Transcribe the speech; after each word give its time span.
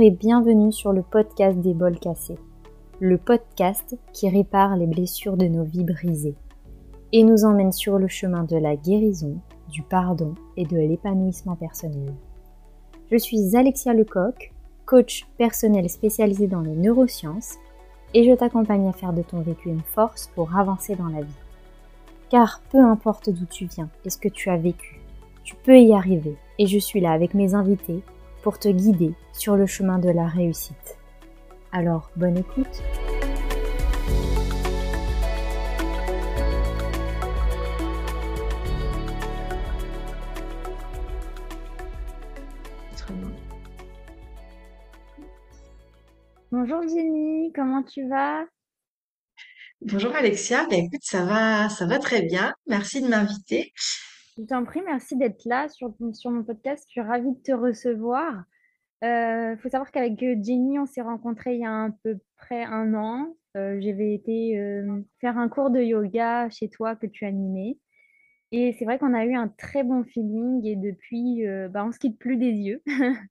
Et 0.00 0.10
bienvenue 0.10 0.72
sur 0.72 0.92
le 0.92 1.02
podcast 1.02 1.58
des 1.58 1.74
bols 1.74 1.98
cassés, 1.98 2.38
le 2.98 3.18
podcast 3.18 3.96
qui 4.14 4.28
répare 4.28 4.74
les 4.76 4.86
blessures 4.86 5.36
de 5.36 5.44
nos 5.44 5.64
vies 5.64 5.84
brisées 5.84 6.34
et 7.12 7.22
nous 7.22 7.44
emmène 7.44 7.72
sur 7.72 7.98
le 7.98 8.08
chemin 8.08 8.44
de 8.44 8.56
la 8.56 8.74
guérison, 8.74 9.36
du 9.68 9.82
pardon 9.82 10.34
et 10.56 10.64
de 10.64 10.78
l'épanouissement 10.78 11.56
personnel. 11.56 12.14
Je 13.10 13.16
suis 13.18 13.54
Alexia 13.54 13.92
Lecoq, 13.92 14.52
coach 14.86 15.26
personnel 15.36 15.90
spécialisé 15.90 16.46
dans 16.46 16.62
les 16.62 16.74
neurosciences 16.74 17.56
et 18.14 18.24
je 18.24 18.34
t'accompagne 18.34 18.88
à 18.88 18.92
faire 18.92 19.12
de 19.12 19.22
ton 19.22 19.40
vécu 19.40 19.68
une 19.68 19.82
force 19.82 20.30
pour 20.34 20.56
avancer 20.56 20.96
dans 20.96 21.08
la 21.08 21.20
vie. 21.20 21.38
Car 22.30 22.62
peu 22.70 22.80
importe 22.80 23.28
d'où 23.28 23.44
tu 23.44 23.66
viens 23.66 23.90
et 24.06 24.10
ce 24.10 24.18
que 24.18 24.30
tu 24.30 24.48
as 24.48 24.56
vécu, 24.56 25.00
tu 25.44 25.54
peux 25.54 25.78
y 25.78 25.92
arriver 25.92 26.36
et 26.58 26.66
je 26.66 26.78
suis 26.78 27.00
là 27.00 27.12
avec 27.12 27.34
mes 27.34 27.54
invités 27.54 28.02
pour 28.42 28.58
te 28.58 28.68
guider 28.68 29.14
sur 29.32 29.56
le 29.56 29.66
chemin 29.66 29.98
de 29.98 30.10
la 30.10 30.26
réussite. 30.26 30.98
Alors, 31.72 32.10
bonne 32.16 32.38
écoute 32.38 32.82
Bonjour 46.52 46.82
Jenny, 46.82 47.50
comment 47.54 47.82
tu 47.82 48.06
vas? 48.06 48.44
Bonjour 49.80 50.14
Alexia, 50.14 50.66
ben 50.68 50.84
écoute, 50.84 51.00
ça 51.02 51.24
va, 51.24 51.70
ça 51.70 51.86
va 51.86 51.98
très 51.98 52.22
bien. 52.22 52.52
Merci 52.66 53.00
de 53.00 53.08
m'inviter. 53.08 53.72
Je 54.36 54.44
t'en 54.44 54.62
prie, 54.64 54.82
merci 54.84 55.16
d'être 55.16 55.44
là 55.46 55.68
sur, 55.70 55.94
sur 56.12 56.30
mon 56.30 56.44
podcast. 56.44 56.84
Je 56.88 56.90
suis 56.90 57.00
ravie 57.00 57.32
de 57.32 57.42
te 57.42 57.52
recevoir. 57.52 58.44
Il 59.02 59.08
euh, 59.08 59.56
faut 59.56 59.68
savoir 59.68 59.90
qu'avec 59.90 60.16
Jenny, 60.20 60.78
on 60.78 60.86
s'est 60.86 61.02
rencontrés 61.02 61.54
il 61.54 61.60
y 61.62 61.66
a 61.66 61.72
un 61.72 61.90
peu 61.90 62.18
près 62.36 62.62
un 62.62 62.94
an. 62.94 63.36
Euh, 63.56 63.80
J'avais 63.80 64.14
été 64.14 64.56
euh, 64.60 65.02
faire 65.20 65.38
un 65.38 65.48
cours 65.48 65.70
de 65.70 65.80
yoga 65.80 66.48
chez 66.50 66.68
toi 66.68 66.94
que 66.94 67.06
tu 67.06 67.24
animais. 67.24 67.78
Et 68.52 68.74
c'est 68.78 68.84
vrai 68.84 68.98
qu'on 68.98 69.12
a 69.14 69.24
eu 69.24 69.34
un 69.34 69.48
très 69.48 69.82
bon 69.82 70.04
feeling 70.04 70.64
et 70.64 70.76
depuis, 70.76 71.42
bah, 71.70 71.84
on 71.84 71.88
ne 71.88 71.92
se 71.92 71.98
quitte 71.98 72.18
plus 72.18 72.36
des 72.36 72.52
yeux. 72.52 72.82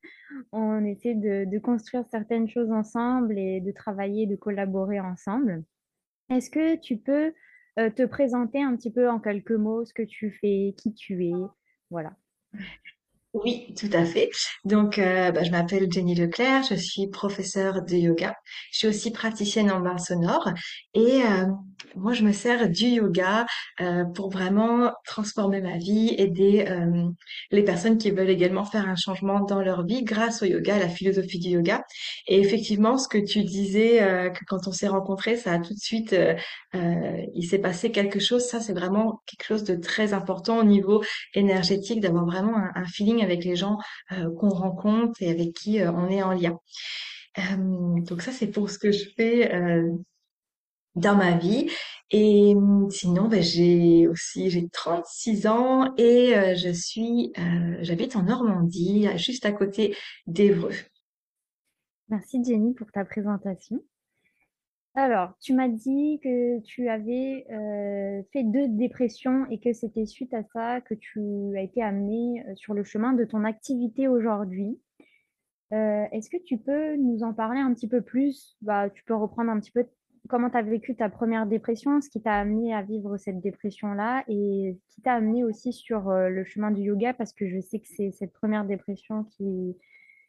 on 0.52 0.83
essaie 0.83 1.13
de, 1.13 1.59
construire 1.59 2.06
certaines 2.09 2.50
choses 2.50 2.72
ensemble 2.72 3.38
et 3.38 3.61
de 3.61 3.72
travailler, 3.72 4.25
de 4.25 4.35
collaborer 4.35 5.00
ensemble. 5.00 5.63
Est-ce 6.30 6.50
que 6.50 6.75
tu 6.75 6.97
peux 6.97 7.33
te 7.78 8.03
présenter 8.03 8.63
un 8.63 8.75
petit 8.75 8.91
peu 8.91 9.08
en 9.11 9.19
quelques 9.19 9.52
mots 9.52 9.85
ce 9.85 9.94
que 9.94 10.02
tu 10.02 10.31
fais, 10.31 10.73
qui 10.75 10.91
tu 10.95 11.23
es? 11.28 11.33
Voilà. 11.91 12.13
Oui, 13.34 13.74
tout 13.80 13.90
à 13.94 14.04
fait. 14.04 14.30
Donc, 14.66 15.00
euh, 15.00 15.32
bah, 15.32 15.44
je 15.44 15.52
m'appelle 15.52 15.90
Jenny 15.90 16.16
Leclerc, 16.16 16.64
je 16.70 16.76
suis 16.76 17.08
professeure 17.08 17.82
de 17.82 17.96
yoga. 17.96 18.36
Je 18.74 18.80
suis 18.80 18.88
aussi 18.90 19.10
praticienne 19.12 19.72
en 19.72 19.80
bain 19.80 19.98
sonore 19.98 20.50
et 20.94 21.22
euh, 21.24 21.46
moi, 21.96 22.12
je 22.12 22.24
me 22.24 22.34
sers 22.34 22.70
du 22.70 22.88
yoga 22.88 23.46
euh, 23.80 24.04
pour 24.04 24.32
vraiment 24.32 24.92
transformer 25.06 25.62
ma 25.62 25.78
vie, 25.78 26.14
aider 26.18 26.66
les 27.52 27.64
personnes 27.64 27.98
qui 27.98 28.12
veulent 28.12 28.30
également 28.30 28.66
faire 28.66 28.88
un 28.88 28.96
changement 28.96 29.40
dans 29.46 29.62
leur 29.62 29.86
vie 29.86 30.04
grâce 30.04 30.44
au 30.44 30.46
yoga, 30.46 30.76
à 30.76 30.80
la 30.80 30.90
philosophie 30.90 31.40
du 31.40 31.50
yoga. 31.50 31.84
Et 32.28 32.40
effectivement, 32.40 32.98
ce 32.98 33.08
que 33.08 33.18
tu 33.18 33.44
disais, 33.44 33.98
que 34.34 34.46
quand 34.46 34.68
on 34.68 34.72
s'est 34.72 34.88
rencontrés, 34.88 35.38
ça 35.38 35.54
a 35.54 35.59
tout 35.59 35.74
de 35.74 35.80
suite, 35.80 36.16
il 36.74 37.48
s'est 37.50 37.59
passé 37.59 37.91
quelque 37.91 38.20
chose. 38.20 38.46
Ça, 38.46 38.59
c'est 38.59 38.74
vraiment 38.74 39.22
quelque 39.25 39.46
chose 39.46 39.64
de 39.64 39.75
très 39.75 40.14
important 40.14 40.59
au 40.59 40.64
niveau 40.64 41.02
énergétique, 41.34 42.00
d'avoir 42.00 42.25
vraiment 42.25 42.56
un 42.75 42.86
feeling 42.86 43.21
avec 43.22 43.44
les 43.44 43.56
gens 43.56 43.78
euh, 44.12 44.34
qu'on 44.36 44.50
rencontre 44.50 45.22
et 45.22 45.30
avec 45.30 45.54
qui 45.54 45.80
euh, 45.80 45.92
on 45.92 46.09
est 46.09 46.24
en 46.24 46.34
lien. 46.34 46.59
Euh, 47.38 48.02
donc 48.02 48.22
ça, 48.22 48.32
c'est 48.32 48.48
pour 48.48 48.70
ce 48.70 48.78
que 48.78 48.92
je 48.92 49.09
fais 49.16 49.52
dans 50.96 51.16
ma 51.16 51.38
vie. 51.38 51.70
Et 52.09 52.54
hum, 52.56 52.90
sinon, 52.90 53.28
ben, 53.30 53.42
j'ai 53.42 54.08
aussi 54.08 54.50
j'ai 54.50 54.68
36 54.68 55.48
ans 55.48 55.94
et 55.98 56.34
je 56.56 56.72
suis 56.74 57.32
j'habite 57.82 58.16
en 58.16 58.24
Normandie, 58.24 59.08
juste 59.16 59.46
à 59.46 59.52
côté 59.52 59.96
d'Évreux. 60.28 60.76
Merci 62.09 62.44
Jenny 62.44 62.74
pour 62.74 62.92
ta 62.92 63.06
présentation. 63.06 63.82
Alors, 64.94 65.34
tu 65.40 65.53
m'as 65.53 65.69
dit 65.69 66.19
que 66.22 66.59
tu 66.59 66.90
avais 66.90 67.46
euh, 67.50 68.22
fait 68.34 68.44
deux 68.44 68.68
dépressions 68.68 69.46
et 69.50 69.57
que 69.57 69.72
c'était 69.72 70.06
suite 70.06 70.34
à 70.34 70.44
ça 70.44 70.81
que 70.81 70.94
tu 70.94 71.22
as 71.57 71.62
été 71.62 71.81
amenée 71.81 72.44
euh, 72.46 72.56
sur 72.56 72.74
le 72.74 72.84
chemin 72.84 73.13
de 73.13 73.24
ton 73.24 73.46
activité 73.46 74.09
aujourd'hui. 74.09 74.81
Euh, 75.72 76.03
est-ce 76.12 76.29
que 76.29 76.44
tu 76.44 76.57
peux 76.57 76.97
nous 76.97 77.24
en 77.24 77.34
parler 77.34 77.62
un 77.62 77.74
petit 77.74 77.88
peu 77.88 78.02
plus? 78.02 78.57
Bah, 78.62 78.90
tu 78.90 79.06
peux 79.06 79.16
reprendre 79.16 79.50
un 79.50 79.62
petit 79.62 79.72
peu 79.72 79.85
comment 80.28 80.50
tu 80.50 80.57
as 80.57 80.62
vécu 80.62 80.94
ta 80.94 81.09
première 81.09 81.47
dépression, 81.47 82.02
ce 82.02 82.09
qui 82.09 82.22
t'a 82.22 82.34
amené 82.34 82.73
à 82.73 82.81
vivre 82.81 83.16
cette 83.16 83.40
dépression-là 83.40 84.25
et 84.28 84.78
ce 84.90 84.96
qui 84.96 85.02
t'a 85.02 85.13
amené 85.13 85.46
aussi 85.46 85.72
sur 85.72 86.12
le 86.12 86.44
chemin 86.44 86.69
du 86.69 86.81
yoga 86.81 87.13
parce 87.13 87.31
que 87.34 87.47
je 87.47 87.59
sais 87.62 87.79
que 87.79 87.88
c'est 87.88 88.12
cette 88.12 88.34
première 88.34 88.66
dépression 88.66 89.23
qui, 89.23 89.78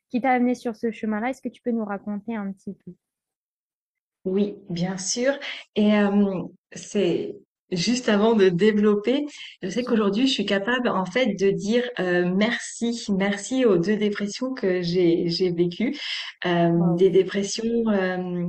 qui 0.09 0.21
t'a 0.21 0.31
amené 0.31 0.55
sur 0.55 0.77
ce 0.77 0.93
chemin-là. 0.93 1.31
Est-ce 1.31 1.43
que 1.43 1.49
tu 1.49 1.62
peux 1.62 1.73
nous 1.73 1.84
raconter 1.84 2.37
un 2.37 2.53
petit 2.53 2.75
peu? 2.84 2.93
Oui, 4.25 4.55
bien 4.71 4.99
sûr. 4.99 5.33
Et 5.75 5.94
euh, 5.99 6.43
c'est 6.72 7.37
juste 7.72 8.09
avant 8.09 8.34
de 8.34 8.49
développer, 8.50 9.27
je 9.62 9.69
sais 9.69 9.83
qu'aujourd'hui, 9.83 10.27
je 10.28 10.33
suis 10.33 10.47
capable 10.47 10.88
en 10.88 11.06
fait 11.06 11.34
de 11.37 11.50
dire 11.50 11.83
euh, 11.99 12.31
merci, 12.34 13.03
merci 13.19 13.65
aux 13.65 13.78
deux 13.78 13.97
dépressions 13.97 14.53
que 14.55 14.82
j'ai 14.82 15.28
j'ai 15.28 15.50
vécues, 15.53 15.99
Euh, 16.47 16.71
Wow. 16.78 16.97
des 16.97 17.11
dépressions 17.11 17.65
euh, 17.88 18.44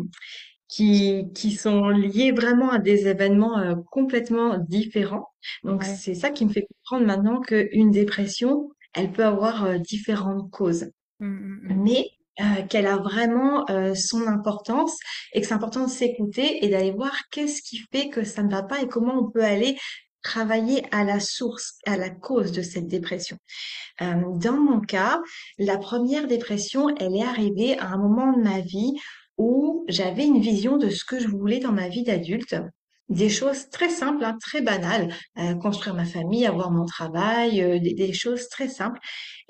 qui 0.70 1.26
qui 1.36 1.52
sont 1.52 1.90
liées 1.90 2.32
vraiment 2.32 2.72
à 2.72 2.80
des 2.80 3.08
événements 3.08 3.60
euh, 3.60 3.76
complètement 3.92 4.58
différents. 4.60 5.30
Donc 5.64 5.84
Ouais. 5.84 5.86
c'est 5.86 6.16
ça 6.16 6.32
qui 6.32 6.46
me 6.46 6.52
fait 6.52 6.68
comprendre 6.68 7.08
maintenant 7.08 7.42
qu'une 7.42 7.92
dépression, 7.92 8.70
elle 8.94 9.12
peut 9.12 9.26
avoir 9.26 9.66
euh, 9.66 9.78
différentes 9.80 10.52
causes 10.52 10.92
Mm, 11.20 11.26
mm, 11.26 11.62
mm. 11.70 11.84
mais 11.84 12.10
euh, 12.40 12.64
qu'elle 12.70 12.88
a 12.88 12.98
vraiment 12.98 13.70
euh, 13.70 13.94
son 13.96 14.28
importance 14.28 14.98
et 15.34 15.42
que 15.42 15.48
c'est 15.48 15.54
important 15.54 15.86
de 15.86 15.90
s'écouter 15.92 16.66
et 16.66 16.70
d'aller 16.70 16.92
voir 16.92 17.14
qu'est-ce 17.32 17.62
qui 17.62 17.80
fait 17.92 18.10
que 18.10 18.24
ça 18.24 18.44
ne 18.44 18.50
va 18.50 18.64
pas 18.64 18.82
et 18.82 18.88
comment 18.88 19.20
on 19.20 19.30
peut 19.30 19.44
aller 19.44 19.78
travailler 20.24 20.84
à 20.92 21.04
la 21.04 21.20
source, 21.20 21.78
à 21.86 21.98
la 21.98 22.10
cause 22.10 22.52
de 22.52 22.62
cette 22.62 22.88
dépression. 22.88 23.38
Euh, 24.02 24.16
dans 24.38 24.58
mon 24.58 24.80
cas, 24.80 25.22
la 25.60 25.78
première 25.78 26.28
dépression, 26.28 26.90
elle 26.98 27.16
est 27.16 27.24
arrivée 27.24 27.78
à 27.78 27.90
un 27.90 27.98
moment 27.98 28.32
de 28.34 28.42
ma 28.42 28.62
vie 28.62 28.94
où 29.38 29.86
j'avais 29.88 30.26
une 30.26 30.40
vision 30.40 30.78
de 30.78 30.90
ce 30.90 31.06
que 31.06 31.20
je 31.20 31.28
voulais 31.28 31.60
dans 31.60 31.72
ma 31.72 31.90
vie 31.90 32.04
d'adulte. 32.04 32.56
Des 33.10 33.30
choses 33.30 33.70
très 33.70 33.90
simples, 33.90 34.24
hein, 34.24 34.38
très 34.40 34.62
banales, 34.62 35.14
euh, 35.38 35.56
construire 35.56 35.94
ma 35.94 36.06
famille, 36.06 36.46
avoir 36.46 36.72
mon 36.72 36.86
travail, 36.86 37.62
euh, 37.62 37.80
des, 37.80 37.94
des 37.94 38.14
choses 38.14 38.48
très 38.48 38.70
simples. 38.70 39.00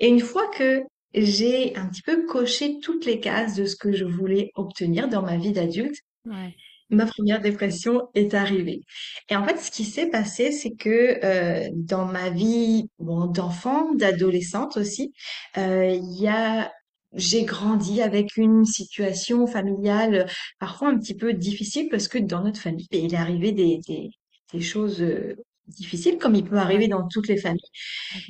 Et 0.00 0.08
une 0.08 0.20
fois 0.20 0.48
que 0.48 0.82
j'ai 1.14 1.76
un 1.76 1.86
petit 1.88 2.02
peu 2.02 2.26
coché 2.26 2.78
toutes 2.82 3.06
les 3.06 3.20
cases 3.20 3.54
de 3.56 3.64
ce 3.66 3.76
que 3.76 3.92
je 3.92 4.04
voulais 4.04 4.50
obtenir 4.56 5.08
dans 5.08 5.22
ma 5.22 5.36
vie 5.36 5.52
d'adulte, 5.52 5.96
Ouais. 6.26 6.54
ma 6.90 7.06
première 7.06 7.40
dépression 7.40 8.08
est 8.14 8.34
arrivée. 8.34 8.82
Et 9.30 9.36
en 9.36 9.44
fait, 9.46 9.58
ce 9.58 9.70
qui 9.70 9.84
s'est 9.84 10.08
passé, 10.10 10.52
c'est 10.52 10.74
que 10.74 11.24
euh, 11.24 11.68
dans 11.74 12.06
ma 12.06 12.30
vie 12.30 12.88
bon, 12.98 13.26
d'enfant, 13.26 13.94
d'adolescente 13.94 14.76
aussi, 14.76 15.12
euh, 15.58 15.86
il 15.88 16.20
y 16.22 16.28
a 16.28 16.72
j'ai 17.16 17.44
grandi 17.44 18.02
avec 18.02 18.36
une 18.36 18.64
situation 18.64 19.46
familiale 19.46 20.26
parfois 20.58 20.88
un 20.88 20.98
petit 20.98 21.14
peu 21.16 21.32
difficile 21.32 21.88
parce 21.88 22.08
que 22.08 22.18
dans 22.18 22.42
notre 22.42 22.60
famille, 22.60 22.88
ben, 22.90 23.04
il 23.04 23.14
est 23.14 23.16
arrivé 23.16 23.52
des, 23.52 23.78
des, 23.86 24.10
des 24.52 24.60
choses 24.60 25.00
euh, 25.00 25.36
difficiles 25.68 26.18
comme 26.18 26.34
il 26.34 26.44
peut 26.44 26.56
arriver 26.58 26.88
dans 26.88 27.06
toutes 27.08 27.28
les 27.28 27.36
familles. 27.36 27.60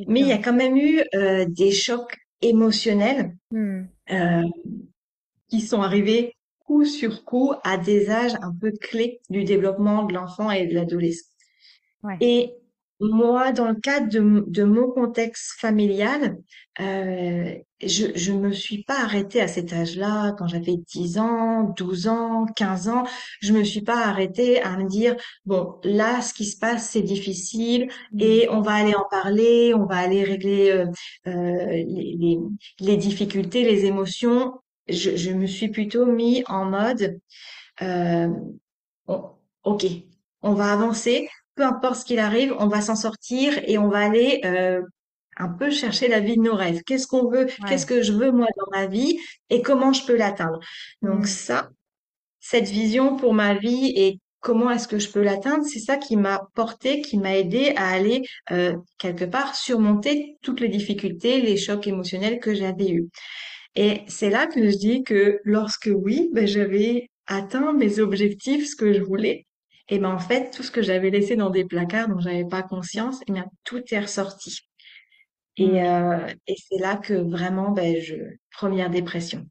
Mais 0.06 0.20
il 0.20 0.26
y 0.26 0.32
a 0.32 0.38
quand 0.38 0.52
même 0.54 0.76
eu 0.76 1.02
euh, 1.14 1.46
des 1.48 1.72
chocs 1.72 2.16
émotionnels 2.44 3.36
Hmm. 3.50 3.86
euh, 4.10 4.42
qui 5.48 5.60
sont 5.60 5.82
arrivés 5.82 6.36
coup 6.60 6.84
sur 6.84 7.24
coup 7.24 7.52
à 7.62 7.76
des 7.76 8.10
âges 8.10 8.34
un 8.42 8.52
peu 8.54 8.72
clés 8.72 9.20
du 9.30 9.44
développement 9.44 10.04
de 10.04 10.14
l'enfant 10.14 10.50
et 10.50 10.66
de 10.66 10.74
l'adolescent. 10.74 11.26
Ouais. 12.02 12.16
Et 12.20 12.54
moi, 13.00 13.52
dans 13.52 13.68
le 13.68 13.74
cadre 13.74 14.08
de, 14.08 14.64
mon 14.64 14.90
contexte 14.90 15.52
familial, 15.60 16.38
euh, 16.80 17.54
je 17.82 18.06
je 18.14 18.32
me 18.32 18.52
suis 18.52 18.82
pas 18.84 19.00
arrêtée 19.02 19.40
à 19.40 19.48
cet 19.48 19.72
âge-là, 19.72 20.32
quand 20.38 20.46
j'avais 20.48 20.76
10 20.94 21.18
ans, 21.18 21.64
12 21.76 22.08
ans, 22.08 22.46
15 22.56 22.88
ans. 22.88 23.04
Je 23.40 23.52
me 23.52 23.62
suis 23.64 23.82
pas 23.82 24.06
arrêtée 24.06 24.62
à 24.62 24.76
me 24.76 24.88
dire, 24.88 25.16
bon, 25.44 25.74
là, 25.84 26.20
ce 26.22 26.32
qui 26.34 26.44
se 26.46 26.58
passe, 26.58 26.90
c'est 26.90 27.02
difficile 27.02 27.88
Hmm. 28.12 28.20
et 28.20 28.48
on 28.50 28.60
va 28.62 28.72
aller 28.74 28.94
en 28.94 29.04
parler, 29.10 29.74
on 29.74 29.86
va 29.86 29.96
aller 29.98 30.24
régler 30.24 30.70
euh, 30.70 30.86
euh, 31.26 31.30
les, 31.86 32.16
les, 32.18 32.38
les 32.80 32.96
difficultés, 32.96 33.64
les 33.64 33.84
émotions. 33.86 34.54
Je, 34.88 35.16
je 35.16 35.30
me 35.30 35.46
suis 35.46 35.68
plutôt 35.68 36.06
mis 36.06 36.42
en 36.46 36.64
mode, 36.66 37.18
euh, 37.82 38.28
on- 39.06 39.30
ok, 39.64 39.86
on 40.42 40.54
va 40.54 40.72
avancer, 40.72 41.28
peu 41.54 41.64
importe 41.64 41.96
ce 41.96 42.04
qu'il 42.04 42.18
arrive, 42.18 42.54
on 42.58 42.66
va 42.68 42.80
s'en 42.80 42.96
sortir 42.96 43.58
et 43.66 43.78
on 43.78 43.88
va 43.88 43.98
aller 43.98 44.40
euh, 44.44 44.82
un 45.36 45.48
peu 45.48 45.70
chercher 45.70 46.08
la 46.08 46.20
vie 46.20 46.36
de 46.36 46.42
nos 46.42 46.54
rêves. 46.54 46.82
Qu'est-ce 46.86 47.06
qu'on 47.06 47.28
veut, 47.30 47.46
qu'est-ce 47.68 47.86
que 47.86 48.02
je 48.02 48.12
veux 48.12 48.32
moi 48.32 48.48
dans 48.58 48.70
ma 48.78 48.86
vie 48.86 49.18
et 49.50 49.62
comment 49.62 49.92
je 49.92 50.04
peux 50.06 50.16
l'atteindre? 50.16 50.60
Donc 51.02 51.24
Mm. 51.24 51.26
ça, 51.26 51.70
cette 52.40 52.68
vision 52.68 53.16
pour 53.16 53.34
ma 53.34 53.54
vie 53.54 53.92
et 53.96 54.20
comment 54.40 54.70
est-ce 54.70 54.88
que 54.88 54.98
je 54.98 55.10
peux 55.10 55.22
l'atteindre, 55.22 55.64
c'est 55.64 55.80
ça 55.80 55.96
qui 55.96 56.16
m'a 56.16 56.48
porté, 56.54 57.00
qui 57.00 57.18
m'a 57.18 57.36
aidé 57.36 57.72
à 57.76 57.88
aller 57.90 58.22
euh, 58.50 58.76
quelque 58.98 59.24
part 59.24 59.54
surmonter 59.56 60.36
toutes 60.42 60.60
les 60.60 60.68
difficultés, 60.68 61.40
les 61.40 61.56
chocs 61.56 61.86
émotionnels 61.86 62.40
que 62.40 62.54
j'avais 62.54 62.90
eus. 62.90 63.08
Et 63.76 64.02
c'est 64.08 64.30
là 64.30 64.46
que 64.46 64.70
je 64.70 64.76
dis 64.76 65.02
que 65.04 65.40
lorsque 65.44 65.90
oui, 65.94 66.30
ben, 66.32 66.46
j'avais 66.46 67.10
atteint 67.26 67.72
mes 67.72 67.98
objectifs, 68.00 68.68
ce 68.70 68.76
que 68.76 68.92
je 68.92 69.02
voulais, 69.02 69.46
et 69.88 69.98
ben 69.98 70.10
en 70.12 70.18
fait 70.18 70.50
tout 70.50 70.62
ce 70.62 70.70
que 70.70 70.82
j'avais 70.82 71.10
laissé 71.10 71.36
dans 71.36 71.50
des 71.50 71.64
placards 71.64 72.08
dont 72.08 72.20
j'avais 72.20 72.44
pas 72.46 72.62
conscience, 72.62 73.20
et 73.28 73.32
bien 73.32 73.46
tout 73.64 73.82
est 73.92 74.00
ressorti. 74.00 74.60
Et, 75.56 75.66
Mm. 75.66 75.76
euh, 75.84 76.26
et 76.46 76.54
c'est 76.56 76.80
là 76.80 76.96
que 76.96 77.14
vraiment, 77.14 77.70
ben 77.72 77.96
je 78.00 78.16
première 78.50 78.90
dépression. 78.90 79.46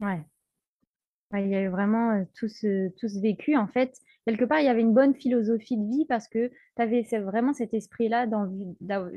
Ouais. 0.00 0.24
Ouais, 1.32 1.44
il 1.44 1.50
y 1.50 1.54
a 1.56 1.62
eu 1.62 1.68
vraiment 1.68 2.12
euh, 2.12 2.24
tout 2.38 2.48
ce, 2.48 2.88
tout 2.98 3.08
ce 3.08 3.20
vécu. 3.20 3.56
En 3.56 3.66
fait, 3.66 3.96
quelque 4.26 4.44
part, 4.44 4.60
il 4.60 4.66
y 4.66 4.68
avait 4.68 4.82
une 4.82 4.92
bonne 4.94 5.14
philosophie 5.14 5.76
de 5.76 5.88
vie 5.88 6.04
parce 6.06 6.28
que 6.28 6.48
tu 6.48 6.82
avais 6.82 7.02
vraiment 7.20 7.52
cet 7.52 7.74
esprit-là, 7.74 8.26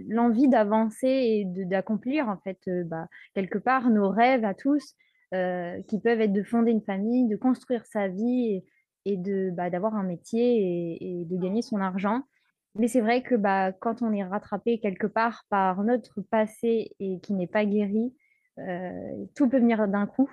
l'envie 0.10 0.48
d'avancer 0.48 1.08
et 1.08 1.46
d'accomplir, 1.46 2.28
en 2.30 2.38
fait, 2.38 2.60
euh, 2.68 2.84
bah, 2.86 3.08
quelque 3.36 3.58
part, 3.60 3.90
nos 3.90 4.10
rêves 4.10 4.46
à 4.46 4.54
tous, 4.54 4.96
qui 5.88 6.00
peuvent 6.00 6.22
être 6.22 6.32
de 6.32 6.44
fonder 6.44 6.72
une 6.72 6.82
famille, 6.82 7.28
de 7.28 7.36
construire 7.36 7.86
sa 7.86 8.08
vie 8.08 8.46
et, 8.54 8.66
et 9.08 9.18
de, 9.18 9.52
bah, 9.54 9.70
d'avoir 9.70 9.96
un 9.96 10.04
métier 10.04 10.96
et, 11.02 11.22
et 11.22 11.26
de 11.26 11.38
gagner 11.38 11.62
son 11.64 11.78
argent. 11.82 12.24
Mais 12.76 12.88
c'est 12.88 13.02
vrai 13.02 13.24
que 13.24 13.36
bah, 13.36 13.72
quand 13.74 14.02
on 14.04 14.14
est 14.14 14.24
rattrapé 14.24 14.80
quelque 14.80 15.08
part 15.08 15.46
par 15.50 15.84
notre 15.84 16.22
passé 16.22 16.92
et 17.00 17.20
qui 17.22 17.34
n'est 17.34 17.48
pas 17.48 17.66
guéri, 17.66 18.14
euh, 18.60 19.26
tout 19.36 19.50
peut 19.50 19.60
venir 19.60 19.88
d'un 19.88 20.08
coup. 20.08 20.30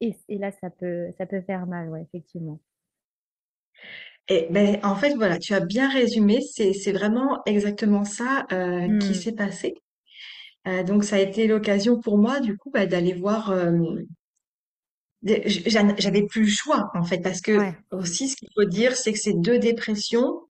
Et, 0.00 0.16
et 0.28 0.38
là, 0.38 0.52
ça 0.52 0.70
peut, 0.70 1.08
ça 1.18 1.26
peut 1.26 1.42
faire 1.42 1.66
mal, 1.66 1.90
ouais, 1.90 2.02
effectivement. 2.02 2.60
Et 4.28 4.46
ben 4.50 4.78
en 4.82 4.96
fait 4.96 5.14
voilà, 5.14 5.38
tu 5.38 5.52
as 5.54 5.60
bien 5.60 5.88
résumé, 5.90 6.40
c'est 6.40 6.92
vraiment 6.92 7.42
exactement 7.46 8.04
ça 8.04 8.46
euh, 8.52 8.88
qui 8.98 9.14
Hmm, 9.14 9.14
s'est 9.14 9.32
passé. 9.34 9.74
Euh, 10.68 10.84
donc 10.84 11.04
ça 11.04 11.16
a 11.16 11.20
été 11.20 11.46
l'occasion 11.48 12.00
pour 12.00 12.18
moi 12.18 12.40
du 12.40 12.56
coup 12.58 12.70
bah, 12.72 12.86
d'aller 12.86 13.14
voir 13.14 13.52
j'avais 15.24 16.22
plus 16.26 16.42
le 16.42 16.48
choix 16.48 16.90
en 16.94 17.04
fait 17.04 17.18
parce 17.18 17.40
que 17.40 17.58
ouais, 17.58 17.74
aussi 17.92 18.28
ce 18.28 18.36
qu'il 18.36 18.48
faut 18.54 18.64
dire 18.64 18.94
c'est 18.94 19.12
que 19.12 19.18
ces 19.18 19.34
deux 19.34 19.58
dépressions 19.58 20.40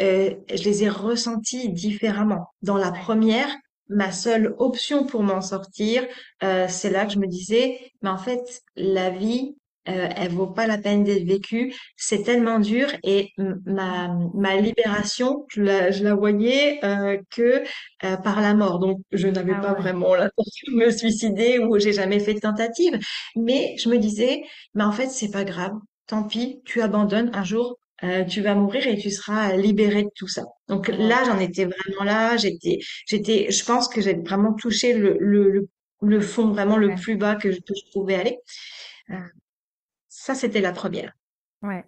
euh, 0.00 0.34
je 0.52 0.64
les 0.64 0.84
ai 0.84 0.88
ressenties 0.88 1.72
différemment. 1.72 2.48
Dans 2.62 2.76
la 2.76 2.90
première, 2.90 3.48
ma 3.88 4.10
seule 4.12 4.54
option 4.58 5.06
pour 5.06 5.22
m'en 5.22 5.40
sortir, 5.40 6.04
euh, 6.42 6.66
c'est 6.68 6.90
là 6.90 7.06
que 7.06 7.12
je 7.12 7.18
me 7.18 7.26
disais, 7.26 7.92
mais 8.02 8.10
en 8.10 8.18
fait 8.18 8.62
la 8.76 9.10
vie 9.10 9.56
euh, 9.88 10.08
elle 10.16 10.30
vaut 10.32 10.46
pas 10.46 10.66
la 10.66 10.78
peine 10.78 11.04
d'être 11.04 11.26
vécue, 11.26 11.74
c'est 11.96 12.22
tellement 12.22 12.58
dur 12.58 12.88
et 13.02 13.30
ma 13.66 14.08
ma 14.34 14.56
libération 14.56 15.44
je 15.50 15.62
la 15.62 15.90
je 15.90 16.02
la 16.04 16.14
voyais 16.14 16.80
euh, 16.84 17.18
que 17.30 17.62
euh, 18.04 18.16
par 18.16 18.40
la 18.40 18.54
mort. 18.54 18.78
Donc 18.78 19.00
je 19.12 19.28
n'avais 19.28 19.54
Ah 19.54 19.60
pas 19.60 19.74
ouais, 19.74 19.80
vraiment 19.80 20.14
l'intention 20.14 20.72
de 20.72 20.76
me 20.76 20.90
suicider 20.90 21.58
ou 21.58 21.78
j'ai 21.78 21.92
jamais 21.92 22.20
fait 22.20 22.34
de 22.34 22.40
tentative. 22.40 22.98
Mais 23.36 23.76
je 23.78 23.88
me 23.88 23.98
disais, 23.98 24.42
mais 24.74 24.84
en 24.84 24.92
fait, 24.92 25.08
c'est 25.08 25.30
pas 25.30 25.44
grave. 25.44 25.72
Tant 26.06 26.24
pis, 26.24 26.60
tu 26.64 26.82
abandonnes 26.82 27.30
un 27.34 27.44
jour, 27.44 27.78
euh, 28.02 28.24
tu 28.24 28.42
vas 28.42 28.54
mourir 28.54 28.86
et 28.86 28.98
tu 28.98 29.10
seras 29.10 29.56
libéré 29.56 30.02
de 30.04 30.10
tout 30.14 30.28
ça. 30.28 30.42
Donc 30.68 30.88
ouais, 30.96 30.98
là, 30.98 31.22
j'en 31.26 31.38
étais 31.38 31.64
vraiment 31.64 32.04
là. 32.04 32.36
J'étais, 32.36 32.78
j'étais, 33.06 33.50
je 33.50 33.64
pense 33.64 33.88
que 33.88 34.00
j'ai 34.00 34.14
vraiment 34.14 34.52
touché 34.54 34.92
le, 34.94 35.16
le, 35.18 35.50
le, 35.50 35.68
le 36.02 36.20
fond, 36.20 36.48
vraiment 36.48 36.76
le 36.76 36.94
plus 36.94 37.16
bas 37.16 37.36
que 37.36 37.50
je, 37.52 37.58
que 37.60 37.74
je 37.74 37.92
pouvais 37.92 38.16
aller. 38.16 38.38
Euh, 40.24 40.34
ça, 40.34 40.34
c'était 40.34 40.60
la 40.60 40.72
première. 40.72 41.12
ouais. 41.62 41.84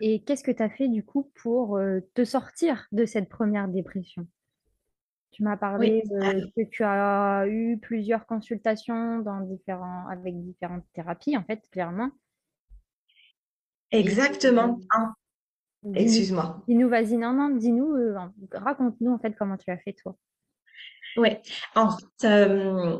Et 0.00 0.22
qu'est-ce 0.22 0.44
que 0.44 0.52
tu 0.52 0.62
as 0.62 0.70
fait 0.70 0.88
du 0.88 1.04
coup 1.04 1.30
pour 1.42 1.76
euh, 1.76 2.00
te 2.14 2.24
sortir 2.24 2.86
de 2.92 3.04
cette 3.04 3.28
première 3.28 3.66
dépression? 3.68 4.26
Tu 5.32 5.42
m'as 5.42 5.54
Oui, 5.54 5.58
parlé 5.58 6.02
euh, 6.12 6.46
que 6.56 6.62
tu 6.70 6.84
as 6.84 7.46
eu 7.48 7.78
plusieurs 7.78 8.26
consultations 8.26 9.18
dans 9.18 9.40
différents, 9.40 10.06
avec 10.08 10.40
différentes 10.42 10.84
thérapies, 10.94 11.36
en 11.36 11.42
fait, 11.44 11.62
clairement. 11.70 12.10
Exactement. 13.90 14.78
Dis-nous, 15.82 15.94
excuse-moi. 15.94 16.62
dis-nous, 16.68 16.88
vas-y, 16.88 17.16
non, 17.16 17.32
non, 17.32 17.50
dis-nous, 17.50 17.94
euh, 17.94 18.16
raconte-nous 18.52 19.12
en 19.12 19.18
fait 19.18 19.34
comment 19.36 19.56
tu 19.56 19.70
as 19.70 19.78
fait 19.78 19.92
toi. 19.92 20.16
Ouais. 21.16 21.42
En 21.74 21.90
fait, 21.90 22.26
euh, 22.28 22.98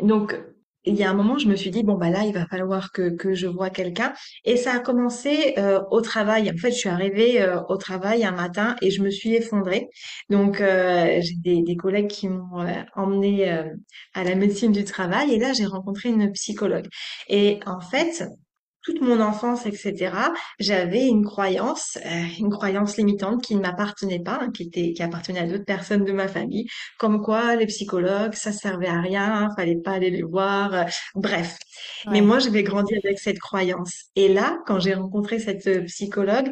donc 0.00 0.38
il 0.84 0.94
y 0.96 1.04
a 1.04 1.10
un 1.10 1.14
moment, 1.14 1.38
je 1.38 1.48
me 1.48 1.56
suis 1.56 1.70
dit 1.70 1.82
bon 1.82 1.94
bah 1.96 2.10
là, 2.10 2.24
il 2.24 2.32
va 2.32 2.46
falloir 2.46 2.92
que 2.92 3.10
que 3.10 3.34
je 3.34 3.46
vois 3.46 3.70
quelqu'un. 3.70 4.12
Et 4.44 4.56
ça 4.56 4.72
a 4.74 4.78
commencé 4.80 5.54
euh, 5.58 5.80
au 5.90 6.00
travail. 6.00 6.50
En 6.50 6.56
fait, 6.56 6.70
je 6.72 6.76
suis 6.78 6.88
arrivée 6.88 7.40
euh, 7.42 7.60
au 7.68 7.76
travail 7.76 8.24
un 8.24 8.32
matin 8.32 8.76
et 8.82 8.90
je 8.90 9.02
me 9.02 9.10
suis 9.10 9.34
effondrée. 9.34 9.88
Donc 10.30 10.60
euh, 10.60 11.20
j'ai 11.20 11.34
des 11.36 11.62
des 11.62 11.76
collègues 11.76 12.08
qui 12.08 12.28
m'ont 12.28 12.60
euh, 12.62 12.82
emmenée 12.96 13.50
euh, 13.52 13.64
à 14.14 14.24
la 14.24 14.34
médecine 14.34 14.72
du 14.72 14.84
travail 14.84 15.32
et 15.34 15.38
là 15.38 15.52
j'ai 15.52 15.66
rencontré 15.66 16.08
une 16.10 16.30
psychologue. 16.32 16.86
Et 17.28 17.60
en 17.66 17.80
fait. 17.80 18.24
Toute 18.82 19.00
mon 19.00 19.20
enfance, 19.20 19.66
etc., 19.66 20.12
j'avais 20.58 21.06
une 21.06 21.24
croyance, 21.24 21.98
euh, 22.04 22.24
une 22.38 22.50
croyance 22.50 22.96
limitante 22.96 23.42
qui 23.42 23.54
ne 23.54 23.60
m'appartenait 23.60 24.20
pas, 24.20 24.40
hein, 24.42 24.50
qui 24.52 24.64
était, 24.64 24.92
qui 24.92 25.02
appartenait 25.02 25.40
à 25.40 25.46
d'autres 25.46 25.64
personnes 25.64 26.04
de 26.04 26.12
ma 26.12 26.28
famille 26.28 26.66
comme 26.98 27.22
quoi 27.22 27.56
les 27.56 27.66
psychologues, 27.66 28.34
ça 28.34 28.52
servait 28.52 28.88
à 28.88 29.00
rien, 29.00 29.50
fallait 29.56 29.76
pas 29.76 29.92
aller 29.92 30.10
les 30.10 30.22
voir, 30.22 30.74
euh, 30.74 30.84
bref. 31.14 31.58
Mais 32.10 32.20
moi, 32.20 32.38
j'avais 32.38 32.62
grandi 32.62 32.94
avec 33.04 33.18
cette 33.18 33.38
croyance. 33.38 34.04
Et 34.16 34.28
là, 34.32 34.58
quand 34.66 34.80
j'ai 34.80 34.94
rencontré 34.94 35.38
cette 35.38 35.66
euh, 35.66 35.84
psychologue, 35.84 36.50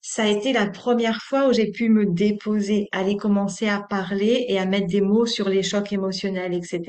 ça 0.00 0.24
a 0.24 0.26
été 0.26 0.52
la 0.52 0.66
première 0.66 1.22
fois 1.22 1.48
où 1.48 1.52
j'ai 1.52 1.70
pu 1.70 1.88
me 1.88 2.06
déposer, 2.06 2.88
aller 2.92 3.16
commencer 3.16 3.68
à 3.68 3.80
parler 3.80 4.44
et 4.48 4.58
à 4.58 4.66
mettre 4.66 4.86
des 4.86 5.00
mots 5.00 5.26
sur 5.26 5.48
les 5.48 5.62
chocs 5.62 5.92
émotionnels, 5.92 6.52
etc. 6.52 6.80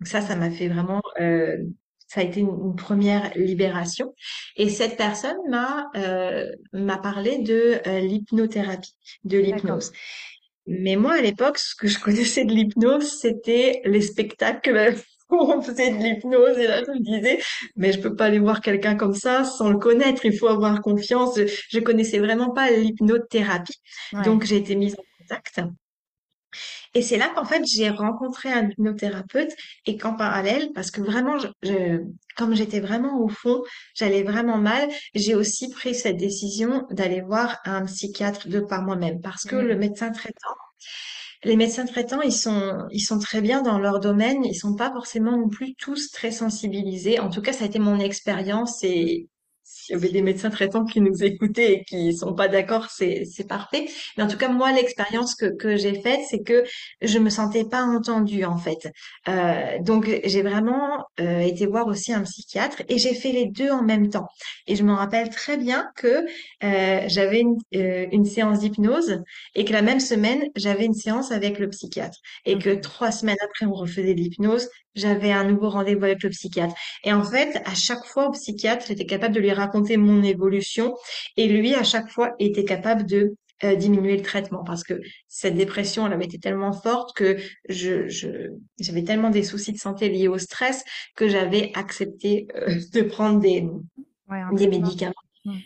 Donc 0.00 0.06
ça, 0.06 0.20
ça 0.20 0.36
m'a 0.36 0.50
fait 0.50 0.68
vraiment, 0.68 1.02
euh, 1.20 1.56
ça 2.12 2.20
a 2.20 2.24
été 2.24 2.40
une, 2.40 2.48
une 2.48 2.76
première 2.76 3.32
libération. 3.36 4.14
Et 4.56 4.68
cette 4.68 4.98
personne 4.98 5.38
m'a 5.48 5.90
euh, 5.96 6.46
m'a 6.74 6.98
parlé 6.98 7.38
de 7.38 7.80
euh, 7.86 8.00
l'hypnothérapie, 8.00 8.94
de 9.24 9.38
l'hypnose. 9.38 9.92
Mais 10.66 10.96
moi, 10.96 11.14
à 11.14 11.20
l'époque, 11.22 11.56
ce 11.58 11.74
que 11.74 11.88
je 11.88 11.98
connaissais 11.98 12.44
de 12.44 12.52
l'hypnose, 12.52 13.18
c'était 13.18 13.80
les 13.86 14.02
spectacles 14.02 14.94
où 15.30 15.36
on 15.36 15.62
faisait 15.62 15.90
de 15.90 16.02
l'hypnose. 16.02 16.58
Et 16.58 16.66
là, 16.66 16.82
je 16.84 16.90
me 16.90 17.00
disais, 17.00 17.40
mais 17.76 17.92
je 17.92 18.00
peux 18.00 18.14
pas 18.14 18.26
aller 18.26 18.38
voir 18.38 18.60
quelqu'un 18.60 18.94
comme 18.94 19.14
ça 19.14 19.44
sans 19.44 19.70
le 19.70 19.78
connaître. 19.78 20.26
Il 20.26 20.36
faut 20.36 20.48
avoir 20.48 20.82
confiance. 20.82 21.38
Je, 21.38 21.46
je 21.70 21.80
connaissais 21.80 22.18
vraiment 22.18 22.50
pas 22.50 22.70
l'hypnothérapie. 22.70 23.80
Ouais, 24.12 24.22
Donc, 24.22 24.44
j'ai 24.44 24.56
été 24.56 24.74
mise 24.74 24.96
en 24.98 25.04
contact. 25.18 25.62
Et 26.94 27.02
c'est 27.02 27.16
là 27.18 27.30
qu'en 27.34 27.44
fait, 27.44 27.62
j'ai 27.66 27.88
rencontré 27.90 28.50
un 28.52 28.68
hypnothérapeute 28.70 29.50
et 29.86 29.96
qu'en 29.96 30.14
parallèle, 30.14 30.70
parce 30.74 30.90
que 30.90 31.00
vraiment, 31.00 31.38
je, 31.38 31.48
je- 31.62 32.02
comme 32.36 32.54
j'étais 32.54 32.80
vraiment 32.80 33.18
au 33.20 33.28
fond, 33.28 33.62
j'allais 33.94 34.22
vraiment 34.22 34.58
mal, 34.58 34.88
j'ai 35.14 35.34
aussi 35.34 35.68
pris 35.70 35.94
cette 35.94 36.16
décision 36.18 36.86
d'aller 36.90 37.20
voir 37.22 37.58
un 37.64 37.84
psychiatre 37.86 38.48
de 38.48 38.60
par 38.60 38.82
moi-même 38.82 39.20
parce 39.20 39.44
que 39.44 39.56
le 39.56 39.74
Hmm, 39.74 39.76
médecin 39.76 40.10
traitant 40.12 40.54
les 41.44 41.56
médecins 41.56 41.86
traitants, 41.86 42.20
ils 42.22 42.32
sont, 42.32 42.86
ils 42.90 43.00
sont 43.00 43.18
très 43.18 43.40
bien 43.40 43.62
dans 43.62 43.78
leur 43.78 44.00
domaine. 44.00 44.44
Ils 44.44 44.54
sont 44.54 44.74
pas 44.76 44.92
forcément 44.92 45.32
non 45.36 45.48
plus 45.48 45.74
tous 45.74 46.10
très 46.10 46.30
sensibilisés. 46.30 47.18
En 47.20 47.30
tout 47.30 47.42
cas, 47.42 47.52
ça 47.52 47.64
a 47.64 47.66
été 47.66 47.78
mon 47.78 47.98
expérience 47.98 48.82
et 48.84 49.28
s'il 49.72 49.94
y 49.94 49.98
avait 49.98 50.10
des 50.10 50.22
médecins 50.22 50.50
traitants 50.50 50.84
qui 50.84 51.00
nous 51.00 51.22
écoutaient 51.24 51.72
et 51.72 51.84
qui 51.84 52.14
sont 52.14 52.34
pas 52.34 52.48
d'accord, 52.48 52.90
c'est, 52.90 53.24
c'est 53.24 53.46
parfait. 53.48 53.86
Mais 54.16 54.22
en 54.24 54.28
tout 54.28 54.36
cas, 54.36 54.48
moi, 54.48 54.70
l'expérience 54.72 55.34
que, 55.34 55.46
que 55.46 55.76
j'ai 55.76 56.00
faite, 56.00 56.20
c'est 56.28 56.42
que 56.42 56.64
je 57.00 57.18
me 57.18 57.30
sentais 57.30 57.64
pas 57.64 57.82
entendue, 57.82 58.44
en 58.44 58.58
fait. 58.58 58.88
Euh, 59.28 59.78
donc, 59.80 60.08
j'ai 60.24 60.42
vraiment 60.42 61.04
euh, 61.20 61.40
été 61.40 61.66
voir 61.66 61.86
aussi 61.86 62.12
un 62.12 62.22
psychiatre 62.22 62.82
et 62.88 62.98
j'ai 62.98 63.14
fait 63.14 63.32
les 63.32 63.46
deux 63.46 63.70
en 63.70 63.82
même 63.82 64.10
temps. 64.10 64.26
Et 64.66 64.76
je 64.76 64.82
me 64.84 64.92
rappelle 64.92 65.30
très 65.30 65.56
bien 65.56 65.90
que 65.96 66.24
euh, 66.64 67.04
j'avais 67.08 67.40
une, 67.40 67.56
une 67.72 68.24
séance 68.24 68.60
d'hypnose 68.60 69.22
et 69.54 69.64
que 69.64 69.72
la 69.72 69.82
même 69.82 70.00
semaine, 70.00 70.42
j'avais 70.56 70.84
une 70.84 70.94
séance 70.94 71.32
avec 71.32 71.58
le 71.58 71.68
psychiatre. 71.70 72.18
Et 72.44 72.58
que 72.58 72.70
ok. 72.70 72.80
trois 72.82 73.10
semaines 73.10 73.36
après, 73.42 73.66
on 73.66 73.72
refaisait 73.74 74.14
l'hypnose, 74.14 74.68
j'avais 74.94 75.32
un 75.32 75.44
nouveau 75.44 75.70
rendez-vous 75.70 76.04
avec 76.04 76.22
le 76.22 76.30
psychiatre. 76.30 76.74
Et 77.04 77.12
en 77.12 77.24
fait, 77.24 77.62
à 77.64 77.74
chaque 77.74 78.04
fois, 78.04 78.28
au 78.28 78.32
psychiatre, 78.32 78.86
j'étais 78.86 79.06
capable 79.06 79.34
de 79.34 79.40
lui 79.40 79.52
raconter 79.64 79.96
mon 79.96 80.22
évolution. 80.22 80.94
Et 81.36 81.48
lui, 81.48 81.74
à 81.74 81.82
chaque 81.84 82.10
fois, 82.10 82.32
était 82.38 82.64
capable 82.64 83.06
de 83.06 83.34
euh, 83.64 83.76
diminuer 83.76 84.16
le 84.16 84.22
traitement 84.22 84.64
parce 84.64 84.82
que 84.82 84.94
cette 85.28 85.54
dépression, 85.54 86.06
elle 86.06 86.12
avait 86.12 86.24
été 86.24 86.38
tellement 86.38 86.72
forte 86.72 87.14
que 87.16 87.36
je, 87.68 88.08
je, 88.08 88.28
j'avais 88.80 89.04
tellement 89.04 89.30
des 89.30 89.44
soucis 89.44 89.72
de 89.72 89.78
santé 89.78 90.08
liés 90.08 90.28
au 90.28 90.38
stress 90.38 90.84
que 91.16 91.28
j'avais 91.28 91.70
accepté 91.74 92.48
euh, 92.56 92.74
de 92.92 93.02
prendre 93.02 93.40
des, 93.40 93.64
Ouais, 94.28 94.40
des 94.52 94.68
médicaments 94.68 95.14
Hmm. 95.44 95.58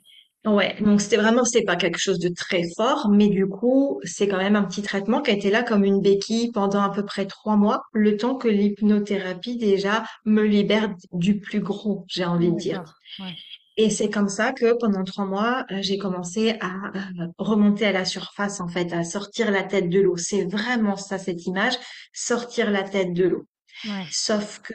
Ouais, 0.46 0.76
donc 0.80 1.00
c'était 1.00 1.16
vraiment, 1.16 1.44
c'était 1.44 1.64
pas 1.64 1.76
quelque 1.76 1.98
chose 1.98 2.18
de 2.18 2.30
très 2.30 2.62
fort, 2.76 3.10
mais 3.10 3.28
du 3.28 3.46
coup, 3.46 4.00
c'est 4.04 4.28
quand 4.28 4.38
même 4.38 4.56
un 4.56 4.62
petit 4.62 4.80
traitement 4.80 5.20
qui 5.20 5.30
a 5.32 5.34
été 5.34 5.50
là 5.50 5.62
comme 5.62 5.84
une 5.84 6.00
béquille 6.00 6.52
pendant 6.52 6.80
à 6.82 6.90
peu 6.90 7.04
près 7.04 7.26
trois 7.26 7.56
mois, 7.56 7.82
le 7.92 8.16
temps 8.16 8.36
que 8.36 8.48
l'hypnothérapie 8.48 9.58
déjà 9.58 10.04
me 10.24 10.44
libère 10.44 10.94
du 11.12 11.40
plus 11.40 11.60
gros, 11.60 12.04
j'ai 12.08 12.24
envie 12.24 12.52
de 12.52 12.56
dire. 12.56 12.84
Ouais. 13.18 13.34
Et 13.78 13.90
c'est 13.90 14.08
comme 14.08 14.28
ça 14.28 14.52
que 14.52 14.72
pendant 14.78 15.04
trois 15.04 15.26
mois, 15.26 15.66
euh, 15.70 15.78
j'ai 15.80 15.98
commencé 15.98 16.56
à 16.60 16.72
euh, 16.94 17.26
remonter 17.38 17.86
à 17.86 17.92
la 17.92 18.04
surface, 18.06 18.60
en 18.60 18.68
fait, 18.68 18.92
à 18.92 19.04
sortir 19.04 19.50
la 19.50 19.62
tête 19.64 19.90
de 19.90 20.00
l'eau. 20.00 20.16
C'est 20.16 20.44
vraiment 20.44 20.96
ça, 20.96 21.18
cette 21.18 21.44
image, 21.46 21.74
sortir 22.12 22.70
la 22.70 22.82
tête 22.84 23.12
de 23.12 23.24
l'eau. 23.24 23.46
Ouais. 23.84 24.04
Sauf 24.10 24.60
que 24.60 24.72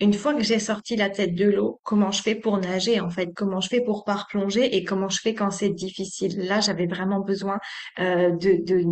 une 0.00 0.14
fois 0.14 0.34
que 0.34 0.42
j'ai 0.42 0.58
sorti 0.58 0.96
la 0.96 1.10
tête 1.10 1.36
de 1.36 1.44
l'eau, 1.48 1.78
comment 1.84 2.10
je 2.10 2.22
fais 2.22 2.34
pour 2.34 2.58
nager 2.58 2.98
en 2.98 3.08
fait? 3.08 3.28
Comment 3.36 3.60
je 3.60 3.68
fais 3.68 3.80
pour 3.80 4.02
pas 4.02 4.16
replonger 4.16 4.74
et 4.74 4.82
comment 4.82 5.08
je 5.08 5.20
fais 5.20 5.32
quand 5.32 5.52
c'est 5.52 5.70
difficile? 5.70 6.40
Là, 6.44 6.58
j'avais 6.60 6.86
vraiment 6.88 7.20
besoin 7.20 7.60
euh, 8.00 8.30
de, 8.32 8.64
de, 8.64 8.84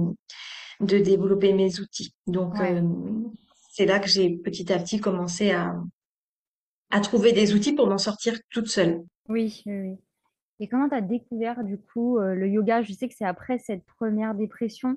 de 0.80 0.98
développer 0.98 1.52
mes 1.52 1.80
outils. 1.80 2.14
Donc, 2.28 2.54
Ouais. 2.60 2.74
euh, 2.74 2.82
c'est 3.72 3.86
là 3.86 3.98
que 3.98 4.08
j'ai 4.08 4.30
petit 4.30 4.72
à 4.72 4.78
petit 4.78 5.00
commencé 5.00 5.50
à, 5.50 5.74
à 6.90 7.00
trouver 7.00 7.32
des 7.32 7.54
outils 7.54 7.72
pour 7.72 7.88
m'en 7.88 7.98
sortir 7.98 8.38
toute 8.50 8.68
seule. 8.68 9.02
Oui, 9.28 9.62
oui. 9.66 9.96
Et 10.58 10.68
comment 10.68 10.88
tu 10.88 10.94
as 10.94 11.00
découvert 11.00 11.64
du 11.64 11.78
coup 11.78 12.18
euh, 12.18 12.34
le 12.34 12.48
yoga? 12.48 12.82
Je 12.82 12.92
sais 12.92 13.08
que 13.08 13.14
c'est 13.16 13.24
après 13.24 13.58
cette 13.58 13.84
première 13.98 14.34
dépression. 14.34 14.96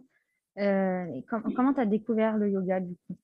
Euh, 0.60 1.06
comment 1.30 1.74
tu 1.74 1.80
as 1.80 1.86
découvert 1.86 2.38
le 2.38 2.50
yoga 2.50 2.80
du 2.80 2.96
coup? 3.08 3.16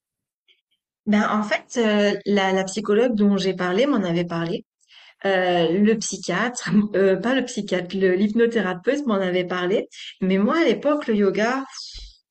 Ben, 1.06 1.28
en 1.30 1.44
fait, 1.44 1.78
euh, 1.78 2.18
la, 2.26 2.54
la 2.54 2.64
psychologue 2.64 3.16
dont 3.16 3.36
j'ai 3.38 3.54
parlé 3.54 3.86
m'en 3.88 4.04
avait 4.04 4.26
parlé. 4.26 4.66
Euh, 5.26 5.68
le 5.78 5.96
psychiatre, 5.96 6.70
pas 6.94 7.36
le 7.36 7.44
psychiatre, 7.44 7.96
l'hypnothérapeute 7.96 9.06
m'en 9.06 9.16
avait 9.16 9.46
parlé. 9.46 9.90
Mais 10.22 10.38
moi, 10.38 10.60
à 10.60 10.64
l'époque, 10.64 11.08
le 11.08 11.16
yoga, 11.16 11.66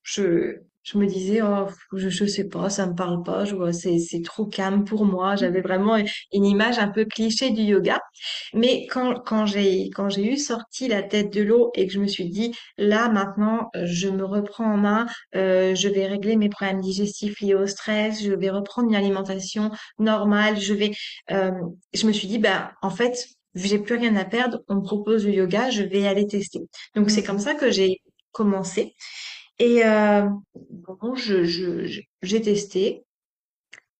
je, 0.01 0.61
je 0.91 0.97
me 0.97 1.05
disais, 1.05 1.41
oh, 1.41 1.67
je, 1.93 2.09
je 2.09 2.25
sais 2.25 2.47
pas, 2.47 2.69
ça 2.69 2.87
me 2.87 2.95
parle 2.95 3.21
pas, 3.23 3.45
je 3.45 3.55
vois, 3.55 3.73
c'est, 3.73 3.99
c'est 3.99 4.21
trop 4.23 4.45
calme 4.45 4.85
pour 4.85 5.05
moi. 5.05 5.35
J'avais 5.35 5.61
vraiment 5.61 5.97
une 6.33 6.45
image 6.45 6.79
un 6.79 6.87
peu 6.87 7.05
cliché 7.05 7.51
du 7.51 7.61
yoga. 7.61 7.99
Mais 8.53 8.87
quand, 8.87 9.19
quand 9.25 9.45
j'ai, 9.45 9.89
quand 9.91 10.09
j'ai 10.09 10.33
eu 10.33 10.37
sorti 10.37 10.87
la 10.87 11.03
tête 11.03 11.31
de 11.31 11.41
l'eau 11.41 11.71
et 11.75 11.85
que 11.85 11.93
je 11.93 11.99
me 11.99 12.07
suis 12.07 12.29
dit, 12.29 12.53
là, 12.77 13.09
maintenant, 13.09 13.69
euh, 13.75 13.85
je 13.85 14.09
me 14.09 14.23
reprends 14.25 14.73
en 14.73 14.77
main, 14.77 15.05
euh, 15.35 15.75
je 15.75 15.87
vais 15.89 16.07
régler 16.07 16.35
mes 16.35 16.49
problèmes 16.49 16.81
digestifs 16.81 17.39
liés 17.41 17.55
au 17.55 17.67
stress, 17.67 18.23
je 18.23 18.33
vais 18.33 18.49
reprendre 18.49 18.89
une 18.89 18.95
alimentation 18.95 19.71
normale, 19.99 20.59
je 20.59 20.73
vais, 20.73 20.91
euh, 21.31 21.51
je 21.93 22.07
me 22.07 22.11
suis 22.11 22.27
dit, 22.27 22.39
bah, 22.39 22.71
en 22.81 22.89
fait, 22.89 23.27
j'ai 23.55 23.79
plus 23.79 23.95
rien 23.95 24.15
à 24.15 24.25
perdre, 24.25 24.59
on 24.67 24.75
me 24.75 24.81
propose 24.81 25.25
le 25.25 25.33
yoga, 25.33 25.69
je 25.69 25.83
vais 25.83 26.07
aller 26.07 26.25
tester. 26.27 26.61
Donc, 26.95 27.11
c'est 27.11 27.23
comme 27.23 27.39
ça 27.39 27.53
que 27.55 27.69
j'ai 27.71 28.01
commencé. 28.31 28.95
Et 29.59 29.85
euh, 29.85 30.27
bon, 30.55 31.15
je, 31.15 31.43
je, 31.45 31.85
je- 31.85 32.01
j'ai 32.23 32.41
testé. 32.41 33.05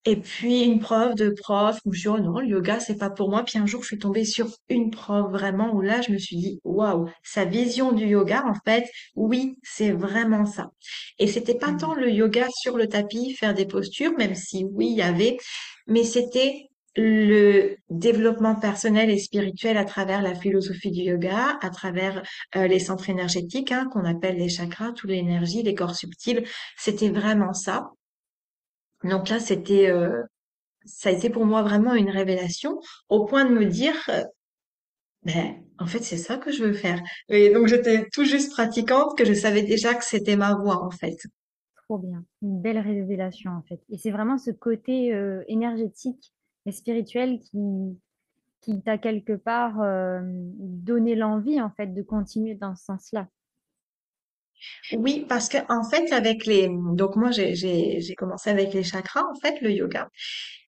Et 0.05 0.15
puis 0.15 0.61
une 0.63 0.79
prof 0.79 1.13
de 1.15 1.29
prof, 1.29 1.77
je 1.83 1.89
me 1.89 1.93
suis 1.93 2.01
dit, 2.03 2.07
oh 2.07 2.19
non, 2.19 2.39
le 2.39 2.47
yoga, 2.47 2.79
c'est 2.79 2.95
pas 2.97 3.09
pour 3.09 3.29
moi. 3.29 3.43
Puis 3.43 3.59
un 3.59 3.65
jour, 3.65 3.81
je 3.81 3.87
suis 3.87 3.99
tombée 3.99 4.23
sur 4.25 4.47
une 4.69 4.91
prof 4.91 5.29
vraiment 5.29 5.73
où 5.73 5.81
là, 5.81 6.01
je 6.01 6.11
me 6.13 6.17
suis 6.17 6.37
dit, 6.37 6.59
waouh, 6.63 7.09
sa 7.21 7.43
vision 7.45 7.91
du 7.91 8.05
yoga, 8.07 8.43
en 8.47 8.53
fait, 8.65 8.89
oui, 9.15 9.57
c'est 9.61 9.91
vraiment 9.91 10.45
ça. 10.45 10.71
Et 11.19 11.27
c'était 11.27 11.53
pas 11.57 11.73
tant 11.73 11.93
Mhm. 11.93 11.99
le 12.01 12.11
yoga 12.11 12.47
sur 12.61 12.77
le 12.77 12.87
tapis, 12.87 13.35
faire 13.35 13.53
des 13.53 13.65
postures, 13.65 14.13
même 14.17 14.35
si 14.35 14.63
oui, 14.71 14.87
il 14.91 14.97
y 14.97 15.01
avait, 15.01 15.37
mais 15.85 16.03
c'était 16.05 16.68
le 16.95 17.75
développement 17.89 18.55
personnel 18.55 19.09
et 19.09 19.17
spirituel 19.17 19.77
à 19.77 19.85
travers 19.85 20.21
la 20.21 20.35
philosophie 20.35 20.91
du 20.91 21.01
yoga, 21.01 21.57
à 21.61 21.69
travers 21.69 22.23
euh, 22.55 22.67
les 22.67 22.79
centres 22.79 23.09
énergétiques, 23.09 23.71
hein, 23.71 23.87
qu'on 23.91 24.05
appelle 24.05 24.37
les 24.37 24.49
chakras, 24.49 24.91
toute 24.93 25.09
l'énergie, 25.09 25.63
les 25.63 25.75
corps 25.75 25.95
subtils. 25.95 26.45
C'était 26.77 27.09
vraiment 27.09 27.53
ça. 27.53 27.91
Donc 29.03 29.29
là, 29.29 29.39
c'était 29.39 29.89
euh, 29.89 30.23
ça 30.85 31.09
a 31.09 31.11
été 31.11 31.29
pour 31.29 31.45
moi 31.45 31.61
vraiment 31.61 31.93
une 31.93 32.09
révélation 32.09 32.79
au 33.07 33.25
point 33.25 33.45
de 33.45 33.53
me 33.53 33.65
dire, 33.65 33.95
euh, 34.09 34.23
ben, 35.23 35.63
en 35.77 35.85
fait, 35.85 35.99
c'est 35.99 36.17
ça 36.17 36.37
que 36.37 36.51
je 36.51 36.63
veux 36.63 36.73
faire. 36.73 36.99
Et 37.29 37.51
donc, 37.51 37.67
j'étais 37.67 38.07
tout 38.11 38.25
juste 38.25 38.51
pratiquante 38.51 39.17
que 39.17 39.25
je 39.25 39.33
savais 39.33 39.61
déjà 39.61 39.93
que 39.93 40.03
c'était 40.03 40.35
ma 40.35 40.55
voie, 40.55 40.83
en 40.83 40.91
fait. 40.91 41.17
Trop 41.85 41.97
bien. 41.97 42.23
Une 42.41 42.61
belle 42.61 42.79
révélation 42.79 43.51
en 43.51 43.63
fait. 43.63 43.79
Et 43.89 43.97
c'est 43.97 44.11
vraiment 44.11 44.37
ce 44.37 44.51
côté 44.51 45.11
énergétique 45.47 46.33
et 46.65 46.71
spirituel 46.71 47.39
qui, 47.39 47.99
qui 48.61 48.81
t'a 48.81 48.97
quelque 48.97 49.33
part 49.33 49.81
euh, 49.81 50.21
donné 50.23 51.15
l'envie 51.15 51.61
en 51.61 51.69
fait 51.71 51.87
de 51.87 52.01
continuer 52.01 52.55
dans 52.55 52.75
ce 52.75 52.85
sens-là. 52.85 53.27
Oui, 54.93 55.25
parce 55.27 55.49
que 55.49 55.57
en 55.69 55.83
fait, 55.89 56.11
avec 56.11 56.45
les, 56.45 56.69
donc 56.93 57.15
moi, 57.15 57.31
j'ai 57.31 58.15
commencé 58.17 58.49
avec 58.49 58.73
les 58.73 58.83
chakras, 58.83 59.23
en 59.23 59.39
fait, 59.39 59.61
le 59.61 59.71
yoga. 59.71 60.09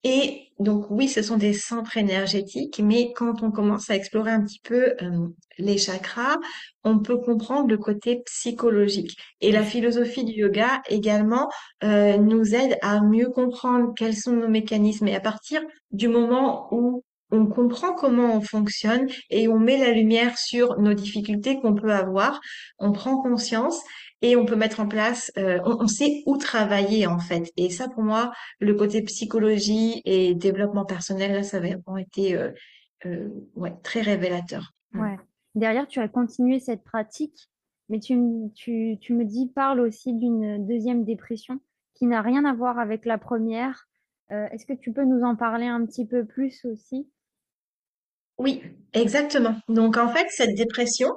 Et 0.03 0.47
donc 0.59 0.87
oui, 0.89 1.07
ce 1.07 1.21
sont 1.21 1.37
des 1.37 1.53
centres 1.53 1.97
énergétiques, 1.97 2.79
mais 2.83 3.13
quand 3.13 3.43
on 3.43 3.51
commence 3.51 3.89
à 3.91 3.95
explorer 3.95 4.31
un 4.31 4.43
petit 4.43 4.59
peu 4.63 4.95
euh, 5.01 5.27
les 5.59 5.77
chakras, 5.77 6.37
on 6.83 6.99
peut 6.99 7.17
comprendre 7.17 7.69
le 7.69 7.77
côté 7.77 8.23
psychologique. 8.25 9.15
Et 9.41 9.51
la 9.51 9.63
philosophie 9.63 10.23
du 10.23 10.33
yoga 10.33 10.81
également 10.89 11.49
euh, 11.83 12.17
nous 12.17 12.55
aide 12.55 12.77
à 12.81 13.01
mieux 13.01 13.29
comprendre 13.29 13.93
quels 13.95 14.15
sont 14.15 14.33
nos 14.33 14.47
mécanismes. 14.49 15.07
Et 15.07 15.15
à 15.15 15.19
partir 15.19 15.61
du 15.91 16.07
moment 16.07 16.67
où 16.71 17.03
on 17.31 17.45
comprend 17.45 17.93
comment 17.93 18.35
on 18.35 18.41
fonctionne 18.41 19.07
et 19.29 19.47
on 19.47 19.59
met 19.59 19.77
la 19.77 19.91
lumière 19.91 20.37
sur 20.37 20.79
nos 20.79 20.93
difficultés 20.93 21.59
qu'on 21.59 21.73
peut 21.73 21.93
avoir, 21.93 22.41
on 22.77 22.91
prend 22.91 23.21
conscience 23.21 23.81
et 24.21 24.35
on 24.35 24.45
peut 24.45 24.55
mettre 24.55 24.79
en 24.79 24.87
place, 24.87 25.31
euh, 25.37 25.59
on, 25.65 25.87
sait 25.87 26.23
où 26.25 26.37
travailler 26.37 27.07
en 27.07 27.19
fait. 27.19 27.51
Et 27.57 27.69
ça, 27.69 27.87
pour 27.89 28.03
moi, 28.03 28.31
le 28.59 28.75
côté 28.75 29.01
psychologie 29.01 30.01
et 30.05 30.35
développement 30.35 30.85
personnel, 30.85 31.33
là, 31.33 31.43
ça 31.43 31.57
avait 31.57 31.75
vraiment 31.75 31.97
été 31.97 32.35
euh, 32.35 32.51
euh, 33.05 33.29
ouais, 33.55 33.73
très 33.83 34.01
révélateur. 34.01 34.73
Mm. 34.91 35.01
Ouais. 35.01 35.17
Derrière, 35.55 35.87
tu 35.87 35.99
as 35.99 36.07
continué 36.07 36.59
cette 36.59 36.83
pratique, 36.83 37.49
mais 37.89 37.99
tu, 37.99 38.15
tu, 38.55 39.13
me 39.13 39.25
dis, 39.25 39.51
parle 39.53 39.81
aussi 39.81 40.13
d'une 40.13 40.65
deuxième 40.65 41.03
dépression 41.03 41.59
qui 41.95 42.05
n'a 42.05 42.21
rien 42.21 42.45
à 42.45 42.53
voir 42.53 42.79
avec 42.79 43.05
la 43.05 43.17
première. 43.17 43.87
Est-ce 44.29 44.65
que 44.65 44.71
tu 44.71 44.93
peux 44.93 45.03
nous 45.03 45.23
en 45.23 45.35
parler 45.35 45.65
un 45.65 45.85
petit 45.85 46.07
peu 46.07 46.23
plus 46.23 46.63
aussi? 46.63 47.05
Oui, 48.41 48.61
exactement. 48.93 49.55
Donc 49.69 49.97
en 49.97 50.09
fait, 50.09 50.27
cette 50.31 50.55
dépression, 50.55 51.11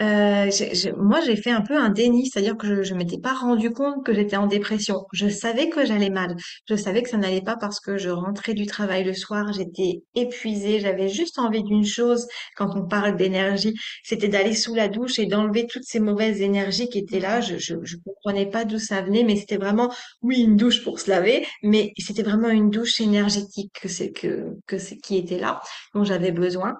euh, 0.00 0.50
moi 0.98 1.20
j'ai 1.24 1.36
fait 1.36 1.50
un 1.50 1.62
peu 1.62 1.76
un 1.76 1.88
déni, 1.88 2.26
c'est-à-dire 2.26 2.56
que 2.56 2.66
je, 2.66 2.82
je 2.82 2.94
m'étais 2.94 3.18
pas 3.18 3.32
rendu 3.34 3.70
compte 3.70 4.04
que 4.04 4.12
j'étais 4.12 4.36
en 4.36 4.46
dépression. 4.46 5.06
Je 5.12 5.28
savais 5.28 5.70
que 5.70 5.86
j'allais 5.86 6.10
mal, 6.10 6.36
je 6.68 6.74
savais 6.76 7.02
que 7.02 7.08
ça 7.08 7.16
n'allait 7.16 7.40
pas 7.40 7.56
parce 7.56 7.80
que 7.80 7.96
je 7.96 8.10
rentrais 8.10 8.52
du 8.54 8.66
travail 8.66 9.04
le 9.04 9.14
soir, 9.14 9.52
j'étais 9.54 10.02
épuisée, 10.14 10.80
j'avais 10.80 11.08
juste 11.08 11.38
envie 11.38 11.62
d'une 11.62 11.84
chose 11.86 12.26
quand 12.56 12.76
on 12.76 12.86
parle 12.86 13.16
d'énergie, 13.16 13.74
c'était 14.02 14.28
d'aller 14.28 14.54
sous 14.54 14.74
la 14.74 14.88
douche 14.88 15.18
et 15.18 15.26
d'enlever 15.26 15.66
toutes 15.66 15.84
ces 15.84 16.00
mauvaises 16.00 16.40
énergies 16.42 16.88
qui 16.88 16.98
étaient 16.98 17.20
là. 17.20 17.40
Je, 17.40 17.56
je, 17.58 17.74
je 17.82 17.96
comprenais 18.04 18.46
pas 18.50 18.64
d'où 18.66 18.78
ça 18.78 19.00
venait, 19.02 19.24
mais 19.24 19.36
c'était 19.36 19.56
vraiment, 19.56 19.90
oui, 20.22 20.40
une 20.42 20.56
douche 20.56 20.84
pour 20.84 21.00
se 21.00 21.08
laver, 21.10 21.46
mais 21.62 21.92
c'était 21.98 22.22
vraiment 22.22 22.48
une 22.50 22.70
douche 22.70 23.00
énergétique 23.00 23.72
que 23.80 23.88
c'est 23.88 24.12
que 24.12 24.46
que 24.66 24.76
qui 25.02 25.16
était 25.16 25.38
là 25.38 25.60
dont 25.94 26.04
j'avais 26.04 26.32
besoin. 26.32 26.74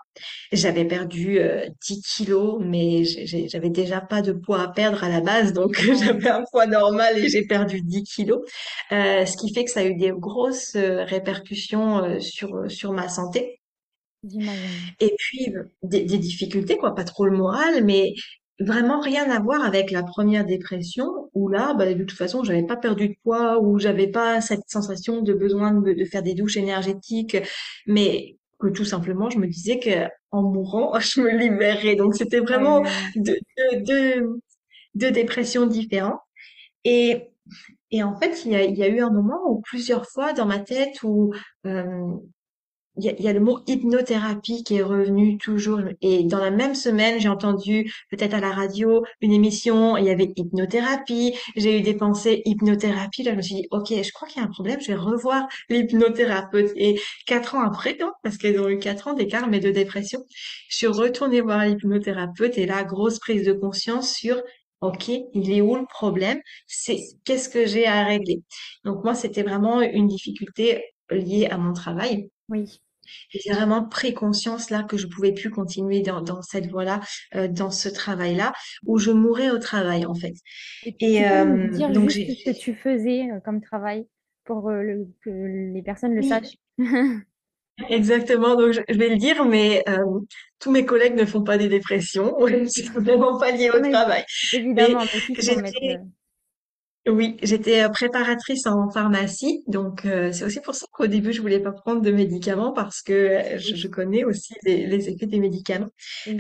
J'avais 0.53 0.85
perdu 0.85 1.39
euh, 1.39 1.67
10 1.87 2.03
kilos, 2.03 2.59
mais 2.65 3.05
j'avais 3.07 3.71
déjà 3.71 4.01
pas 4.01 4.23
de 4.23 4.33
poids 4.33 4.63
à 4.63 4.69
perdre 4.69 5.03
à 5.05 5.09
la 5.09 5.21
base, 5.21 5.53
donc 5.53 5.77
j'avais 6.05 6.29
un 6.29 6.45
poids 6.51 6.67
normal 6.67 7.19
et 7.19 7.29
j'ai 7.29 7.47
perdu 7.47 7.81
10 7.81 8.03
kilos. 8.05 8.41
Euh, 8.93 9.25
ce 9.25 9.37
qui 9.37 9.53
fait 9.55 9.65
que 9.65 9.71
ça 9.71 9.81
a 9.81 9.85
eu 9.85 9.97
des 9.97 10.13
grosses 10.13 10.75
euh, 10.77 11.05
répercussions 11.05 11.99
euh, 11.99 12.21
sur, 12.21 12.71
sur 12.71 12.93
ma 12.93 13.09
santé. 13.09 13.61
Et 15.01 15.15
puis, 15.19 15.53
des, 15.83 16.05
des 16.05 16.19
difficultés, 16.19 16.77
quoi, 16.77 16.95
pas 16.95 17.05
trop 17.05 17.27
le 17.27 17.37
moral, 17.37 17.85
mais 17.85 18.15
vraiment 18.59 19.01
rien 19.01 19.31
à 19.31 19.41
voir 19.41 19.65
avec 19.65 19.91
la 19.91 20.03
première 20.03 20.45
dépression, 20.45 21.07
où 21.35 21.49
là, 21.49 21.75
bah, 21.75 21.93
de 21.93 22.05
toute 22.05 22.17
façon, 22.17 22.43
j'avais 22.43 22.65
pas 22.65 22.77
perdu 22.77 23.09
de 23.09 23.15
poids, 23.23 23.61
où 23.61 23.79
j'avais 23.79 24.09
pas 24.09 24.41
cette 24.41 24.69
sensation 24.69 25.23
de 25.23 25.33
besoin 25.35 25.73
de, 25.73 25.93
de 25.93 26.05
faire 26.05 26.23
des 26.23 26.35
douches 26.35 26.57
énergétiques, 26.57 27.37
mais 27.87 28.37
que 28.59 28.69
tout 28.69 28.85
simplement, 28.85 29.29
je 29.31 29.39
me 29.39 29.47
disais 29.47 29.79
que 29.79 30.09
en 30.37 30.43
mourant, 30.43 30.99
je 31.01 31.21
me 31.21 31.31
libérais. 31.37 31.97
Donc, 31.97 32.15
c'était 32.17 32.41
vraiment 32.41 32.83
deux, 33.17 33.39
deux, 33.59 33.81
deux, 33.83 34.41
deux 34.95 35.11
dépressions 35.11 35.67
différentes. 35.67 36.21
Et, 36.85 37.31
et 37.91 38.03
en 38.03 38.17
fait, 38.19 38.45
il 38.45 38.53
y 38.53 38.57
a, 38.57 38.65
il 38.65 38.77
y 38.77 38.83
a 38.83 38.89
eu 38.89 39.01
un 39.01 39.11
moment 39.11 39.41
où 39.49 39.61
plusieurs 39.63 40.07
fois 40.09 40.33
dans 40.33 40.47
ma 40.47 40.61
tête 40.61 41.03
où 41.03 41.33
euh, 41.67 42.13
il 42.97 43.05
y 43.05 43.23
y 43.23 43.29
a 43.29 43.33
le 43.33 43.41
mot 43.41 43.61
hypnothérapie 43.67 44.65
qui 44.65 44.77
est 44.77 44.83
revenu 44.83 45.39
toujours. 45.39 45.81
Et 46.01 46.25
dans 46.25 46.39
la 46.39 46.51
même 46.51 46.75
semaine, 46.75 47.21
j'ai 47.21 47.29
entendu 47.29 47.93
peut-être 48.11 48.35
à 48.35 48.41
la 48.41 48.51
radio 48.53 49.05
une 49.21 49.33
émission, 49.33 49.97
il 49.97 50.05
y 50.05 50.11
avait 50.11 50.33
hypnothérapie. 50.37 51.35
J'ai 51.57 51.79
eu 51.79 51.83
des 51.83 51.95
pensées 51.95 52.43
hypnothérapie. 52.45 53.23
Là, 53.23 53.33
je 53.33 53.37
me 53.37 53.43
suis 53.43 53.55
dit, 53.57 53.69
OK, 53.71 53.89
je 53.91 54.13
crois 54.13 54.29
qu'il 54.29 54.41
y 54.41 54.45
a 54.45 54.49
un 54.49 54.51
problème, 54.51 54.81
je 54.81 54.89
vais 54.89 54.95
revoir 54.95 55.47
l'hypnothérapeute. 55.69 56.73
Et 56.77 57.01
quatre 57.27 57.55
ans 57.55 57.63
après, 57.63 57.97
non, 58.01 58.11
parce 58.23 58.39
qu'ils 58.39 58.59
ont 58.61 58.69
eu 58.69 58.79
quatre 58.79 59.09
ans 59.09 59.15
d'écart, 59.15 59.49
mais 59.49 59.61
de 59.61 59.71
dépression, 59.71 60.21
je 60.69 60.77
suis 60.77 60.87
retournée 60.87 61.41
voir 61.41 61.65
l'hypnothérapeute 61.67 62.59
et 62.59 62.67
là, 62.67 62.85
grosse 62.85 63.19
prise 63.19 63.45
de 63.47 63.53
conscience 63.53 64.13
sur 64.13 64.41
OK, 64.81 65.09
il 65.09 65.51
est 65.51 65.61
où 65.63 65.77
le 65.77 65.87
problème? 65.87 66.39
C'est 66.67 66.99
qu'est-ce 67.25 67.49
que 67.49 67.67
j'ai 67.67 67.87
à 67.87 68.05
régler? 68.05 68.43
Donc 68.85 69.05
moi, 69.05 69.15
c'était 69.15 69.43
vraiment 69.43 69.81
une 69.81 70.07
difficulté 70.07 70.85
liée 71.11 71.47
à 71.51 71.59
mon 71.59 71.73
travail. 71.73 72.31
Oui. 72.49 72.81
Et 73.35 73.41
j'ai 73.45 73.53
vraiment 73.53 73.85
pris 73.89 74.15
conscience 74.15 74.71
là 74.71 74.83
que 74.85 74.97
je 74.97 75.07
pouvais 75.07 75.33
plus 75.33 75.51
continuer 75.51 76.01
dans, 76.03 76.21
dans 76.23 76.43
cette 76.43 76.67
voie-là, 76.71 77.01
euh, 77.35 77.49
dans 77.49 77.71
ce 77.71 77.89
travail-là, 77.89 78.53
où 78.87 78.99
je 78.99 79.11
mourais 79.11 79.51
au 79.51 79.59
travail 79.59 80.07
en 80.07 80.15
fait. 80.15 80.35
Et 80.83 80.97
tu 80.97 81.13
Et 81.13 81.25
peux 81.25 81.29
euh, 81.29 81.69
dire 81.69 81.93
donc 81.93 82.09
j'ai 82.11 82.27
ce 82.35 82.51
que 82.51 82.51
tu 82.59 82.75
faisais 82.75 83.31
euh, 83.31 83.41
comme 83.41 83.61
travail 83.61 84.07
pour 84.45 84.71
le- 84.71 85.09
que 85.23 85.31
les 85.31 85.83
personnes 85.83 86.15
le 86.15 86.23
oui, 86.23 86.29
sachent? 86.29 86.57
exactement. 87.89 88.57
Donc 88.57 88.73
je, 88.73 88.81
je 88.89 88.99
vais 88.99 89.09
le 89.11 89.17
dire, 89.17 89.45
mais 89.45 89.83
euh, 89.89 90.21
tous 90.59 90.71
mes 90.71 90.85
collègues 90.87 91.15
ne 91.15 91.25
font 91.25 91.43
pas 91.43 91.59
des 91.59 91.69
dépressions. 91.69 92.35
C'est 92.69 92.89
vraiment 92.91 93.39
pas 93.39 93.51
lié 93.53 93.71
au 93.71 93.81
Mais 93.81 93.91
travail. 93.91 94.25
Mais 94.77 94.97
évidemment, 94.97 95.05
mais 95.15 95.73
j'étais 95.73 95.81
le... 95.83 96.01
Oui, 97.09 97.37
j'étais 97.41 97.85
euh, 97.85 97.89
préparatrice 97.89 98.67
en 98.67 98.91
pharmacie, 98.91 99.63
donc 99.69 100.05
euh, 100.07 100.33
c'est 100.33 100.45
aussi 100.45 100.61
pour 100.61 100.75
ça 100.75 100.87
qu'au 100.93 101.07
début 101.07 101.33
je 101.33 101.41
voulais 101.41 101.61
pas 101.61 101.71
prendre 101.71 102.01
de 102.03 102.11
médicaments 102.11 102.73
parce 102.73 103.01
que 103.01 103.13
euh, 103.13 103.59
je, 103.59 103.77
je 103.77 103.87
connais 103.87 104.25
aussi 104.25 104.55
les, 104.65 104.87
les 104.87 105.09
effets 105.09 105.27
des 105.27 105.39
médicaments. 105.39 105.87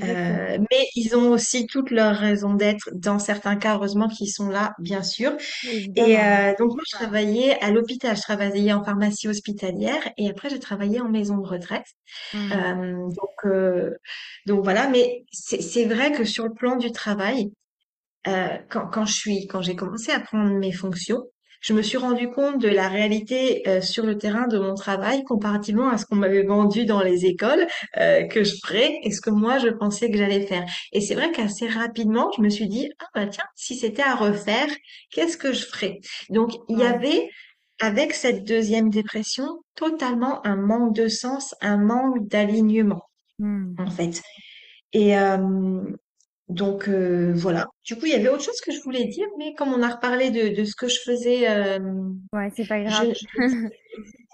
Euh, 0.02 0.58
mais 0.70 0.86
ils 0.96 1.14
ont 1.16 1.30
aussi 1.30 1.66
toutes 1.68 1.92
leurs 1.92 2.16
raisons 2.16 2.54
d'être 2.54 2.90
dans 2.94 3.20
certains 3.20 3.54
cas, 3.56 3.76
heureusement 3.76 4.08
qu'ils 4.08 4.28
sont 4.32 4.48
là, 4.48 4.74
bien 4.80 5.04
sûr. 5.04 5.32
Et 5.94 6.18
Évidemment. 6.18 6.18
euh, 6.18 6.52
donc 6.58 6.70
moi 6.74 6.82
je 6.90 6.96
travaillais 6.96 7.58
à 7.62 7.70
l'hôpital, 7.70 8.16
je 8.16 8.22
travaillais 8.22 8.72
en 8.72 8.84
pharmacie 8.84 9.28
hospitalière 9.28 10.02
et 10.18 10.28
après 10.30 10.50
j'ai 10.50 10.58
travaillé 10.60 11.00
en 11.00 11.08
maison 11.08 11.38
de 11.38 11.46
retraite. 11.46 11.86
Hmm. 12.32 12.52
Euh, 12.52 13.08
donc 13.10 13.44
euh, 13.46 13.90
donc 14.46 14.64
voilà, 14.64 14.88
mais 14.88 15.24
c'est 15.32 15.62
c'est 15.62 15.84
vrai 15.86 16.12
que 16.12 16.24
sur 16.24 16.44
le 16.44 16.54
plan 16.54 16.76
du 16.76 16.92
travail 16.92 17.50
euh, 18.28 18.48
quand, 18.70 18.86
quand 18.88 19.04
je 19.04 19.12
suis, 19.14 19.46
quand 19.46 19.62
j'ai 19.62 19.76
commencé 19.76 20.12
à 20.12 20.20
prendre 20.20 20.50
mes 20.58 20.72
fonctions, 20.72 21.22
je 21.62 21.72
me 21.72 21.82
suis 21.82 21.96
rendu 21.96 22.30
compte 22.30 22.60
de 22.60 22.68
la 22.68 22.88
réalité 22.88 23.66
euh, 23.68 23.80
sur 23.80 24.04
le 24.04 24.18
terrain 24.18 24.46
de 24.46 24.58
mon 24.58 24.74
travail 24.74 25.24
comparativement 25.24 25.88
à 25.88 25.98
ce 25.98 26.06
qu'on 26.06 26.16
m'avait 26.16 26.44
vendu 26.44 26.84
dans 26.84 27.02
les 27.02 27.26
écoles 27.26 27.66
euh, 27.96 28.24
que 28.24 28.44
je 28.44 28.54
ferais 28.64 28.98
et 29.02 29.10
ce 29.10 29.20
que 29.20 29.30
moi 29.30 29.58
je 29.58 29.68
pensais 29.68 30.10
que 30.10 30.16
j'allais 30.18 30.46
faire. 30.46 30.64
Et 30.92 31.00
c'est 31.00 31.14
vrai 31.14 31.32
qu'assez 31.32 31.66
rapidement, 31.68 32.30
je 32.36 32.42
me 32.42 32.50
suis 32.50 32.68
dit, 32.68 32.90
ah 33.00 33.06
bah 33.14 33.26
tiens, 33.26 33.44
si 33.54 33.74
c'était 33.74 34.02
à 34.02 34.14
refaire, 34.14 34.68
qu'est-ce 35.10 35.36
que 35.36 35.52
je 35.52 35.64
ferais? 35.66 35.98
Donc 36.30 36.52
il 36.68 36.78
y 36.78 36.84
avait 36.84 37.28
avec 37.80 38.12
cette 38.14 38.44
deuxième 38.44 38.90
dépression 38.90 39.46
totalement 39.74 40.46
un 40.46 40.56
manque 40.56 40.94
de 40.94 41.08
sens, 41.08 41.54
un 41.60 41.78
manque 41.78 42.26
d'alignement 42.28 43.02
Hmm. 43.38 43.74
en 43.78 43.90
fait. 43.90 44.22
Et, 44.92 45.16
euh, 45.18 45.82
donc 46.48 46.88
euh, 46.88 47.32
voilà. 47.34 47.66
Du 47.84 47.96
coup, 47.96 48.06
il 48.06 48.12
y 48.12 48.14
avait 48.14 48.28
autre 48.28 48.42
chose 48.44 48.60
que 48.60 48.72
je 48.72 48.80
voulais 48.82 49.04
dire, 49.04 49.26
mais 49.38 49.54
comme 49.54 49.72
on 49.72 49.82
a 49.82 49.88
reparlé 49.88 50.30
de, 50.30 50.54
de 50.54 50.64
ce 50.64 50.76
que 50.76 50.88
je 50.88 51.00
faisais, 51.00 51.48
euh, 51.50 51.78
Ouais, 52.32 52.50
c'est 52.54 52.66
pas 52.66 52.84
je, 52.84 52.88
grave. 52.88 53.12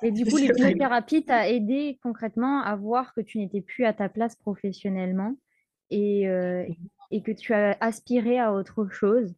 Et 0.02 0.11
du 0.11 0.25
coup, 0.25 0.37
sais 0.37 0.49
pas 0.49 0.54
grave. 0.54 0.69
l'hypnothérapie 0.69 1.25
t'a 1.25 1.49
aidé 1.49 1.99
concrètement 2.02 2.61
à 2.62 2.76
voir 2.76 3.14
que 3.14 3.21
tu 3.21 3.38
n'étais 3.38 3.61
plus 3.61 3.85
à 3.85 3.92
ta 3.92 4.09
place 4.09 4.37
professionnellement 4.37 5.37
et, 5.90 6.28
euh, 6.28 6.66
et 7.11 7.23
que 7.23 7.33
tu 7.33 7.54
as 7.54 7.76
aspiré 7.81 8.38
à 8.38 8.52
autre 8.52 8.88
chose. 8.90 9.35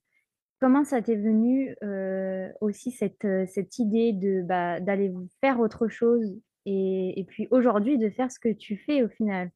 Comment 0.60 0.84
ça 0.84 1.02
t'est 1.02 1.16
venu 1.16 1.76
euh, 1.82 2.48
aussi 2.60 2.90
cette, 2.90 3.24
euh, 3.24 3.44
cette 3.46 3.78
idée 3.78 4.12
de 4.12 4.42
bah, 4.42 4.80
d'aller 4.80 5.12
faire 5.42 5.60
autre 5.60 5.88
chose 5.88 6.40
et, 6.64 7.20
et 7.20 7.24
puis 7.24 7.46
aujourd'hui 7.50 7.98
de 7.98 8.08
faire 8.08 8.32
ce 8.32 8.38
que 8.38 8.52
tu 8.52 8.78
fais 8.78 9.02
au 9.02 9.08
final? 9.08 9.50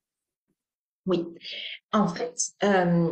Oui. 1.09 1.25
En 1.93 2.09
fait, 2.09 2.35
euh, 2.65 3.11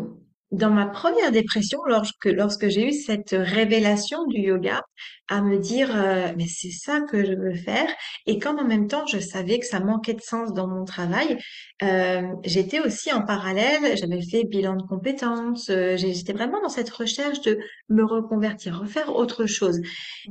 dans 0.53 0.71
ma 0.71 0.87
première 0.87 1.33
dépression, 1.33 1.81
lorsque, 1.87 2.27
lorsque 2.27 2.69
j'ai 2.69 2.89
eu 2.89 2.93
cette 2.93 3.31
révélation 3.33 4.27
du 4.27 4.41
yoga, 4.41 4.83
à 5.29 5.43
me 5.43 5.59
dire, 5.59 5.91
euh, 5.97 6.33
mais 6.37 6.47
c'est 6.49 6.71
ça 6.71 7.01
que 7.03 7.25
je 7.25 7.33
veux 7.35 7.55
faire, 7.55 7.89
et 8.27 8.39
quand 8.39 8.59
en 8.61 8.67
même 8.67 8.89
temps 8.89 9.07
je 9.07 9.19
savais 9.19 9.59
que 9.61 9.67
ça 9.67 9.81
manquait 9.81 10.15
de 10.15 10.23
sens 10.23 10.53
dans 10.55 10.69
mon 10.69 10.85
travail, 10.85 11.39
euh, 11.83 12.23
j'étais 12.45 12.81
aussi 12.81 13.13
en 13.13 13.23
parallèle, 13.25 13.97
j'avais 13.97 14.23
fait 14.23 14.45
bilan 14.45 14.77
de 14.77 14.85
compétences, 14.85 15.71
euh, 15.71 15.97
j'étais 15.97 16.33
vraiment 16.35 16.63
dans 16.63 16.69
cette 16.71 16.91
recherche 16.91 17.41
de 17.43 17.59
me 17.89 18.05
reconvertir, 18.05 18.81
refaire 18.81 19.17
autre 19.17 19.47
chose. 19.47 19.81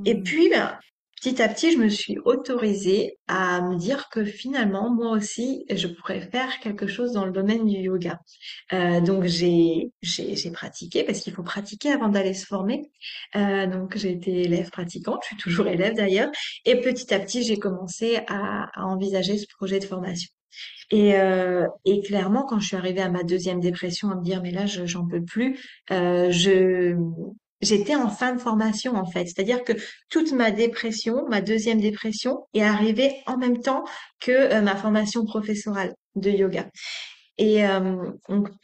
Et 0.06 0.16
Hmm. 0.16 0.22
puis, 0.22 0.50
ben, 0.50 0.78
petit 1.26 1.42
à 1.42 1.48
petit, 1.50 1.72
je 1.72 1.80
me 1.80 1.90
suis 1.90 2.20
autorisée 2.24 3.18
à 3.28 3.60
me 3.62 3.76
dire 3.78 4.10
que 4.10 4.24
finalement, 4.24 4.94
moi 4.94 5.10
aussi, 5.10 5.66
je 5.72 5.88
pourrais 5.88 6.22
faire 6.22 6.60
quelque 6.60 6.86
chose 6.86 7.14
dans 7.14 7.26
le 7.26 7.32
domaine 7.32 7.66
du 7.66 7.78
yoga. 7.78 8.20
Euh, 8.74 9.02
donc, 9.02 9.24
j'ai, 9.24 9.92
j'ai, 10.04 10.52
pratiqué 10.52 11.04
parce 11.04 11.22
qu'il 11.22 11.34
faut 11.34 11.42
pratiquer 11.42 11.92
avant 11.92 12.10
d'aller 12.10 12.36
se 12.36 12.46
former. 12.46 12.92
Euh, 13.36 13.66
donc, 13.66 13.98
j'ai 13.98 14.12
été 14.12 14.44
élève 14.44 14.70
pratiquante, 14.70 15.22
je 15.24 15.28
suis 15.30 15.38
toujours 15.38 15.66
élève 15.66 15.96
d'ailleurs. 15.96 16.30
Et 16.64 16.80
petit 16.80 17.12
à 17.12 17.20
petit, 17.20 17.42
j'ai 17.42 17.58
commencé 17.58 18.20
à, 18.28 18.70
à 18.80 18.86
envisager 18.86 19.40
ce 19.40 19.48
projet 19.48 19.80
de 19.80 19.86
formation. 19.86 20.30
Et, 20.92 21.16
euh, 21.16 21.68
et 21.86 22.02
clairement, 22.02 22.44
quand 22.44 22.60
je 22.60 22.68
suis 22.68 22.78
arrivée 22.78 23.02
à 23.02 23.10
ma 23.10 23.24
deuxième 23.24 23.60
dépression, 23.60 24.12
à 24.12 24.16
me 24.16 24.24
dire, 24.24 24.44
mais 24.44 24.52
là, 24.52 24.68
je, 24.68 24.86
j'en 24.86 25.08
peux 25.08 25.24
plus, 25.24 25.60
euh, 25.90 26.30
je, 26.30 26.96
j'étais 27.62 27.96
en 27.96 28.10
fin 28.10 28.34
de 28.34 28.40
formation, 28.40 28.96
en 28.96 29.06
fait. 29.06 29.26
C'est-à-dire 29.26 29.64
que 29.64 29.74
toute 30.10 30.32
ma 30.32 30.52
dépression, 30.52 31.28
ma 31.30 31.42
deuxième 31.42 31.80
dépression, 31.80 32.48
est 32.54 32.64
arrivée 32.64 33.14
en 33.28 33.38
même 33.38 33.60
temps 33.62 33.84
que 34.20 34.32
euh, 34.32 34.62
ma 34.62 34.76
formation 34.76 35.26
professorale 35.26 35.94
de 36.16 36.30
yoga. 36.32 36.70
Et 37.38 37.68
euh, 37.68 38.12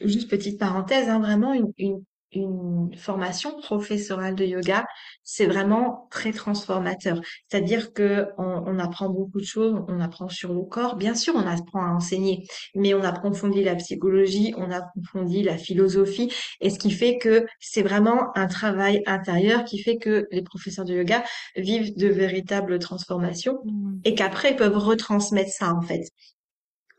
juste 0.00 0.30
petite 0.30 0.58
parenthèse, 0.58 1.08
hein, 1.08 1.20
vraiment 1.20 1.52
une, 1.52 2.02
une 2.32 2.94
formation 2.96 3.56
professorale 3.60 4.34
de 4.34 4.44
yoga, 4.44 4.84
c'est 5.22 5.46
vraiment 5.46 6.08
très 6.10 6.32
transformateur. 6.32 7.20
C'est-à-dire 7.48 7.92
que 7.92 8.28
on, 8.38 8.64
on 8.66 8.78
apprend 8.78 9.08
beaucoup 9.08 9.40
de 9.40 9.44
choses, 9.44 9.82
on 9.88 10.00
apprend 10.00 10.28
sur 10.28 10.52
le 10.52 10.62
corps. 10.62 10.96
Bien 10.96 11.14
sûr, 11.14 11.34
on 11.36 11.46
apprend 11.46 11.84
à 11.84 11.90
enseigner, 11.90 12.46
mais 12.74 12.94
on 12.94 13.02
approfondit 13.02 13.64
la 13.64 13.74
psychologie, 13.76 14.54
on 14.56 14.70
approfondit 14.70 15.42
la 15.42 15.56
philosophie, 15.58 16.32
et 16.60 16.70
ce 16.70 16.78
qui 16.78 16.90
fait 16.90 17.18
que 17.18 17.46
c'est 17.60 17.82
vraiment 17.82 18.36
un 18.36 18.46
travail 18.46 19.02
intérieur 19.06 19.64
qui 19.64 19.78
fait 19.82 19.98
que 19.98 20.26
les 20.30 20.42
professeurs 20.42 20.84
de 20.84 20.94
yoga 20.94 21.24
vivent 21.56 21.96
de 21.96 22.08
véritables 22.08 22.78
transformations 22.78 23.58
Hmm. 23.64 24.00
et 24.04 24.14
qu'après 24.14 24.52
ils 24.52 24.56
peuvent 24.56 24.76
retransmettre 24.76 25.50
ça 25.50 25.72
en 25.74 25.82
fait. 25.82 26.02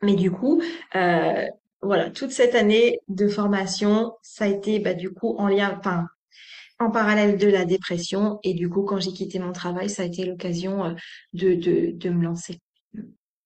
Mais 0.01 0.15
du 0.15 0.31
coup, 0.31 0.61
euh, 0.95 1.45
voilà, 1.83 2.09
toute 2.09 2.31
cette 2.31 2.55
année 2.55 2.99
de 3.07 3.27
formation, 3.27 4.13
ça 4.21 4.45
a 4.45 4.47
été 4.47 4.79
bah, 4.79 4.91
en 5.21 5.47
lien, 5.47 5.79
en 6.79 6.91
parallèle 6.91 7.37
de 7.37 7.47
la 7.47 7.65
dépression. 7.65 8.39
Et 8.43 8.53
du 8.53 8.69
coup, 8.69 8.83
quand 8.83 8.99
j'ai 8.99 9.11
quitté 9.11 9.39
mon 9.39 9.51
travail, 9.51 9.89
ça 9.89 10.03
a 10.03 10.05
été 10.05 10.25
l'occasion 10.25 10.85
euh, 10.85 10.93
de, 11.33 11.55
de, 11.91 12.09
me 12.09 12.23
lancer. 12.23 12.59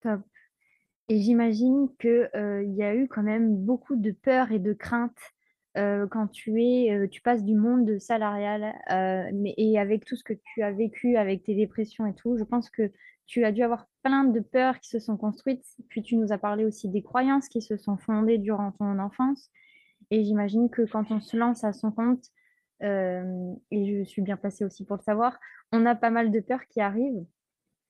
Top. 0.02 0.22
Et 1.10 1.22
j'imagine 1.22 1.88
que, 2.00 2.30
euh, 2.36 2.64
y 2.64 2.84
a 2.84 2.94
eu 2.94 3.08
quand 3.08 3.24
même 3.24 3.56
beaucoup 3.56 3.96
de 3.96 4.12
peur 4.12 4.52
et 4.52 4.60
de 4.60 4.74
crainte 4.74 5.18
euh, 5.78 6.08
quand 6.08 6.28
tu 6.28 6.62
es, 6.62 6.92
euh, 6.92 7.08
tu 7.08 7.22
passes 7.22 7.44
du 7.44 7.56
monde 7.56 8.00
salarial, 8.00 8.74
mais, 9.34 9.54
et 9.58 9.80
avec 9.80 10.06
tout 10.06 10.16
ce 10.16 10.24
que 10.24 10.34
tu 10.34 10.64
as 10.64 10.72
vécu 10.72 11.18
avec 11.18 11.44
tes 11.44 11.56
dépressions 11.56 12.06
et 12.08 12.14
tout, 12.14 12.38
je 12.38 12.44
pense 12.44 12.70
que 12.70 12.92
tu 13.28 13.44
as 13.44 13.52
dû 13.52 13.62
avoir 13.62 13.88
plein 14.04 14.24
de 14.24 14.40
peurs 14.40 14.80
qui 14.80 14.90
se 14.90 15.00
sont 15.00 15.18
construites. 15.18 15.66
Puis 15.90 16.02
tu 16.02 16.16
nous 16.16 16.32
as 16.32 16.38
parlé 16.38 16.66
aussi 16.66 16.90
des 16.90 17.04
croyances 17.04 17.50
qui 17.50 17.62
se 17.62 17.78
sont 17.78 17.98
fondées 17.98 18.38
durant 18.38 18.72
ton 18.72 18.98
enfance. 19.00 19.52
Et 20.10 20.24
j'imagine 20.24 20.70
que 20.70 20.84
quand 20.84 21.12
on 21.12 21.20
se 21.20 21.36
lance 21.36 21.64
à 21.64 21.74
son 21.74 21.92
compte, 21.92 22.26
euh, 22.84 23.54
et 23.72 23.86
je 23.86 24.04
suis 24.04 24.22
bien 24.22 24.38
placée 24.38 24.64
aussi 24.64 24.86
pour 24.86 24.98
le 24.98 25.02
savoir, 25.02 25.40
on 25.72 25.86
a 25.86 25.96
pas 25.96 26.10
mal 26.10 26.32
de 26.32 26.40
peurs 26.40 26.66
qui 26.68 26.80
arrivent. 26.80 27.26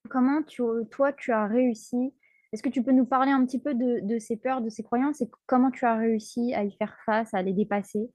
Comment 0.10 0.42
tu, 0.42 0.64
toi, 0.90 1.14
tu 1.14 1.32
as 1.32 1.46
réussi? 1.46 2.14
Est-ce 2.52 2.64
que 2.64 2.70
tu 2.70 2.82
peux 2.82 2.94
nous 2.94 3.06
parler 3.06 3.32
un 3.32 3.46
petit 3.46 3.60
peu 3.60 3.76
de, 3.76 4.00
de 4.02 4.20
ces 4.20 4.38
peurs, 4.38 4.62
de 4.62 4.70
ces 4.70 4.82
croyances 4.82 5.22
et 5.22 5.30
comment 5.46 5.70
tu 5.70 5.86
as 5.86 5.96
réussi 5.96 6.54
à 6.56 6.64
y 6.64 6.72
faire 6.72 6.98
face, 7.06 7.34
à 7.34 7.42
les 7.42 7.54
dépasser 7.54 8.10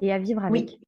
et 0.00 0.12
à 0.12 0.18
vivre 0.18 0.44
avec? 0.44 0.70
Oui, 0.70 0.80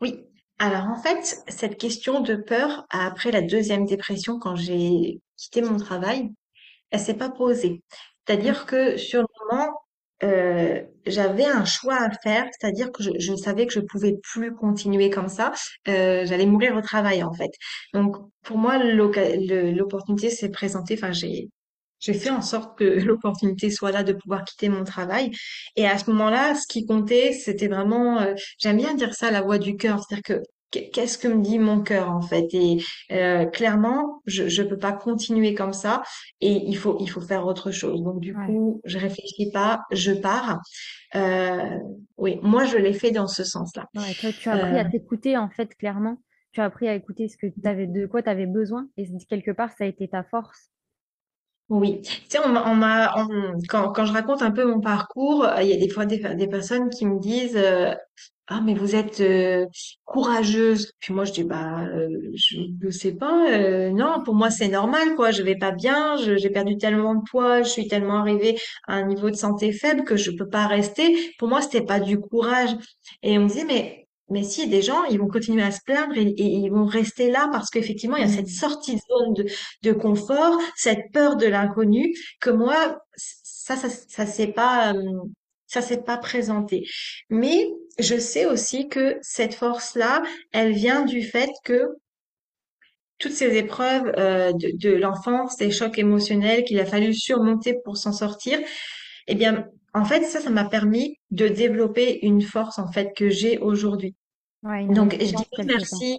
oui. 0.00 0.31
Alors 0.62 0.86
en 0.86 0.94
fait, 0.94 1.42
cette 1.48 1.76
question 1.76 2.20
de 2.20 2.36
peur, 2.36 2.86
après 2.90 3.32
la 3.32 3.42
deuxième 3.42 3.84
dépression, 3.84 4.38
quand 4.38 4.54
j'ai 4.54 5.20
quitté 5.36 5.60
mon 5.60 5.76
travail, 5.76 6.30
elle 6.90 7.00
s'est 7.00 7.14
pas 7.14 7.30
posée. 7.30 7.82
C'est-à-dire 8.24 8.64
que 8.66 8.96
sur 8.96 9.22
le 9.22 9.26
moment, 9.40 9.72
euh, 10.22 10.80
j'avais 11.04 11.46
un 11.46 11.64
choix 11.64 11.96
à 11.96 12.10
faire, 12.22 12.46
c'est-à-dire 12.52 12.92
que 12.92 13.02
je, 13.02 13.34
savais 13.34 13.66
que 13.66 13.72
je 13.72 13.80
pouvais 13.80 14.16
plus 14.22 14.54
continuer 14.54 15.10
comme 15.10 15.28
ça. 15.28 15.52
Euh, 15.88 16.24
j'allais 16.26 16.46
mourir 16.46 16.76
au 16.76 16.80
travail 16.80 17.24
en 17.24 17.32
fait. 17.32 17.50
Donc 17.92 18.14
pour 18.44 18.56
moi, 18.56 18.78
l'opportunité 18.78 20.30
s'est 20.30 20.50
présentée. 20.50 20.94
Enfin, 20.94 21.10
j'ai 21.10 21.50
j'ai 22.02 22.14
fait 22.14 22.30
en 22.30 22.42
sorte 22.42 22.76
que 22.76 22.84
l'opportunité 23.06 23.70
soit 23.70 23.92
là 23.92 24.02
de 24.02 24.12
pouvoir 24.12 24.44
quitter 24.44 24.68
mon 24.68 24.84
travail. 24.84 25.30
Et 25.76 25.86
à 25.86 25.96
ce 25.96 26.10
moment-là, 26.10 26.54
ce 26.54 26.66
qui 26.66 26.84
comptait, 26.84 27.32
c'était 27.32 27.68
vraiment, 27.68 28.20
euh, 28.20 28.34
j'aime 28.58 28.76
bien 28.76 28.94
dire 28.94 29.14
ça, 29.14 29.30
la 29.30 29.40
voix 29.40 29.58
du 29.58 29.76
cœur. 29.76 30.00
C'est-à-dire 30.00 30.22
que 30.22 30.42
qu'est-ce 30.72 31.18
que 31.18 31.28
me 31.28 31.42
dit 31.42 31.58
mon 31.58 31.82
cœur 31.82 32.10
en 32.10 32.22
fait? 32.22 32.48
Et 32.54 32.82
euh, 33.12 33.44
clairement 33.44 34.22
je 34.26 34.48
je 34.48 34.62
peux 34.62 34.78
pas 34.78 34.92
continuer 34.92 35.54
comme 35.54 35.74
ça. 35.74 36.02
Et 36.40 36.52
il 36.66 36.76
faut 36.76 36.96
il 36.98 37.08
faut 37.08 37.20
faire 37.20 37.46
autre 37.46 37.70
chose. 37.70 38.02
Donc 38.02 38.20
du 38.20 38.34
coup 38.34 38.80
je 38.84 38.98
réfléchis 38.98 39.50
pas 39.52 39.82
je 39.90 40.12
pars. 40.12 40.60
Euh, 41.14 41.78
oui 42.16 42.38
moi 42.42 42.64
je 42.64 42.78
l'ai 42.78 42.94
fait 42.94 43.10
dans 43.10 43.28
ce 43.28 43.44
sens-là. 43.44 43.86
Ouais, 43.94 44.14
toi 44.18 44.30
tu 44.32 44.48
as 44.48 44.54
appris 44.54 44.78
à 44.78 44.84
t'écouter 44.86 45.36
en 45.36 45.50
fait 45.50 45.74
clairement. 45.76 46.16
Tu 46.52 46.60
as 46.60 46.64
appris 46.64 46.88
à 46.88 46.94
écouter 46.94 47.28
ce 47.28 47.36
que 47.36 47.46
tu 47.46 47.68
avais 47.68 47.86
de 47.86 48.06
quoi 48.06 48.22
tu 48.22 48.30
avais 48.30 48.46
besoin. 48.46 48.88
Et 48.96 49.06
quelque 49.28 49.50
part 49.50 49.72
ça 49.72 49.84
a 49.84 49.86
été 49.86 50.08
ta 50.08 50.22
force 50.22 50.70
oui, 51.72 52.02
tu 52.02 52.10
sais, 52.28 52.38
on 52.44 52.52
quand, 53.68 54.04
je 54.04 54.12
raconte 54.12 54.42
un 54.42 54.50
peu 54.50 54.64
mon 54.64 54.80
parcours, 54.80 55.44
euh, 55.44 55.62
il 55.62 55.68
y 55.68 55.72
a 55.72 55.76
des 55.76 55.88
fois 55.88 56.04
des, 56.04 56.18
personnes 56.48 56.90
qui 56.90 57.06
me 57.06 57.18
disent 57.18 57.56
euh, 57.56 57.94
Ah, 58.48 58.60
mais 58.62 58.74
vous 58.74 58.94
êtes 58.94 59.20
euh, 59.20 59.66
courageuse. 60.04 60.92
Puis 61.00 61.14
moi, 61.14 61.24
je 61.24 61.32
dis 61.32 61.44
Bah, 61.44 61.86
je 62.34 62.58
ne 62.84 62.90
sais 62.90 63.12
pas. 63.12 63.90
non, 63.90 64.22
pour 64.24 64.34
moi, 64.34 64.50
c'est 64.50 64.68
normal, 64.68 65.14
quoi. 65.16 65.30
Je 65.30 65.42
vais 65.42 65.56
pas 65.56 65.70
bien. 65.72 66.16
J'ai 66.18 66.50
perdu 66.50 66.76
tellement 66.76 67.14
de 67.14 67.22
poids. 67.30 67.62
Je 67.62 67.68
suis 67.70 67.88
tellement 67.88 68.18
arrivée 68.18 68.58
à 68.86 68.96
un 68.96 69.06
niveau 69.06 69.30
de 69.30 69.36
santé 69.36 69.72
faible 69.72 70.04
que 70.04 70.16
je 70.16 70.30
peux 70.30 70.48
pas 70.48 70.66
rester. 70.66 71.16
Pour 71.38 71.48
moi, 71.48 71.62
c'était 71.62 71.84
pas 71.86 72.00
du 72.00 72.20
courage. 72.20 72.70
Et 73.22 73.38
on 73.38 73.44
me 73.44 73.48
dit 73.48 73.64
Mais 73.66 74.01
mais 74.32 74.42
si, 74.42 74.68
des 74.68 74.82
gens, 74.82 75.04
ils 75.04 75.18
vont 75.18 75.28
continuer 75.28 75.62
à 75.62 75.70
se 75.70 75.80
plaindre 75.84 76.16
et, 76.16 76.22
et 76.22 76.44
ils 76.44 76.70
vont 76.70 76.86
rester 76.86 77.30
là 77.30 77.48
parce 77.52 77.70
qu'effectivement, 77.70 78.16
il 78.16 78.22
y 78.22 78.24
a 78.24 78.28
cette 78.28 78.46
Mmh. 78.46 78.48
sortie 78.48 78.94
de 78.96 79.00
zone 79.08 79.34
de, 79.34 79.46
de 79.82 79.92
confort, 79.92 80.58
cette 80.76 81.12
peur 81.12 81.36
de 81.36 81.46
l'inconnu 81.46 82.14
que 82.40 82.50
moi, 82.50 83.00
ça, 83.16 83.76
ça, 83.76 83.88
ça 83.88 84.26
s'est 84.26 84.48
pas, 84.52 84.94
ça 85.66 85.82
s'est 85.82 86.02
pas 86.02 86.18
présenté. 86.18 86.86
Mais 87.30 87.68
je 87.98 88.18
sais 88.18 88.46
aussi 88.46 88.88
que 88.88 89.18
cette 89.22 89.54
force-là, 89.54 90.22
elle 90.52 90.72
vient 90.72 91.04
du 91.04 91.22
fait 91.22 91.50
que 91.64 91.88
toutes 93.18 93.32
ces 93.32 93.56
épreuves 93.56 94.12
euh, 94.18 94.52
de, 94.52 94.70
de 94.76 94.94
l'enfance, 94.94 95.56
ces 95.58 95.70
chocs 95.70 95.98
émotionnels 95.98 96.64
qu'il 96.64 96.80
a 96.80 96.86
fallu 96.86 97.14
surmonter 97.14 97.74
pour 97.84 97.96
s'en 97.96 98.12
sortir, 98.12 98.58
eh 99.28 99.34
bien, 99.34 99.66
en 99.94 100.04
fait, 100.04 100.24
ça, 100.24 100.40
ça 100.40 100.50
m'a 100.50 100.64
permis 100.64 101.16
de 101.30 101.48
développer 101.48 102.24
une 102.26 102.42
force 102.42 102.78
en 102.78 102.90
fait 102.90 103.12
que 103.16 103.28
j'ai 103.30 103.58
aujourd'hui. 103.58 104.14
Ouais, 104.62 104.86
Donc, 104.86 105.16
je 105.18 105.34
dis 105.34 105.46
pas 105.56 105.64
merci. 105.64 106.18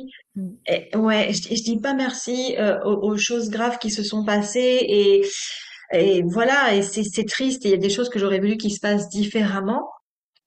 Ouais, 0.96 1.32
je, 1.34 1.56
je 1.56 1.64
dis 1.64 1.80
pas 1.80 1.94
merci 1.94 2.56
euh, 2.58 2.80
aux, 2.84 3.12
aux 3.14 3.18
choses 3.18 3.50
graves 3.50 3.78
qui 3.80 3.90
se 3.90 4.04
sont 4.04 4.26
passées 4.26 4.86
et 4.88 5.22
et 5.94 6.24
voilà. 6.24 6.76
Et 6.76 6.82
c'est 6.84 7.04
c'est 7.04 7.26
triste. 7.26 7.66
Et 7.66 7.70
il 7.70 7.72
y 7.72 7.76
a 7.76 7.78
des 7.78 7.90
choses 7.90 8.10
que 8.10 8.20
j'aurais 8.20 8.40
voulu 8.40 8.58
qu'ils 8.58 8.74
se 8.74 8.80
passent 8.80 9.10
différemment. 9.10 9.90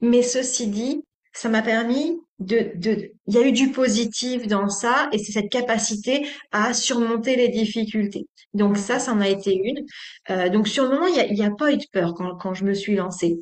Mais 0.01 0.23
ceci 0.23 0.69
dit, 0.69 1.05
ça 1.33 1.49
m'a 1.49 1.63
permis 1.63 2.19
de 2.41 2.73
de. 2.77 3.13
Il 3.29 3.35
y 3.35 3.39
a 3.39 3.47
eu 3.47 3.53
du 3.53 3.71
positif 3.73 4.47
dans 4.49 4.69
ça 4.69 5.09
et 5.13 5.19
c'est 5.19 5.33
cette 5.33 5.51
capacité 5.51 6.27
à 6.53 6.75
surmonter 6.75 7.37
les 7.37 7.49
difficultés. 7.49 8.27
Donc 8.55 8.77
ça, 8.79 8.99
ça 8.99 9.13
en 9.13 9.21
a 9.21 9.29
été 9.29 9.55
une. 9.57 9.85
Euh, 10.31 10.49
donc 10.51 10.69
sur 10.69 10.85
le 10.85 10.91
moment, 10.91 11.07
il 11.07 11.17
y 11.17 11.21
a, 11.21 11.27
il 11.27 11.37
y 11.39 11.45
a 11.45 11.51
pas 11.51 11.73
eu 11.73 11.77
de 11.79 11.87
peur 11.93 12.15
quand 12.15 12.37
quand 12.37 12.55
je 12.55 12.65
me 12.65 12.75
suis 12.75 12.97
lancée. 12.97 13.39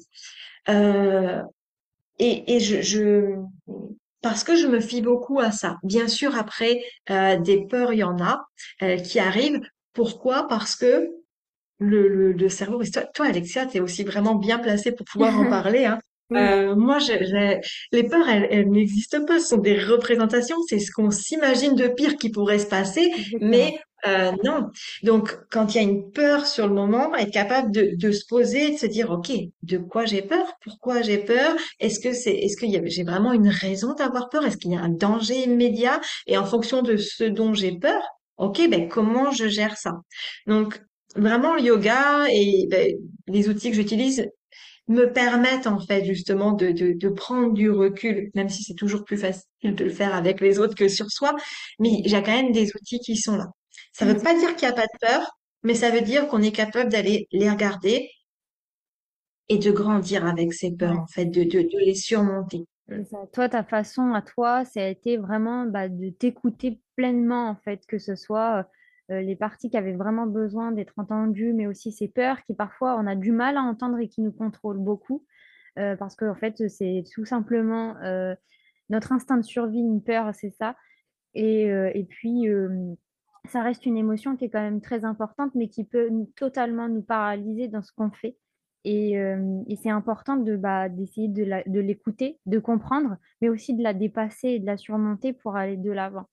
Euh, 0.69 1.43
et, 2.19 2.55
et 2.57 2.61
je, 2.61 2.83
je, 2.83 3.37
parce 4.25 4.45
que 4.45 4.57
je 4.57 4.67
me 4.67 4.81
fie 4.81 5.03
beaucoup 5.03 5.41
à 5.41 5.53
ça. 5.53 5.79
Bien 5.85 6.09
sûr, 6.09 6.37
après, 6.37 6.83
euh, 7.11 7.39
des 7.39 7.67
peurs, 7.69 7.93
il 7.95 8.01
y 8.01 8.05
en 8.05 8.19
a 8.21 8.43
euh, 8.83 8.97
qui 8.99 9.21
arrivent. 9.21 9.61
Pourquoi? 9.95 10.49
Parce 10.49 10.77
que 10.77 11.11
le, 11.79 12.09
le, 12.09 12.33
le 12.33 12.49
cerveau, 12.49 12.83
toi, 12.85 13.05
toi, 13.15 13.27
Alexia, 13.27 13.67
tu 13.67 13.79
es 13.79 13.81
aussi 13.81 14.05
vraiment 14.05 14.37
bien 14.37 14.59
placée 14.59 14.93
pour 14.93 15.07
pouvoir 15.07 15.39
en 15.39 15.47
parler, 15.51 15.87
hein. 15.87 15.99
Oui, 16.31 16.39
Euh, 16.41 16.75
moi, 16.75 16.99
les 17.93 18.05
peurs, 18.05 18.29
elles, 18.29 18.49
elles 18.51 18.71
n'existent 18.71 19.25
pas. 19.27 19.39
Ce 19.39 19.49
sont 19.49 19.59
des 19.59 19.79
représentations. 19.79 20.57
C'est 20.69 20.79
ce 20.79 20.91
qu'on 20.91 21.11
s'imagine 21.11 21.75
de 21.75 21.89
pire 21.89 22.17
qui 22.17 22.31
pourrait 22.31 22.59
se 22.59 22.67
passer, 22.67 23.13
mais 23.41 23.79
euh, 24.07 24.33
non. 24.45 24.71
Donc, 25.03 25.37
quand 25.51 25.75
il 25.75 25.77
y 25.77 25.81
a 25.81 25.83
une 25.83 26.11
peur 26.11 26.47
sur 26.47 26.69
le 26.69 26.75
moment, 26.75 27.15
être 27.15 27.33
capable 27.33 27.71
de, 27.71 28.13
se 28.13 28.27
poser, 28.27 28.73
de 28.73 28.77
se 28.77 28.87
dire, 28.87 29.11
OK, 29.11 29.33
de 29.63 29.79
quoi 29.79 30.05
j'ai 30.05 30.23
peur? 30.23 30.47
Pourquoi 30.63 31.03
j'ai 31.03 31.19
peur? 31.19 31.55
Est-ce 31.81 32.01
que 32.01 32.13
c'est, 32.13 32.35
est-ce 32.35 32.63
a, 32.65 32.87
j'ai 32.87 33.05
vraiment 33.05 33.33
une 33.33 33.49
raison 33.49 33.95
d'avoir 33.95 34.29
peur? 34.29 34.45
Est-ce 34.45 34.57
qu'il 34.57 34.73
y 34.73 34.77
a 34.77 34.81
un 34.81 34.91
danger 34.91 35.45
immédiat? 35.45 36.01
Et 36.27 36.37
en 36.37 36.45
fonction 36.45 36.83
de 36.83 36.97
ce 36.97 37.25
dont 37.25 37.55
j'ai 37.55 37.79
peur, 37.79 38.03
OK, 38.37 38.69
ben 38.69 38.89
comment 38.89 39.31
je 39.31 39.49
gère 39.49 39.77
ça? 39.77 39.93
Donc, 40.47 40.83
vraiment, 41.17 41.55
le 41.55 41.63
yoga 41.63 42.27
et 42.31 42.67
ben, 42.71 42.97
les 43.29 43.49
outils 43.49 43.71
que 43.71 43.77
j'utilise 43.77 44.29
me 44.89 45.07
permettent 45.07 45.67
en 45.67 45.79
fait 45.79 46.05
justement 46.05 46.53
de, 46.53 46.71
de, 46.73 47.09
prendre 47.09 47.55
du 47.55 47.71
recul, 47.71 48.31
même 48.35 48.49
si 48.51 48.63
c'est 48.63 48.75
toujours 48.75 49.05
plus 49.05 49.17
facile 49.17 49.45
de 49.63 49.85
le 49.85 49.91
faire 49.91 50.15
avec 50.15 50.41
les 50.41 50.59
autres 50.59 50.75
que 50.75 50.89
sur 50.89 51.11
soi, 51.11 51.35
mais 51.79 52.03
j'ai 52.05 52.23
quand 52.23 52.33
même 52.33 52.53
des 52.53 52.71
outils 52.75 53.01
qui 53.01 53.17
sont 53.17 53.37
là. 53.37 53.47
Ça 53.95 54.05
Oui, 54.05 54.13
veut 54.13 54.19
pas 54.21 54.35
dire 54.39 54.55
qu'il 54.57 54.69
n'y 54.69 54.75
a 54.75 54.77
pas 54.77 54.87
de 54.87 54.99
peur, 55.01 55.39
mais 55.63 55.75
ça 55.75 55.91
veut 55.91 56.03
dire 56.03 56.29
qu'on 56.29 56.43
est 56.43 56.53
capable 56.53 56.91
d'aller 56.91 57.29
les 57.33 57.49
regarder 57.51 58.11
et 59.49 59.57
de 59.57 59.71
grandir 59.71 60.27
avec 60.27 60.53
ces 60.53 60.77
peurs 60.77 60.99
en 60.99 61.07
fait, 61.07 61.25
de, 61.25 61.45
de, 61.45 61.63
de 61.63 61.79
les 61.79 61.95
surmonter. 61.95 62.67
Mm. 62.89 63.05
Ça. 63.05 63.19
Toi, 63.33 63.49
ta 63.49 63.65
façon 63.65 64.13
à 64.13 64.23
toi, 64.23 64.65
ça 64.65 64.83
a 64.83 64.89
été 64.89 65.17
vraiment 65.17 65.67
bah, 65.67 65.89
de 65.89 66.11
t'écouter 66.11 66.81
pleinement, 66.97 67.49
en 67.49 67.57
fait, 67.57 67.87
que 67.87 67.99
ce 67.99 68.15
soit 68.17 68.69
euh, 69.11 69.21
les 69.21 69.37
parties 69.37 69.71
qui 69.71 69.77
avaient 69.77 69.95
vraiment 69.95 70.27
besoin 70.27 70.73
d'être 70.73 70.95
entendues, 70.99 71.53
mais 71.53 71.67
aussi 71.67 71.93
ces 71.93 72.09
peurs 72.09 72.43
qui 72.45 72.55
parfois 72.55 72.97
on 72.99 73.07
a 73.07 73.15
du 73.17 73.33
mal 73.33 73.57
à 73.57 73.63
entendre 73.63 73.99
et 73.99 74.09
qui 74.09 74.21
nous 74.23 74.33
contrôlent 74.33 74.79
beaucoup, 74.79 75.25
euh, 75.79 75.97
parce 75.97 76.17
que 76.17 76.27
en 76.27 76.35
fait, 76.35 76.69
c'est 76.69 77.05
tout 77.15 77.25
simplement 77.25 77.97
euh, 78.03 78.35
notre 78.91 79.13
instinct 79.13 79.39
de 79.39 79.43
survie, 79.45 79.81
une 79.81 80.03
peur, 80.03 80.35
c'est 80.35 80.51
ça. 80.51 80.77
Et, 81.35 81.71
euh, 81.71 81.91
et 81.95 82.05
puis, 82.05 82.49
euh, 82.49 82.95
ça 83.49 83.63
reste 83.63 83.87
une 83.87 83.97
émotion 83.97 84.37
qui 84.37 84.47
est 84.47 84.51
quand 84.51 84.61
même 84.61 84.81
très 84.81 85.05
importante, 85.05 85.55
mais 85.55 85.69
qui 85.69 85.85
peut 85.85 86.11
totalement 86.37 86.89
nous 86.89 87.03
paralyser 87.03 87.69
dans 87.69 87.83
ce 87.83 87.93
qu'on 87.93 88.11
fait. 88.11 88.37
Et, 88.85 89.19
euh, 89.19 89.63
et 89.67 89.77
c'est 89.77 89.91
important 89.91 90.37
de, 90.37 90.57
bah, 90.57 90.89
d'essayer 90.89 91.29
de 91.29 91.81
l'écouter, 91.81 92.39
de 92.47 92.59
comprendre, 92.59 93.17
mais 93.41 93.49
aussi 93.49 93.75
de 93.75 93.83
la 93.83 93.95
dépasser 93.95 94.49
et 94.49 94.59
de 94.59 94.67
la 94.67 94.77
surmonter 94.77 95.33
pour 95.33 95.57
aller 95.57 95.77
de 95.77 95.91
l'avant. 95.91 96.29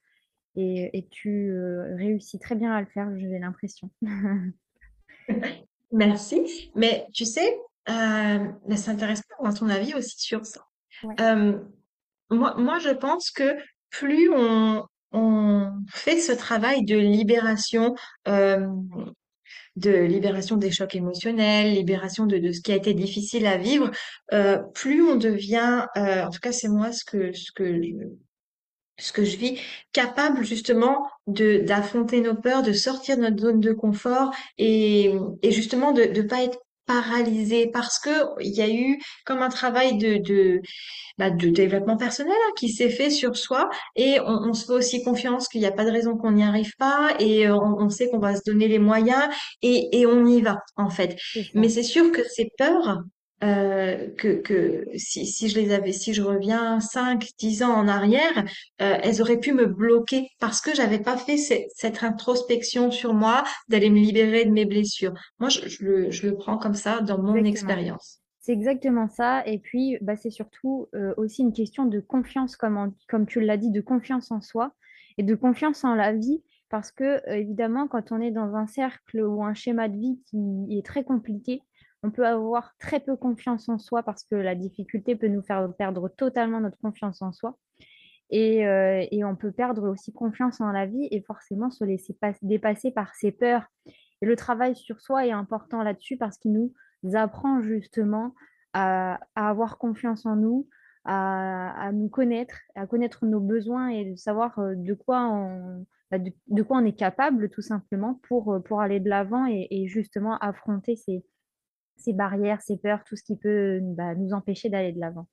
Et, 0.56 0.98
et 0.98 1.08
tu 1.08 1.50
euh, 1.52 1.96
réussis 1.96 2.40
très 2.40 2.56
bien 2.56 2.74
à 2.74 2.82
le 2.82 2.88
faire, 2.88 3.10
j'ai 3.18 3.40
l'impression. 3.40 3.90
Merci. 5.94 6.72
Mais 6.76 7.08
tu 7.14 7.26
sais, 7.26 7.58
euh, 7.90 8.48
intéresse 8.88 9.22
pas 9.24 9.50
dans 9.50 9.54
ton 9.54 9.70
avis 9.70 9.94
aussi 9.96 10.20
sur 10.20 10.46
ça. 10.46 10.66
Ouais, 11.04 11.16
Euh, 11.22 11.58
moi, 12.30 12.56
moi, 12.58 12.80
je 12.80 12.90
pense 12.90 13.32
que 13.32 13.56
plus 13.90 14.30
on, 14.34 14.86
on 15.12 15.72
fait 15.90 16.20
ce 16.20 16.32
travail 16.32 16.84
de 16.86 16.98
libération, 16.98 17.96
euh, 18.28 18.68
de 19.76 19.92
libération 19.92 20.58
des 20.58 20.72
chocs 20.72 20.96
émotionnels, 20.96 21.74
libération 21.74 22.26
de, 22.26 22.38
de 22.38 22.52
ce 22.52 22.62
qui 22.62 22.72
a 22.72 22.76
été 22.76 22.94
difficile 22.94 23.46
à 23.48 23.58
vivre, 23.58 23.92
euh, 24.34 24.58
plus 24.74 25.02
on 25.02 25.16
devient, 25.16 25.86
euh, 25.98 26.24
en 26.24 26.30
tout 26.30 26.40
cas 26.40 26.52
c'est 26.52 26.68
moi 26.70 26.92
ce 26.92 27.06
que 27.06 27.32
ce 27.34 27.52
que 27.54 27.82
je, 27.82 27.90
ce 28.98 29.12
que 29.14 29.24
je 29.26 29.38
vis, 29.38 29.60
capable 29.94 30.44
justement 30.44 31.08
de 31.28 31.60
d'affronter 31.60 32.22
nos 32.22 32.36
peurs, 32.36 32.62
de 32.64 32.74
sortir 32.74 33.18
de 33.18 33.24
notre 33.24 33.40
zone 33.42 33.60
de 33.60 33.74
confort 33.74 34.32
et, 34.58 35.14
et 35.42 35.52
justement 35.52 35.92
de 35.92 36.04
ne 36.04 36.22
pas 36.22 36.44
être 36.44 36.60
paralysé 36.86 37.70
parce 37.72 38.00
que 38.00 38.10
il 38.42 38.54
y 38.54 38.62
a 38.62 38.70
eu 38.70 39.00
comme 39.26 39.42
un 39.42 39.50
travail 39.50 39.98
de, 39.98 40.18
de 40.18 40.62
bah, 41.18 41.30
de 41.30 41.50
développement 41.50 41.98
personnel 41.98 42.36
hein, 42.36 42.52
qui 42.58 42.70
s'est 42.70 42.90
fait 42.90 43.10
sur 43.10 43.38
soi 43.38 43.70
et 43.96 44.20
on, 44.22 44.50
on 44.50 44.54
se 44.54 44.66
fait 44.66 44.74
aussi 44.74 45.04
confiance 45.04 45.48
qu'il 45.48 45.62
n'y 45.62 45.68
a 45.68 45.72
pas 45.72 45.86
de 45.86 45.92
raison 45.92 46.18
qu'on 46.18 46.32
n'y 46.32 46.44
arrive 46.44 46.74
pas 46.78 47.14
et 47.20 47.48
euh, 47.48 47.56
on, 47.56 47.86
on 47.86 47.90
sait 47.90 48.10
qu'on 48.10 48.20
va 48.20 48.36
se 48.36 48.42
donner 48.46 48.68
les 48.68 48.80
moyens 48.80 49.24
et, 49.62 50.00
et 50.00 50.06
on 50.06 50.26
y 50.26 50.42
va 50.42 50.60
en 50.78 50.90
fait. 50.90 51.18
Mais 51.54 51.70
c'est 51.70 51.84
sûr 51.84 52.12
que 52.12 52.22
ces 52.24 52.50
peurs 52.58 53.02
euh, 53.44 54.10
que, 54.18 54.42
que 54.42 54.86
si, 54.96 55.26
si 55.26 55.50
je 55.50 55.60
les 55.60 55.74
avais, 55.74 55.92
si 55.94 56.14
je 56.14 56.22
reviens 56.22 56.80
5, 56.80 57.28
10 57.40 57.64
ans 57.64 57.74
en 57.74 57.88
arrière, 57.88 58.46
euh, 58.82 58.98
elles 59.02 59.22
auraient 59.22 59.40
pu 59.40 59.54
me 59.54 59.66
bloquer 59.66 60.28
parce 60.40 60.62
que 60.62 60.76
j'avais 60.76 61.00
pas 61.00 61.18
fait 61.18 61.38
cette, 61.38 61.68
cette 61.76 62.04
introspection 62.04 62.92
sur 62.92 63.14
moi, 63.14 63.44
d'aller 63.68 63.90
me 63.90 64.00
libérer 64.00 64.46
de 64.46 64.52
mes 64.52 64.66
blessures. 64.66 65.14
Moi, 65.40 65.50
je, 65.50 65.68
je 65.68 65.84
le, 65.84 66.12
je 66.12 66.28
le 66.28 66.36
prends 66.36 66.58
comme 66.58 66.76
ça 66.76 67.02
dans 67.02 67.22
mon 67.22 67.44
Exactement. 67.44 67.44
expérience. 67.44 68.20
C'est 68.40 68.54
exactement 68.54 69.08
ça. 69.10 69.46
Et 69.48 69.60
puis, 69.60 69.98
bah, 70.02 70.16
c'est 70.16 70.32
surtout 70.32 70.88
euh, 70.96 71.14
aussi 71.18 71.42
une 71.44 71.54
question 71.54 71.86
de 71.86 72.00
confiance, 72.00 72.56
comme, 72.58 72.78
en- 72.78 72.94
comme 73.10 73.26
tu 73.28 73.42
l'as 73.42 73.58
dit, 73.58 73.72
de 73.72 73.82
confiance 73.82 74.32
en 74.32 74.42
soi 74.42 74.74
et 75.18 75.24
de 75.24 75.36
confiance 75.36 75.84
en 75.84 75.96
la 75.96 76.14
vie. 76.14 76.44
Parce 76.70 76.92
que, 76.92 77.04
euh, 77.30 77.36
évidemment, 77.36 77.88
quand 77.88 78.12
on 78.12 78.22
est 78.22 78.32
dans 78.32 78.56
un 78.56 78.68
cercle 78.68 79.22
ou 79.22 79.44
un 79.44 79.54
schéma 79.54 79.90
de 79.90 79.98
vie 79.98 80.22
qui 80.28 80.78
est 80.78 80.86
très 80.86 81.04
compliqué, 81.04 81.62
on 82.04 82.12
peut 82.12 82.26
avoir 82.26 82.76
très 82.80 83.00
peu 83.00 83.16
confiance 83.16 83.70
en 83.70 83.78
soi 83.78 84.04
parce 84.04 84.24
que 84.24 84.36
la 84.36 84.56
difficulté 84.56 85.16
peut 85.16 85.28
nous 85.28 85.44
faire 85.44 85.72
perdre 85.78 86.10
totalement 86.10 86.60
notre 86.60 86.78
confiance 86.80 87.22
en 87.22 87.32
soi. 87.32 87.58
Et, 88.30 88.66
euh, 88.66 89.06
et 89.12 89.24
on 89.26 89.36
peut 89.36 89.52
perdre 89.52 89.90
aussi 89.90 90.14
confiance 90.14 90.62
en 90.62 90.72
la 90.72 90.86
vie 90.86 91.08
et 91.12 91.22
forcément 91.22 91.70
se 91.70 91.84
laisser 91.84 92.14
pas- 92.14 92.34
dépasser 92.42 92.92
par 92.92 93.14
ses 93.16 93.32
peurs 93.32 93.66
Et 94.22 94.26
le 94.26 94.36
travail 94.36 94.76
sur 94.76 95.02
soi 95.02 95.26
est 95.28 95.32
important 95.32 95.84
là-dessus 95.84 96.18
parce 96.18 96.38
qu'il 96.38 96.54
nous 96.54 96.74
apprend 97.14 97.62
justement 97.62 98.34
à, 98.74 99.20
avoir 99.36 99.78
confiance 99.78 100.26
en 100.26 100.38
nous, 100.38 100.70
à, 101.06 101.72
à 101.88 101.92
nous 101.92 102.10
connaître, 102.10 102.56
à 102.76 102.88
connaître 102.88 103.26
nos 103.26 103.42
besoins 103.42 103.90
et 103.90 104.06
de 104.12 104.16
savoir 104.16 104.58
euh, 104.60 104.76
de 104.76 104.94
quoi 104.94 105.28
on, 105.28 105.86
bah, 106.12 106.20
de 106.20 106.64
quoi 106.64 106.78
on 106.78 106.86
est 106.86 106.98
capable 106.98 107.50
tout 107.50 107.62
simplement 107.62 108.16
pour, 108.28 108.54
euh, 108.54 108.60
pour 108.60 108.82
aller 108.82 109.00
de 109.02 109.10
l'avant 109.10 109.46
et, 109.48 109.68
et 109.72 109.88
justement 109.88 110.38
affronter 110.38 110.96
ces, 110.96 111.26
ces 111.98 112.14
barrières, 112.14 112.62
ces 112.62 112.78
peurs, 112.78 113.04
tout 113.04 113.16
ce 113.16 113.24
qui 113.24 113.36
peut 113.36 113.80
bah, 113.82 114.16
nous 114.16 114.34
empêcher 114.34 114.70
d'aller 114.70 114.92
de 114.92 115.00
l'avant. 115.00 115.28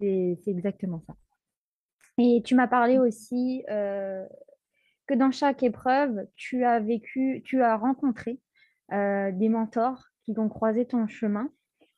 C'est 0.00 0.38
exactement 0.46 1.02
ça. 1.06 1.14
Et 2.18 2.42
tu 2.44 2.54
m'as 2.54 2.68
parlé 2.68 2.98
aussi 2.98 3.64
euh, 3.70 4.26
que 5.06 5.14
dans 5.14 5.30
chaque 5.30 5.62
épreuve, 5.62 6.26
tu 6.36 6.64
as 6.64 6.80
vécu, 6.80 7.42
tu 7.44 7.62
as 7.62 7.76
rencontré 7.76 8.40
euh, 8.92 9.32
des 9.32 9.48
mentors 9.48 10.04
qui 10.24 10.38
ont 10.38 10.48
croisé 10.48 10.86
ton 10.86 11.06
chemin. 11.06 11.50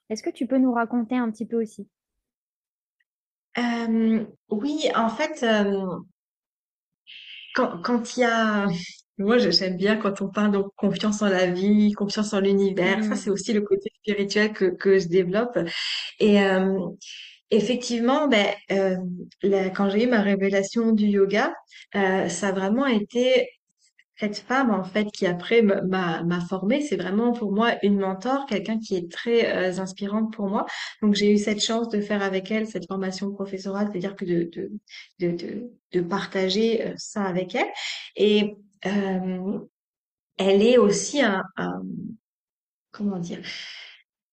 Est-ce 0.09 0.23
que 0.23 0.31
tu 0.31 0.47
peux 0.47 0.59
nous 0.59 0.73
raconter 0.73 1.17
un 1.17 1.31
petit 1.31 1.47
peu 1.47 1.61
aussi? 1.61 1.89
Euh, 3.59 4.25
oui, 4.51 4.89
en 4.95 5.09
fait, 5.09 5.45
quand, 7.55 7.83
quand 7.83 8.17
il 8.17 8.21
y 8.21 8.25
a... 8.25 8.67
Moi, 9.19 9.39
je- 9.39 9.51
j'aime 9.51 9.77
bien 9.77 9.97
quand 9.97 10.21
on 10.23 10.29
parle 10.29 10.53
de 10.53 10.59
confiance 10.77 11.23
en 11.23 11.29
la 11.29 11.47
vie, 11.51 11.93
confiance 11.93 12.33
en 12.35 12.41
l'univers. 12.41 13.03
Ça, 13.05 13.15
Mm, 13.15 13.17
c'est 13.17 13.31
aussi 13.31 13.53
le 13.55 13.63
côté 13.63 13.91
spirituel 14.01 14.53
que, 14.53 14.67
que 14.67 14.99
je 14.99 15.09
développe. 15.09 15.59
Et 16.21 16.43
euh, 16.43 16.79
effectivement, 17.51 18.29
ben, 18.29 18.47
euh, 18.73 18.97
la- 19.43 19.71
quand 19.71 19.91
j'ai 19.91 20.05
eu 20.05 20.09
ma 20.09 20.23
révélation 20.23 20.93
du 20.93 21.07
yoga, 21.07 21.55
euh, 21.97 22.29
ça 22.29 22.49
a 22.49 22.53
vraiment 22.53 22.87
été 22.87 23.49
Cette 24.19 24.39
femme, 24.39 24.71
en 24.71 24.83
fait, 24.85 25.05
qui 25.13 25.27
après 25.27 25.59
m- 25.59 25.83
m'a 25.89 26.23
m'a 26.25 26.41
formée, 26.41 26.81
c'est 26.81 26.97
vraiment 26.97 27.33
pour 27.33 27.53
moi 27.53 27.75
une 27.83 27.99
mentor, 28.01 28.47
quelqu'un 28.47 28.79
qui 28.79 28.97
est 28.97 29.11
très 29.13 29.55
euh, 29.55 29.79
inspirante 29.81 30.33
pour 30.33 30.49
moi. 30.49 30.65
Donc 31.03 31.15
j'ai 31.15 31.31
eu 31.33 31.37
cette 31.39 31.61
chance 31.63 31.89
de 31.91 32.01
faire 32.01 32.23
avec 32.23 32.51
elle 32.51 32.67
cette 32.67 32.87
formation 32.87 33.31
professorale, 33.33 33.89
c'est-à-dire 33.93 34.17
que 34.17 34.25
de 34.25 34.49
de 34.53 34.71
de 35.21 35.37
de, 35.37 35.71
de 35.93 36.01
partager 36.01 36.83
euh, 36.87 36.95
ça 36.97 37.25
avec 37.25 37.55
elle. 37.55 37.69
Et 38.17 38.57
euh, 38.85 39.59
elle 40.37 40.63
est 40.63 40.79
aussi 40.79 41.23
un, 41.23 41.43
un 41.57 41.83
comment 42.91 43.19
dire 43.19 43.41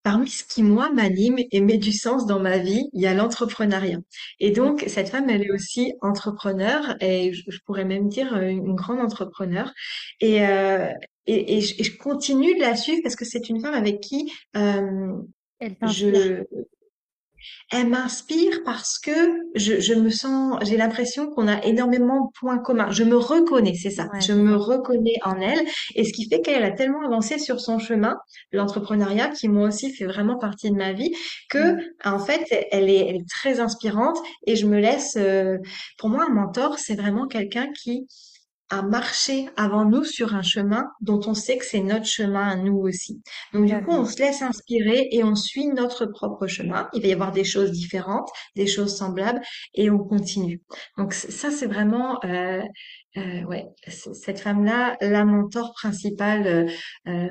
Parmi 0.03 0.27
ce 0.27 0.43
qui, 0.43 0.63
moi, 0.63 0.91
m'anime 0.91 1.37
et 1.51 1.61
met 1.61 1.77
du 1.77 1.93
sens 1.93 2.25
dans 2.25 2.41
ma 2.41 2.57
vie, 2.57 2.89
il 2.91 3.01
y 3.01 3.07
a 3.07 3.13
l'entrepreneuriat. 3.13 3.99
Et 4.41 4.51
mm, 4.51 4.53
donc, 4.53 4.83
cette 4.87 5.07
femme, 5.07 5.29
elle 5.29 5.43
est 5.43 5.51
aussi 5.51 5.93
entrepreneur 6.01 6.97
et 6.99 7.31
je, 7.31 7.43
je 7.47 7.59
pourrais 7.65 7.85
même 7.85 8.09
dire 8.09 8.35
une 8.35 8.75
grande 8.75 8.99
entrepreneur. 8.99 9.71
Et, 10.19 10.45
euh, 10.45 10.89
et, 11.25 11.57
et 11.57 11.61
je, 11.61 11.79
et 11.79 11.83
je 11.85 11.97
continue 11.97 12.53
de 12.55 12.59
la 12.59 12.75
suivre 12.75 12.99
parce 13.01 13.15
que 13.15 13.23
c'est 13.23 13.47
une 13.47 13.61
femme 13.61 13.73
avec 13.73 14.01
qui 14.01 14.29
euh, 14.57 15.13
je, 15.83 16.43
elle 17.71 17.87
m'inspire 17.89 18.61
parce 18.65 18.99
que 18.99 19.11
je, 19.55 19.79
je 19.79 19.93
me 19.93 20.09
sens, 20.09 20.57
j'ai 20.63 20.77
l'impression 20.77 21.29
qu'on 21.31 21.47
a 21.47 21.63
énormément 21.65 22.25
de 22.25 22.31
points 22.39 22.57
communs. 22.59 22.91
Je 22.91 23.03
me 23.03 23.17
reconnais, 23.17 23.73
c'est 23.75 23.89
ça. 23.89 24.07
Ouais, 24.13 24.21
Je 24.21 24.33
me 24.33 24.55
reconnais 24.55 25.15
en 25.23 25.39
elle. 25.39 25.61
Et 25.95 26.03
ce 26.03 26.13
qui 26.13 26.27
fait 26.29 26.41
qu'elle 26.41 26.63
a 26.63 26.71
tellement 26.71 27.05
avancé 27.05 27.37
sur 27.39 27.59
son 27.59 27.79
chemin, 27.79 28.17
l'entrepreneuriat, 28.51 29.29
qui 29.29 29.47
moi 29.49 29.67
aussi 29.67 29.93
fait 29.93 30.05
vraiment 30.05 30.37
partie 30.37 30.69
de 30.71 30.75
ma 30.75 30.93
vie, 30.93 31.11
que, 31.49 31.73
Mm, 31.73 31.79
en 32.05 32.19
fait, 32.19 32.45
elle 32.71 32.89
est, 32.89 33.07
elle 33.07 33.15
est 33.17 33.29
très 33.29 33.59
inspirante 33.59 34.17
et 34.47 34.55
je 34.55 34.65
me 34.67 34.79
laisse, 34.79 35.15
euh, 35.17 35.57
pour 35.97 36.09
moi, 36.09 36.25
un 36.29 36.33
mentor, 36.33 36.77
c'est 36.79 36.95
vraiment 36.95 37.27
quelqu'un 37.27 37.67
qui, 37.71 38.07
à 38.73 38.81
marcher 38.81 39.49
avant 39.55 39.85
nous 39.85 40.03
sur 40.03 40.33
un 40.33 40.41
chemin 40.41 40.85
dont 40.99 41.21
on 41.27 41.35
sait 41.35 41.59
que 41.59 41.65
c'est 41.65 41.81
notre 41.81 42.07
chemin 42.07 42.47
à 42.47 42.55
nous 42.55 42.77
aussi. 42.77 43.21
Donc 43.53 43.67
du 43.67 43.83
coup, 43.83 43.91
on 43.91 44.05
se 44.05 44.17
laisse 44.17 44.41
inspirer 44.41 45.09
et 45.11 45.23
on 45.23 45.35
suit 45.35 45.67
notre 45.67 46.07
propre 46.07 46.47
chemin. 46.47 46.89
Il 46.93 47.03
va 47.03 47.07
y 47.07 47.13
avoir 47.13 47.31
des 47.31 47.43
choses 47.43 47.71
différentes, 47.71 48.27
des 48.55 48.65
choses 48.65 48.97
semblables 48.97 49.41
et 49.75 49.91
on 49.91 49.99
continue. 49.99 50.63
Donc 50.97 51.13
ça, 51.13 51.51
c'est 51.51 51.67
vraiment 51.67 52.19
euh, 52.25 52.63
euh, 53.17 53.43
ouais, 53.43 53.67
cette 53.87 54.39
femme-là, 54.39 54.97
la 55.01 55.23
mentor 55.23 55.73
principale 55.73 56.67
euh, 57.07 57.29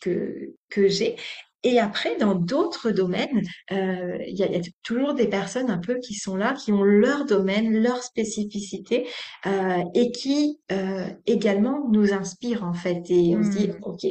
que 0.00 0.56
que 0.70 0.88
j'ai. 0.88 1.14
Et 1.62 1.78
après, 1.78 2.16
dans 2.16 2.34
d'autres 2.34 2.90
domaines, 2.90 3.42
euh, 3.72 4.18
il 4.26 4.36
y 4.38 4.42
a, 4.42 4.46
il 4.46 4.52
y 4.54 4.56
a 4.58 4.62
toujours 4.82 5.14
des 5.14 5.28
personnes 5.28 5.70
un 5.70 5.78
peu 5.78 5.98
qui 5.98 6.14
sont 6.14 6.36
là, 6.36 6.54
qui 6.54 6.72
ont 6.72 6.82
leur 6.82 7.26
domaine, 7.26 7.82
leur 7.82 8.02
spécificité, 8.02 9.06
euh, 9.46 9.82
et 9.94 10.10
qui 10.12 10.58
euh, 10.72 11.06
également 11.26 11.86
nous 11.90 12.12
inspirent 12.14 12.64
en 12.64 12.72
fait. 12.74 13.02
Et 13.10 13.36
on 13.36 13.42
se 13.42 13.50
dit, 13.50 13.68
Mm, 13.68 13.78
ok. 13.82 14.06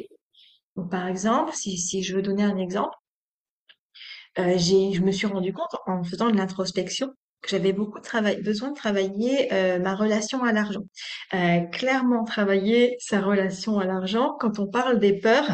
Donc, 0.76 0.92
par 0.92 1.08
exemple, 1.08 1.54
si, 1.56 1.78
si 1.78 2.04
je 2.04 2.16
veux 2.16 2.22
donner 2.22 2.44
un 2.44 2.58
exemple, 2.58 2.96
euh, 4.40 4.54
j'ai, 4.58 4.94
je 4.94 5.02
me 5.02 5.12
suis 5.12 5.28
rendu 5.28 5.54
compte 5.54 5.76
en 5.88 6.04
faisant 6.04 6.30
de 6.30 6.36
l'introspection 6.38 7.14
que 7.42 7.50
j'avais 7.50 7.74
beaucoup 7.74 8.00
travail, 8.00 8.42
besoin 8.42 8.70
de 8.72 8.76
travailler 8.76 9.54
euh, 9.54 9.80
ma 9.80 9.96
relation 9.96 10.44
à 10.44 10.52
l'argent. 10.52 10.82
Euh, 11.34 11.62
clairement, 11.72 12.24
travailler 12.24 12.96
sa 13.00 13.22
relation 13.22 13.80
à 13.80 13.86
l'argent, 13.86 14.36
quand 14.40 14.60
on 14.60 14.68
parle 14.68 15.00
des 15.00 15.20
peurs, 15.20 15.48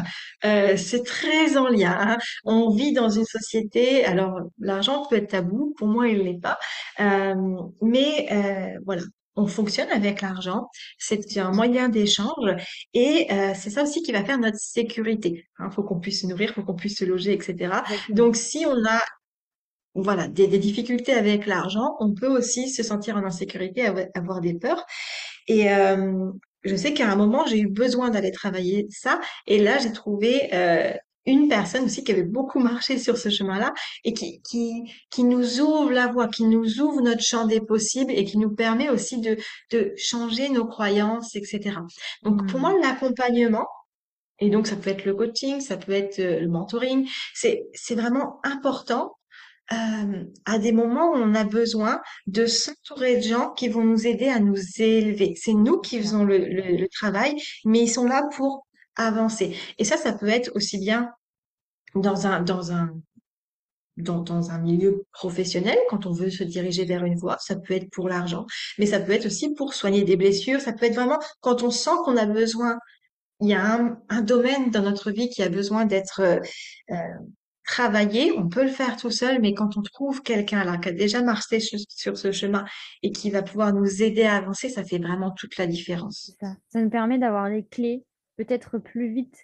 euh, 0.44 0.76
c'est 0.76 1.04
très 1.04 1.56
en 1.56 1.68
lien. 1.68 1.96
hein. 1.98 2.18
On 2.44 2.70
vit 2.70 2.92
dans 2.92 3.08
une 3.10 3.24
société, 3.24 4.04
alors 4.04 4.40
l'argent 4.58 5.06
peut 5.08 5.16
être 5.16 5.28
tabou, 5.30 5.74
pour 5.78 5.88
moi 5.88 6.08
il 6.08 6.18
l'est 6.24 6.40
pas, 6.40 6.58
Euh, 7.00 7.34
mais 7.82 8.26
euh, 8.32 8.78
voilà. 8.84 9.02
On 9.38 9.46
fonctionne 9.46 9.90
avec 9.90 10.22
l'argent, 10.22 10.68
c'est 10.96 11.36
un 11.36 11.52
moyen 11.52 11.90
d'échange 11.90 12.50
et 12.94 13.26
euh, 13.30 13.52
c'est 13.54 13.68
ça 13.68 13.82
aussi 13.82 14.02
qui 14.02 14.10
va 14.10 14.24
faire 14.24 14.38
notre 14.38 14.56
sécurité. 14.58 15.46
Il 15.60 15.70
faut 15.72 15.82
qu'on 15.82 16.00
puisse 16.00 16.22
se 16.22 16.26
nourrir, 16.26 16.54
faut 16.54 16.62
qu'on 16.62 16.74
puisse 16.74 16.96
se 16.98 17.04
loger, 17.04 17.34
etc. 17.34 17.82
exactement. 17.90 18.16
Donc, 18.16 18.36
si 18.36 18.64
on 18.66 18.82
a 18.86 18.98
voilà, 20.02 20.28
des, 20.28 20.46
des 20.48 20.58
difficultés 20.58 21.12
avec 21.12 21.46
l'argent, 21.46 21.96
on 22.00 22.12
peut 22.14 22.28
aussi 22.28 22.68
se 22.70 22.82
sentir 22.82 23.16
en 23.16 23.24
insécurité, 23.24 23.82
avo- 23.84 24.08
avoir 24.14 24.40
des 24.40 24.54
peurs. 24.54 24.84
Et 25.48 25.72
euh, 25.72 26.30
je 26.64 26.76
sais 26.76 26.94
qu'à 26.94 27.10
un 27.10 27.16
moment, 27.16 27.46
j'ai 27.46 27.60
eu 27.60 27.68
besoin 27.68 28.10
d'aller 28.10 28.32
travailler 28.32 28.86
ça. 28.90 29.20
Et 29.46 29.58
là, 29.58 29.78
j'ai 29.78 29.92
trouvé 29.92 30.50
euh, 30.54 30.92
une 31.26 31.48
personne 31.48 31.84
aussi 31.84 32.04
qui 32.04 32.12
avait 32.12 32.22
beaucoup 32.22 32.60
marché 32.60 32.98
sur 32.98 33.16
ce 33.18 33.28
chemin-là 33.30 33.72
et 34.04 34.12
qui, 34.12 34.40
qui, 34.42 34.82
qui 35.10 35.24
nous 35.24 35.60
ouvre 35.60 35.90
la 35.92 36.06
voie, 36.08 36.28
qui 36.28 36.44
nous 36.44 36.80
ouvre 36.80 37.00
notre 37.02 37.22
champ 37.22 37.46
des 37.46 37.60
possibles 37.60 38.12
et 38.12 38.24
qui 38.24 38.38
nous 38.38 38.50
permet 38.54 38.90
aussi 38.90 39.20
de, 39.20 39.36
de 39.72 39.92
changer 39.96 40.48
nos 40.48 40.66
croyances, 40.66 41.34
etc. 41.36 41.86
Donc, 42.22 42.46
pour 42.48 42.60
moi, 42.60 42.72
Mm, 42.72 42.80
l'accompagnement, 42.82 43.66
et 44.38 44.50
donc 44.50 44.66
ça 44.66 44.76
peut 44.76 44.90
être 44.90 45.04
le 45.04 45.14
coaching, 45.14 45.60
ça 45.60 45.76
peut 45.76 45.92
être 45.92 46.18
euh, 46.18 46.40
le 46.40 46.48
mentoring, 46.48 47.08
c'est, 47.34 47.66
c'est 47.74 47.94
vraiment 47.94 48.40
important 48.44 49.14
euh, 49.72 50.24
à 50.44 50.58
des 50.58 50.72
moments 50.72 51.10
où 51.12 51.16
on 51.16 51.34
a 51.34 51.44
besoin 51.44 52.00
de 52.26 52.46
s'entourer 52.46 53.16
de 53.16 53.22
gens 53.22 53.52
qui 53.52 53.68
vont 53.68 53.84
nous 53.84 54.06
aider 54.06 54.28
à 54.28 54.38
nous 54.40 54.56
élever. 54.78 55.34
C'est 55.36 55.54
nous 55.54 55.80
qui 55.80 55.98
faisons 56.00 56.24
le, 56.24 56.38
le- 56.38 56.76
le 56.76 56.88
travail, 56.88 57.34
mais 57.64 57.80
ils 57.80 57.88
sont 57.88 58.06
là 58.06 58.22
pour 58.36 58.66
avancer. 58.96 59.56
Et 59.78 59.84
ça, 59.84 59.96
ça 59.96 60.12
peut 60.12 60.28
être 60.28 60.50
aussi 60.54 60.78
bien 60.78 61.10
dans 61.94 62.26
un, 62.26 62.42
dans 62.42 62.72
un, 62.72 62.90
dans, 63.96 64.20
dans 64.20 64.50
un 64.50 64.58
milieu 64.58 65.04
professionnel, 65.12 65.78
quand 65.88 66.04
on 66.06 66.12
veut 66.12 66.30
se 66.30 66.44
diriger 66.44 66.84
vers 66.84 67.04
une 67.04 67.16
voie, 67.16 67.38
ça 67.40 67.56
peut 67.56 67.74
être 67.74 67.90
pour 67.90 68.08
l'argent, 68.08 68.44
mais 68.78 68.84
ça 68.86 69.00
peut 69.00 69.12
être 69.12 69.26
aussi 69.26 69.54
pour 69.54 69.72
soigner 69.74 70.04
des 70.04 70.16
blessures, 70.16 70.60
ça 70.60 70.72
peut 70.74 70.84
être 70.86 70.94
vraiment 70.96 71.18
quand 71.40 71.62
on 71.62 71.70
sent 71.70 71.90
qu'on 72.04 72.16
a 72.18 72.26
besoin, 72.26 72.78
il 73.40 73.48
y 73.48 73.54
a 73.54 73.74
un, 73.76 73.98
un 74.10 74.22
domaine 74.22 74.70
dans 74.70 74.82
notre 74.82 75.10
vie 75.10 75.30
qui 75.30 75.42
a 75.42 75.48
besoin 75.48 75.86
d'être 75.86 76.20
euh, 76.20 76.40
euh, 76.90 76.96
Travailler, 77.66 78.32
on 78.38 78.48
peut 78.48 78.62
le 78.62 78.70
faire 78.70 78.96
tout 78.96 79.10
seul, 79.10 79.40
mais 79.40 79.52
quand 79.52 79.76
on 79.76 79.82
trouve 79.82 80.22
quelqu'un 80.22 80.64
là 80.64 80.78
qui 80.78 80.88
a 80.88 80.92
déjà 80.92 81.22
marché 81.22 81.58
sur, 81.58 82.16
ce 82.16 82.30
chemin 82.30 82.64
et 83.02 83.10
qui 83.10 83.30
va 83.30 83.42
pouvoir 83.42 83.72
nous 83.74 84.02
aider 84.02 84.22
à 84.22 84.36
avancer, 84.36 84.68
ça 84.68 84.84
fait 84.84 84.98
vraiment 84.98 85.32
toute 85.32 85.56
la 85.56 85.66
différence. 85.66 86.32
ça. 86.40 86.56
Nous 86.74 86.90
permet 86.90 87.18
d'avoir 87.18 87.48
les 87.48 87.64
clés 87.64 88.04
peut-être 88.36 88.78
plus 88.78 89.12
vite 89.12 89.36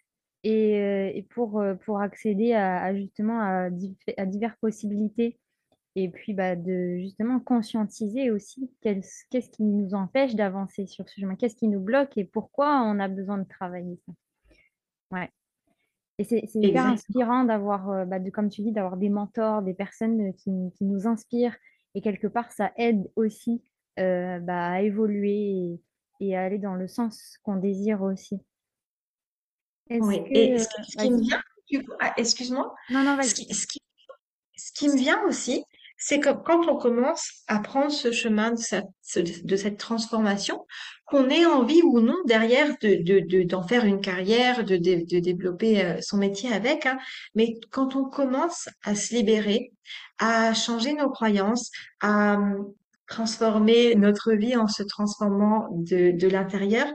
et, 0.44 0.76
euh, 0.76 1.22
euh, 1.38 1.74
pour 1.74 2.00
accéder 2.00 2.52
à, 2.54 2.94
justement 2.94 3.40
à, 3.40 3.70
diverses 4.26 4.58
possibilités 4.60 5.38
et 5.94 6.08
puis 6.08 6.32
bah, 6.32 6.56
de 6.56 6.98
justement 6.98 7.40
conscientiser 7.40 8.30
aussi 8.30 8.70
qu'est-ce 8.80 9.50
qui 9.50 9.62
nous 9.62 9.94
empêche 9.94 10.34
d'avancer 10.34 10.86
sur 10.86 11.08
ce 11.08 11.20
chemin, 11.20 11.36
qu'est-ce 11.36 11.56
qui 11.56 11.68
nous 11.68 11.80
bloque 11.80 12.16
et 12.16 12.24
pourquoi 12.24 12.82
on 12.82 12.98
a 12.98 13.08
besoin 13.08 13.38
de 13.38 13.48
travailler 13.48 13.98
ça. 14.06 14.12
Et 16.18 16.24
c'est 16.24 16.48
hyper 16.54 16.86
inspirant 16.86 17.44
d'avoir, 17.44 17.90
euh, 17.90 18.04
bah, 18.04 18.18
comme 18.30 18.48
tu 18.50 18.62
dis, 18.62 18.72
d'avoir 18.72 18.96
des 18.96 19.08
mentors, 19.08 19.62
des 19.62 19.74
personnes 19.74 20.28
euh, 20.28 20.32
qui, 20.32 20.50
qui 20.76 20.84
nous 20.84 21.06
inspirent. 21.06 21.56
Et 21.94 22.00
quelque 22.00 22.26
part, 22.26 22.52
ça 22.52 22.72
aide 22.76 23.10
aussi 23.16 23.62
euh, 23.98 24.38
bah, 24.40 24.72
à 24.72 24.82
évoluer 24.82 25.50
et, 25.50 25.80
et 26.20 26.36
à 26.36 26.42
aller 26.42 26.58
dans 26.58 26.74
le 26.74 26.86
sens 26.86 27.38
qu'on 27.42 27.56
désire 27.56 28.02
aussi. 28.02 28.38
Oui. 29.90 30.22
Et 30.30 30.54
que... 30.54 30.54
euh, 30.54 30.58
ce 30.58 30.68
qui, 30.68 30.90
ce 30.92 30.96
qui 30.98 31.10
me 31.10 31.20
vient, 31.20 31.42
ah, 32.00 32.14
excuse-moi, 32.16 32.74
Non, 32.90 33.02
non, 33.02 33.12
ce 33.12 33.16
vas-y. 33.16 33.32
qui, 33.46 33.54
ce 33.54 33.66
qui, 33.66 33.80
ce 34.56 34.72
qui 34.72 34.88
me 34.88 34.96
vient 34.96 35.22
aussi, 35.24 35.64
c'est 36.04 36.18
comme 36.18 36.42
quand 36.42 36.66
on 36.68 36.76
commence 36.76 37.30
à 37.46 37.60
prendre 37.60 37.92
ce 37.92 38.10
chemin 38.10 38.50
de 38.50 38.58
cette, 38.58 39.78
transformation, 39.78 40.66
qu'on 41.06 41.28
ait 41.28 41.46
envie 41.46 41.80
ou 41.84 42.00
non 42.00 42.16
derrière 42.26 42.74
de, 42.82 42.96
de, 43.04 43.20
de- 43.20 43.44
d'en 43.44 43.62
faire 43.62 43.84
une 43.84 44.00
carrière, 44.00 44.64
de, 44.64 44.76
de, 44.76 45.20
développer 45.20 45.84
euh, 45.84 46.00
son 46.00 46.16
métier 46.16 46.52
avec, 46.52 46.86
hein. 46.86 46.98
Mais 47.36 47.54
quand 47.70 47.94
on 47.94 48.04
commence 48.04 48.68
à 48.82 48.96
se 48.96 49.14
libérer, 49.14 49.72
à 50.18 50.52
changer 50.54 50.92
nos 50.94 51.08
croyances, 51.08 51.70
à 52.00 52.36
transformer 53.12 53.94
notre 53.94 54.32
vie 54.32 54.56
en 54.56 54.66
se 54.66 54.82
transformant 54.82 55.68
de, 55.72 56.26
l'intérieur, 56.28 56.86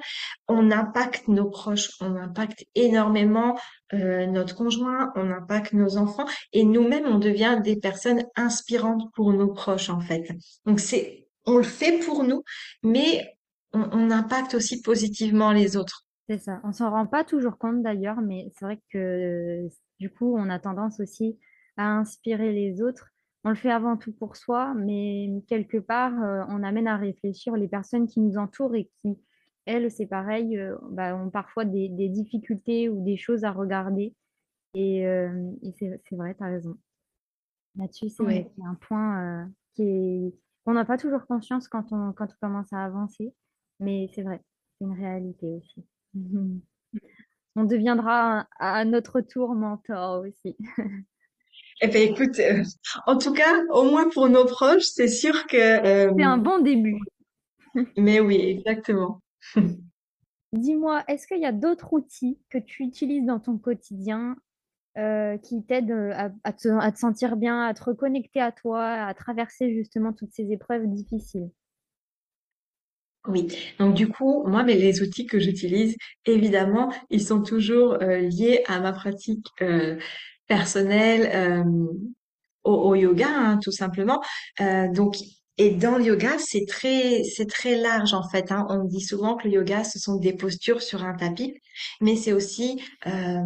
on 0.47 0.71
impacte 0.71 1.27
nos 1.27 1.49
proches, 1.49 1.91
on 2.01 2.15
impacte 2.15 2.65
énormément 2.73 3.58
euh, 3.93 4.25
notre 4.25 4.56
conjoint, 4.56 5.12
on 5.15 5.30
impacte 5.32 5.73
nos 5.73 5.97
enfants 5.97 6.25
et 6.53 6.63
nous-mêmes, 6.63 7.06
on 7.06 7.19
devient 7.19 7.60
des 7.63 7.75
personnes 7.75 8.23
inspirantes 8.36 9.03
pour 9.13 9.32
nos 9.32 9.53
proches, 9.53 9.89
en 9.89 9.99
fait. 9.99 10.27
Donc, 10.65 10.80
c'est, 10.80 11.27
on 11.45 11.58
le 11.58 11.63
fait 11.63 11.99
pour 11.99 12.23
nous, 12.23 12.43
mais 12.84 13.38
on, 13.73 13.88
on 13.91 14.10
impacte 14.10 14.56
aussi 14.56 14.82
positivement 14.82 15.51
les 15.51 15.77
autres. 15.77 16.08
C'est 16.27 16.39
ça. 16.39 16.60
On 16.63 16.73
s'en 16.73 16.89
rend 16.89 17.06
pas 17.06 17.23
toujours 17.23 17.58
compte 17.58 17.84
d'ailleurs, 17.84 18.21
mais 18.21 18.51
c'est 18.58 18.65
vrai 18.65 18.82
que 18.91 18.97
euh, 18.97 19.69
du 19.99 20.10
coup, 20.10 20.36
on 20.36 20.49
a 20.49 20.60
tendance 20.60 20.99
aussi 20.99 21.38
à 21.77 21.86
inspirer 21.86 22.51
les 22.51 22.82
autres. 22.82 23.08
On 23.48 23.52
le 23.52 23.56
fait 23.56 23.72
avant 23.72 23.96
tout 23.96 24.12
pour 24.12 24.36
soi, 24.36 24.74
mais 24.74 25.32
quelque 25.48 25.78
part, 25.78 26.22
euh, 26.22 26.44
on 26.50 26.64
amène 26.64 26.86
à 26.86 26.98
réfléchir 26.98 27.56
les 27.56 27.70
personnes 27.70 28.06
qui 28.06 28.20
nous 28.20 28.38
entourent 28.38 28.76
et 28.76 28.92
qui, 29.00 29.18
elles, 29.66 29.90
c'est 29.90 30.06
pareil, 30.06 30.58
euh, 30.58 30.76
bah, 30.92 31.16
ont 31.16 31.30
parfois 31.30 31.64
des, 31.64 31.88
des 31.88 32.10
difficultés 32.10 32.90
ou 32.90 33.06
des 33.06 33.16
choses 33.16 33.46
à 33.46 33.54
regarder. 33.54 34.14
Et, 34.74 35.08
euh, 35.08 35.50
et 35.62 35.72
c'est 35.80 35.88
vrai, 36.18 36.36
tu 36.36 36.44
as 36.44 36.48
raison. 36.48 36.78
Là-dessus, 37.78 38.10
c'est 38.10 38.52
un 38.66 38.76
point 38.82 39.50
qui 39.76 39.84
est, 39.84 40.36
qu'on 40.66 40.74
n'a 40.74 40.84
pas 40.84 40.98
toujours 40.98 41.26
conscience 41.26 41.70
quand 41.70 41.94
on, 41.94 42.12
quand 42.12 42.28
on 42.28 42.48
commence 42.48 42.74
à 42.74 42.84
avancer, 42.84 43.34
mais 43.80 44.10
c'est 44.14 44.24
vrai, 44.24 44.42
c'est 44.78 44.84
une 44.84 45.00
réalité 45.00 45.54
aussi. 45.54 45.86
On 47.56 47.64
deviendra 47.64 48.46
à 48.60 48.84
notre 48.84 49.22
tour 49.22 49.56
mentor 49.56 50.26
aussi. 50.28 50.58
Eh 51.82 51.88
ben, 51.88 52.12
écoute, 52.12 52.40
euh, 52.40 52.63
en 53.06 53.18
tout 53.18 53.34
cas, 53.34 53.54
au 53.72 53.84
moins 53.84 54.10
pour 54.10 54.30
nos 54.30 54.46
proches, 54.46 54.86
c'est 54.86 55.08
sûr 55.08 55.46
que, 55.48 55.58
euh, 55.58 56.12
C'est 56.18 56.24
un 56.24 56.38
bon 56.38 56.60
début. 56.60 56.98
mais 57.98 58.20
oui, 58.20 58.38
exactement. 58.42 59.22
Dis-moi, 60.54 61.04
est-ce 61.08 61.28
qu'il 61.28 61.40
y 61.40 61.46
a 61.46 61.52
d'autres 61.54 61.94
outils 61.94 62.38
que 62.50 62.58
tu 62.58 62.84
utilises 62.84 63.26
dans 63.26 63.40
ton 63.40 63.58
quotidien 63.58 64.36
euh, 64.98 65.38
qui 65.38 65.63
t'aident 65.63 66.12
à, 66.13 66.32
à 66.44 66.54
te, 66.54 66.70
à 66.70 66.92
te 66.92 67.00
sentir 67.00 67.38
bien, 67.38 67.62
à 67.66 67.74
te 67.74 67.84
reconnecter 67.84 68.42
à 68.42 68.52
toi, 68.52 68.86
à 68.86 69.13
traverser 69.13 69.74
justement 69.74 70.13
toutes 70.13 70.34
ces 70.34 70.52
épreuves 70.52 70.88
difficiles? 70.88 71.52
Oui, 73.28 73.48
donc 73.78 73.94
du 73.94 74.08
coup, 74.08 74.46
moi, 74.48 74.63
mais 74.63 74.76
les 74.76 75.02
outils 75.02 75.26
que 75.26 75.38
j'utilise, 75.38 75.98
évidemment, 76.26 76.94
ils 77.10 77.22
sont 77.22 77.42
toujours 77.44 77.98
liés 77.98 78.63
à 78.68 78.80
ma 78.80 78.94
pratique 78.94 79.48
personnelle 80.48 81.30
euh, 81.34 81.64
au, 82.64 82.74
au 82.74 82.96
yoga, 82.96 83.28
hein, 83.30 83.60
tout 83.64 83.72
simplement. 83.72 84.22
Euh, 84.62 84.88
donc, 84.92 85.18
et 85.58 85.72
dans 85.72 85.98
le 85.98 86.06
yoga, 86.06 86.38
c'est 86.40 86.66
très, 86.68 87.24
c'est 87.24 87.48
très 87.48 87.76
large 87.76 88.14
en 88.14 88.28
fait. 88.30 88.52
hein. 88.52 88.66
On 88.70 88.84
dit 88.86 89.02
souvent 89.02 89.36
que 89.38 89.48
le 89.48 89.56
yoga, 89.56 89.84
ce 89.84 90.00
sont 90.00 90.18
des 90.18 90.34
postures 90.34 90.82
sur 90.82 91.04
un 91.04 91.16
tapis, 91.16 91.56
mais 92.02 92.16
c'est 92.16 92.34
aussi 92.34 92.82
euh, 93.08 93.42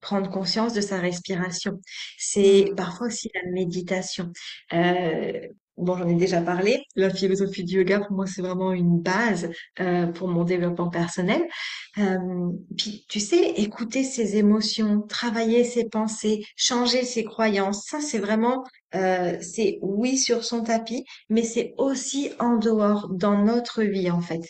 prendre 0.00 0.30
conscience 0.30 0.74
de 0.74 0.80
sa 0.80 0.98
respiration. 1.00 1.80
C'est 2.18 2.72
Hmm, 2.72 2.76
parfois 2.76 3.08
aussi 3.08 3.30
la 3.34 3.50
méditation. 3.50 4.32
Euh, 4.72 5.32
bon, 5.78 5.96
j'en 5.96 6.08
ai 6.08 6.14
déjà 6.14 6.40
parlé. 6.42 6.82
La 6.96 7.10
philosophie 7.10 7.64
du 7.64 7.76
yoga, 7.78 8.00
pour 8.00 8.16
moi, 8.16 8.26
c'est 8.26 8.42
vraiment 8.42 8.72
une 8.72 9.00
base 9.00 9.48
euh, 9.80 10.06
pour 10.06 10.28
mon 10.28 10.44
développement 10.44 10.88
personnel. 10.90 11.42
Euh, 11.98 12.18
puis, 12.76 13.04
tu 13.08 13.20
sais, 13.20 13.50
écouter 13.56 14.04
ses 14.04 14.36
émotions, 14.36 15.02
travailler 15.02 15.64
ses 15.64 15.88
pensées, 15.88 16.44
changer 16.56 17.02
ses 17.04 17.24
croyances, 17.24 17.84
ça, 17.86 18.00
c'est 18.00 18.18
vraiment, 18.18 18.64
euh, 18.94 19.36
c'est 19.40 19.78
oui 19.82 20.16
sur 20.18 20.44
son 20.44 20.62
tapis, 20.62 21.04
mais 21.28 21.42
c'est 21.42 21.74
aussi 21.78 22.30
en 22.38 22.56
dehors, 22.56 23.08
dans 23.10 23.42
notre 23.42 23.82
vie, 23.82 24.10
en 24.10 24.20
fait. 24.20 24.42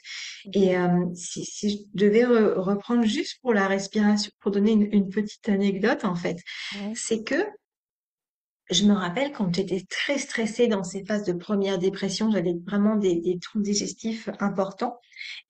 Et 0.53 0.77
euh, 0.77 0.89
si, 1.15 1.45
si 1.45 1.71
je 1.71 1.77
devais 1.95 2.25
re- 2.25 2.55
reprendre 2.59 3.05
juste 3.05 3.39
pour 3.43 3.53
la 3.55 3.67
respiration, 3.69 4.31
pour 4.41 4.51
donner 4.51 4.73
une, 4.73 4.89
une 4.93 5.09
petite 5.09 5.49
anecdote 5.49 6.05
en 6.05 6.15
fait, 6.15 6.37
Ouais. 6.75 6.93
c'est 6.95 7.23
que 7.25 7.35
je 8.71 8.85
me 8.85 8.93
rappelle 8.93 9.33
quand 9.33 9.55
j'étais 9.55 9.83
très 9.89 10.19
stressée 10.19 10.69
dans 10.69 10.85
ces 10.85 11.05
phases 11.05 11.25
de 11.25 11.33
première 11.33 11.79
dépression, 11.79 12.31
j'avais 12.31 12.55
vraiment 12.67 12.97
des, 12.97 13.39
troubles 13.41 13.65
digestifs 13.65 14.29
importants. 14.41 14.99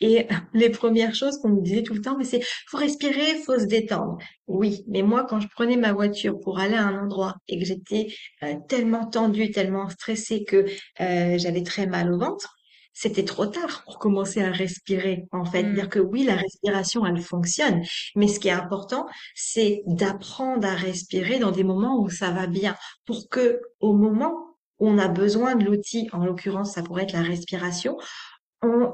Et 0.01 0.27
les 0.55 0.71
premières 0.71 1.15
choses 1.15 1.39
qu'on 1.39 1.51
me 1.51 1.63
disait 1.63 1.83
tout 1.83 1.95
le 1.95 2.01
temps, 2.01 2.17
mais 2.17 2.25
c'est 2.25 2.41
faut 2.69 2.79
respirer, 2.79 3.37
faut 3.45 3.59
se 3.59 3.67
détendre. 3.67 4.19
Oui, 4.47 4.85
mais 4.87 5.03
moi 5.03 5.27
quand 5.29 5.41
je 5.41 5.49
prenais 5.49 5.77
ma 5.77 5.93
voiture 5.93 6.39
pour 6.41 6.59
aller 6.59 6.77
à 6.77 6.87
un 6.87 7.05
endroit 7.05 7.37
et 7.49 7.59
que 7.59 7.65
j'étais 7.65 8.09
euh, 8.43 8.55
tellement 8.69 9.07
tendue, 9.07 9.51
tellement 9.51 9.89
stressée 9.89 10.45
que 10.45 10.65
euh, 11.01 11.39
j'avais 11.39 11.63
très 11.63 11.87
mal 11.87 12.13
au 12.13 12.19
ventre, 12.19 12.58
c'était 13.01 13.25
trop 13.25 13.47
tard 13.47 13.85
pour 13.85 14.01
commencer 14.01 14.43
à 14.43 14.51
respirer 14.51 15.29
en 15.31 15.45
fait. 15.45 15.63
Hmm, 15.63 15.75
Dire 15.75 15.89
que 15.89 16.01
oui, 16.01 16.25
la 16.25 16.35
respiration 16.35 17.07
elle 17.07 17.21
fonctionne, 17.21 17.83
mais 18.17 18.27
ce 18.27 18.41
qui 18.41 18.49
est 18.49 18.51
important, 18.53 19.07
c'est 19.37 19.83
d'apprendre 19.87 20.67
à 20.67 20.75
respirer 20.75 21.39
dans 21.39 21.53
des 21.53 21.63
moments 21.63 22.01
où 22.01 22.11
ça 22.11 22.33
va 22.33 22.49
bien, 22.49 22.75
pour 23.07 23.29
que 23.29 23.61
au 23.79 23.93
moment 23.93 24.57
où 24.81 24.89
on 24.89 24.99
a 24.99 25.07
besoin 25.07 25.55
de 25.55 25.65
l'outil, 25.65 26.09
en 26.13 26.25
l'occurrence 26.25 26.73
ça 26.73 26.83
pourrait 26.83 27.05
être 27.05 27.13
la 27.13 27.23
respiration, 27.23 27.97
on 28.63 28.93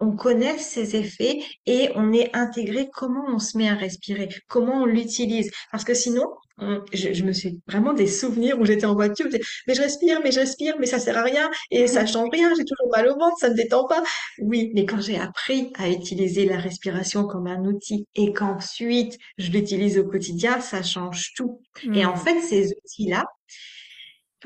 on 0.00 0.12
connaît 0.12 0.58
ses 0.58 0.96
effets 0.96 1.40
et 1.66 1.90
on 1.94 2.12
est 2.12 2.34
intégré 2.34 2.88
comment 2.92 3.24
on 3.28 3.38
se 3.38 3.56
met 3.56 3.68
à 3.68 3.74
respirer, 3.74 4.28
comment 4.48 4.82
on 4.82 4.86
l'utilise. 4.86 5.50
Parce 5.70 5.84
que 5.84 5.94
sinon, 5.94 6.26
on- 6.58 6.82
je, 6.92 7.12
je 7.12 7.24
me 7.24 7.32
suis 7.32 7.60
vraiment 7.66 7.92
des 7.92 8.06
souvenirs 8.06 8.58
où 8.58 8.64
j'étais 8.64 8.86
en 8.86 8.94
voiture, 8.94 9.26
je 9.30 9.38
mais 9.66 9.74
je 9.74 9.82
respire, 9.82 10.20
mais 10.22 10.32
je 10.32 10.40
respire, 10.40 10.74
mais 10.78 10.86
ça 10.86 10.98
sert 10.98 11.16
à 11.16 11.22
rien 11.22 11.50
et 11.70 11.86
ça 11.86 12.06
change 12.06 12.28
rien, 12.32 12.50
j'ai 12.56 12.64
toujours 12.64 12.90
mal 12.94 13.08
au 13.08 13.18
ventre, 13.18 13.36
ça 13.38 13.50
me 13.50 13.54
détend 13.54 13.86
pas. 13.86 14.02
Oui, 14.38 14.70
mais 14.74 14.86
quand 14.86 15.00
j'ai 15.00 15.18
appris 15.18 15.72
à 15.74 15.88
utiliser 15.88 16.46
la 16.46 16.58
respiration 16.58 17.26
comme 17.26 17.46
un 17.46 17.64
outil 17.64 18.06
et 18.14 18.32
qu'ensuite 18.32 19.18
je 19.38 19.50
l'utilise 19.50 19.98
au 19.98 20.04
quotidien, 20.04 20.60
ça 20.60 20.82
change 20.82 21.32
tout. 21.36 21.60
Et 21.94 22.04
en 22.04 22.14
hmm. 22.14 22.18
fait, 22.18 22.40
ces 22.40 22.72
outils-là, 22.72 23.24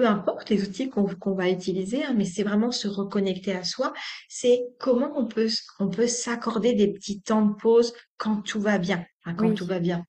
peu 0.00 0.06
importe 0.06 0.48
les 0.48 0.62
outils 0.66 0.88
qu'on 0.90 1.34
va 1.34 1.50
utiliser, 1.50 2.04
hein, 2.04 2.14
mais 2.16 2.24
c'est 2.24 2.42
vraiment 2.42 2.72
se 2.72 2.88
reconnecter 2.88 3.52
à 3.54 3.64
soi. 3.64 3.92
C'est 4.28 4.62
comment 4.78 5.12
on 5.18 5.26
peut, 5.26 5.44
s- 5.46 5.66
on 5.78 5.88
peut 5.90 6.06
s'accorder 6.06 6.72
des 6.74 6.88
petits 6.88 7.20
temps 7.20 7.44
de 7.44 7.54
pause 7.54 7.92
quand 8.16 8.40
tout 8.42 8.60
va 8.60 8.78
bien. 8.78 9.04
Enfin, 9.24 9.34
quand 9.36 9.52
tout 9.54 9.66
va 9.66 9.78
bien. 9.78 10.04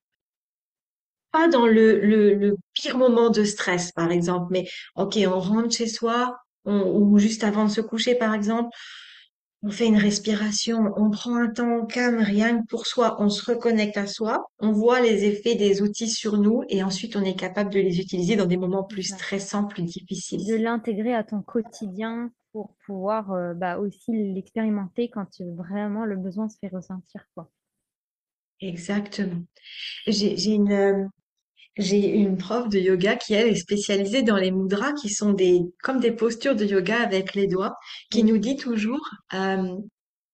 Pas 1.30 1.48
dans 1.48 1.66
le, 1.66 1.98
le, 2.00 2.34
le 2.34 2.56
pire 2.74 2.98
moment 2.98 3.30
de 3.30 3.44
stress, 3.44 3.92
par 3.92 4.10
exemple, 4.10 4.48
mais 4.50 4.66
ok, 4.96 5.18
on 5.26 5.40
rentre 5.40 5.74
chez 5.74 5.86
soi, 5.86 6.36
on- 6.64 6.90
ou 6.94 7.18
juste 7.18 7.44
avant 7.44 7.64
de 7.64 7.70
se 7.70 7.80
coucher, 7.80 8.14
par 8.14 8.34
exemple, 8.34 8.68
on 9.62 9.70
fait 9.70 9.86
une 9.86 9.96
respiration, 9.96 10.92
on 10.96 11.10
prend 11.10 11.36
un 11.36 11.48
temps 11.48 11.86
calme, 11.86 12.18
rien 12.18 12.60
que 12.60 12.66
pour 12.66 12.86
soi, 12.86 13.16
on 13.20 13.28
se 13.28 13.48
reconnecte 13.48 13.96
à 13.96 14.06
soi, 14.06 14.44
on 14.58 14.72
voit 14.72 15.00
les 15.00 15.24
effets 15.24 15.54
des 15.54 15.82
outils 15.82 16.08
sur 16.08 16.36
nous, 16.36 16.62
et 16.68 16.82
ensuite 16.82 17.14
on 17.14 17.22
est 17.22 17.38
capable 17.38 17.70
de 17.70 17.78
les 17.78 18.00
utiliser 18.00 18.34
dans 18.34 18.46
des 18.46 18.56
moments 18.56 18.82
plus 18.82 19.04
stressants, 19.04 19.66
plus 19.66 19.84
difficiles. 19.84 20.44
De 20.46 20.56
l'intégrer 20.56 21.14
à 21.14 21.22
ton 21.22 21.42
quotidien 21.42 22.30
pour 22.52 22.74
pouvoir 22.86 23.32
euh, 23.32 23.54
bah, 23.54 23.78
aussi 23.78 24.12
l'expérimenter 24.12 25.08
quand 25.08 25.28
euh, 25.40 25.54
vraiment 25.54 26.04
le 26.04 26.16
besoin 26.16 26.48
se 26.48 26.58
fait 26.58 26.68
ressentir, 26.68 27.24
quoi. 27.34 27.50
Exactement. 28.60 29.42
J'ai 30.06 30.36
j'ai 30.36 30.52
une, 30.52 30.70
euh, 30.70 31.06
j'ai 31.76 32.16
une 32.16 32.36
prof 32.36 32.68
de 32.68 32.78
yoga 32.78 33.16
qui, 33.16 33.34
elle, 33.34 33.48
est 33.48 33.54
spécialisée 33.56 34.22
dans 34.22 34.36
les 34.36 34.50
mudras, 34.50 34.92
qui 34.92 35.08
sont 35.08 35.32
des, 35.32 35.60
comme 35.82 36.00
des 36.00 36.12
postures 36.12 36.56
de 36.56 36.64
yoga 36.64 37.00
avec 37.00 37.34
les 37.34 37.46
doigts, 37.46 37.76
qui 38.10 38.22
Oui, 38.22 38.24
nous 38.24 38.38
dit 38.38 38.56
toujours, 38.56 39.08
euh, 39.34 39.76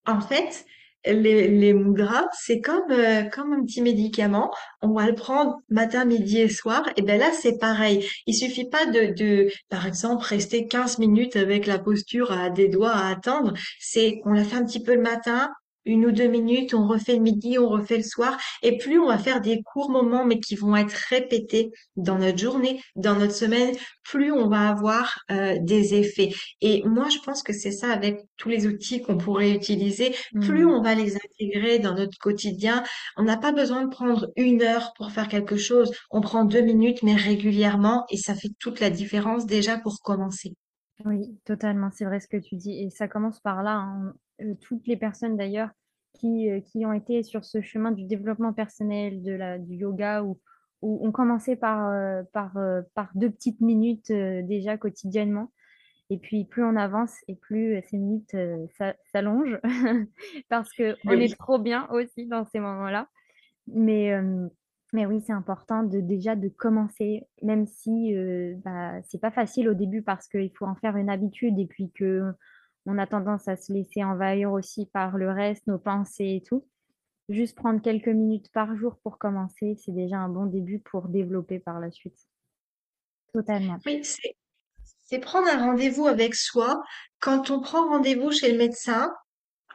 en 0.07 0.21
fait, 0.21 0.65
les, 1.05 1.49
les 1.49 1.73
mudras, 1.75 2.27
c'est 2.33 2.61
comme, 2.61 2.91
euh, 2.91 3.23
comme 3.25 3.53
un 3.53 3.65
petit 3.65 3.83
médicament. 3.83 4.51
On 4.83 4.93
va 4.93 5.07
le 5.07 5.15
prendre 5.15 5.57
matin, 5.69 6.05
midi 6.05 6.41
et 6.41 6.49
soir. 6.49 6.83
Et 6.97 7.03
ben 7.03 7.19
là, 7.19 7.31
c'est 7.33 7.59
pareil. 7.59 8.07
Il 8.27 8.35
suffit 8.35 8.69
pas 8.69 8.87
de, 8.87 9.15
de, 9.15 9.51
par 9.69 9.87
exemple, 9.87 10.25
rester 10.25 10.67
15 10.67 10.99
minutes 10.99 11.37
avec 11.37 11.67
la 11.67 11.79
posture 11.79 12.33
à 12.33 12.51
des 12.51 12.69
doigts 12.69 12.93
à 12.93 13.11
attendre. 13.11 13.55
C'est, 13.79 14.21
on 14.25 14.33
la 14.33 14.45
fait 14.45 14.57
un 14.57 14.65
petit 14.65 14.83
peu 14.83 14.95
le 14.95 15.03
matin, 15.03 15.51
une 15.89 16.07
ou 16.07 16.13
deux 16.13 16.29
minutes, 16.29 16.75
on 16.75 16.87
refait 16.87 17.15
le 17.17 17.21
midi, 17.23 17.59
on 17.59 17.69
refait 17.69 17.97
le 17.99 18.03
soir, 18.05 18.39
et 18.63 18.79
plus 18.79 18.99
on 18.99 19.09
va 19.09 19.19
faire 19.19 19.41
des 19.41 19.63
courts 19.63 19.91
moments, 19.91 20.25
mais 20.25 20.41
qui 20.41 20.55
vont 20.57 20.77
être 20.77 20.93
répétés 21.09 21.71
dans 21.97 22.19
notre 22.19 22.39
journée, 22.39 22.81
dans 22.97 23.17
notre 23.17 23.35
semaine, 23.35 23.75
plus 24.05 24.33
on 24.33 24.49
va 24.49 24.69
avoir 24.69 25.19
euh, 25.31 25.57
des 25.61 25.95
effets. 25.95 26.33
Et 26.61 26.83
moi, 26.85 27.09
je 27.11 27.19
pense 27.25 27.43
que 27.43 27.53
c'est 27.53 27.73
ça 27.73 27.91
avec 27.93 28.21
tous 28.37 28.49
les 28.49 28.67
outils 28.67 29.03
qu'on 29.03 29.17
pourrait 29.19 29.51
utiliser. 29.53 30.15
Plus 30.41 30.65
Hmm. 30.65 30.67
on 30.67 30.83
va 30.83 30.95
les 30.95 31.17
intégrer 31.17 31.79
dans 31.79 31.95
notre 31.95 32.19
quotidien, 32.19 32.85
on 33.17 33.23
n'a 33.25 33.37
pas 33.37 33.53
besoin 33.53 33.85
de 33.85 33.91
prendre 33.91 34.31
une 34.37 34.63
heure 34.63 34.93
pour 34.97 35.11
faire 35.11 35.29
quelque 35.29 35.57
chose. 35.57 35.93
On 36.11 36.21
prend 36.21 36.45
deux 36.45 36.61
minutes, 36.63 37.03
mais 37.03 37.15
régulièrement, 37.15 38.05
et 38.11 38.17
ça 38.17 38.35
fait 38.35 38.51
toute 38.59 38.81
la 38.81 38.91
différence 38.91 39.47
déjà 39.47 39.79
pour 39.79 40.01
commencer. 40.03 40.55
Oui, 41.05 41.39
totalement, 41.45 41.91
c'est 41.93 42.05
vrai 42.05 42.21
ce 42.21 42.29
que 42.29 42.37
tu 42.37 42.57
dis. 42.57 42.73
Et 42.85 42.91
ça 42.91 43.09
commence 43.09 43.41
par 43.41 43.63
là. 43.63 43.77
hein. 43.77 44.15
Euh, 44.43 44.55
toutes 44.61 44.87
les 44.87 44.97
personnes 44.97 45.37
d'ailleurs 45.37 45.71
qui, 46.15 46.51
euh, 46.51 46.61
qui 46.61 46.85
ont 46.87 46.93
été 46.93 47.23
sur 47.23 47.45
ce 47.45 47.61
chemin 47.61 47.93
du 47.93 48.05
développement 48.05 48.53
personnel, 48.53 49.23
de 49.23 49.33
la, 49.33 49.59
du 49.59 49.75
yoga, 49.77 50.23
ou, 50.23 50.41
ou 50.83 51.07
ont 51.07 51.13
commencé 51.13 51.57
par, 51.57 51.91
euh, 51.91 52.23
par, 52.33 52.57
euh, 52.57 52.83
par 52.95 53.11
deux 53.15 53.31
petites 53.31 53.61
minutes 53.61 54.11
euh, 54.11 54.43
déjà 54.43 54.77
quotidiennement. 54.79 55.53
Et 56.11 56.19
puis 56.19 56.45
plus 56.45 56.65
on 56.65 56.77
avance 56.77 57.17
et 57.29 57.35
plus 57.37 57.83
ces 57.91 57.99
minutes 57.99 58.35
s'a- 58.79 58.97
s'allongent 59.13 59.59
parce 60.49 60.73
qu'on 60.73 61.21
est 61.21 61.29
Oui. 61.29 61.35
trop 61.39 61.59
bien 61.59 61.87
aussi 61.91 62.27
dans 62.27 62.47
ces 62.47 62.61
moments-là. 62.61 63.09
Mais, 63.67 64.15
mais 64.95 65.05
oui, 65.05 65.21
c'est 65.21 65.35
important 65.35 65.83
de 65.83 66.01
déjà 66.01 66.35
de 66.35 66.49
commencer, 66.49 67.25
même 67.43 67.67
si 67.67 68.15
bah, 68.65 69.03
c'est 69.05 69.21
pas 69.21 69.31
facile 69.31 69.69
au 69.69 69.75
début 69.75 70.03
parce 70.03 70.29
qu'il 70.29 70.51
faut 70.57 70.65
en 70.65 70.77
faire 70.77 70.97
une 70.97 71.11
habitude 71.11 71.59
et 71.59 71.67
puis 71.67 71.93
que 71.95 72.33
on 72.89 72.97
a 72.97 73.07
tendance 73.07 73.47
à 73.49 73.57
se 73.57 73.71
laisser 73.71 74.03
envahir 74.03 74.51
aussi 74.51 74.87
par 74.87 75.19
le 75.19 75.31
reste, 75.31 75.67
nos 75.67 75.79
pensées 75.79 76.41
et 76.41 76.43
tout. 76.43 76.67
Juste 77.29 77.55
prendre 77.55 77.83
quelques 77.83 78.09
minutes 78.09 78.51
par 78.53 78.75
jour 78.77 78.97
pour 79.03 79.19
commencer, 79.19 79.77
c'est 79.85 79.93
déjà 79.93 80.17
un 80.17 80.31
bon 80.31 80.47
début 80.47 80.79
pour 80.79 81.09
développer 81.09 81.59
par 81.59 81.81
la 81.81 81.91
suite. 81.91 82.19
Totalement. 83.35 83.77
Oui, 83.85 84.03
c'est 85.05 85.19
prendre 85.19 85.49
un 85.49 85.59
rendez-vous 85.59 86.07
avec 86.07 86.35
soi. 86.35 86.83
Quand 87.21 87.51
on 87.51 87.61
prend 87.61 87.87
rendez-vous 87.89 88.33
chez 88.33 88.51
le 88.51 88.57
médecin, 88.57 89.13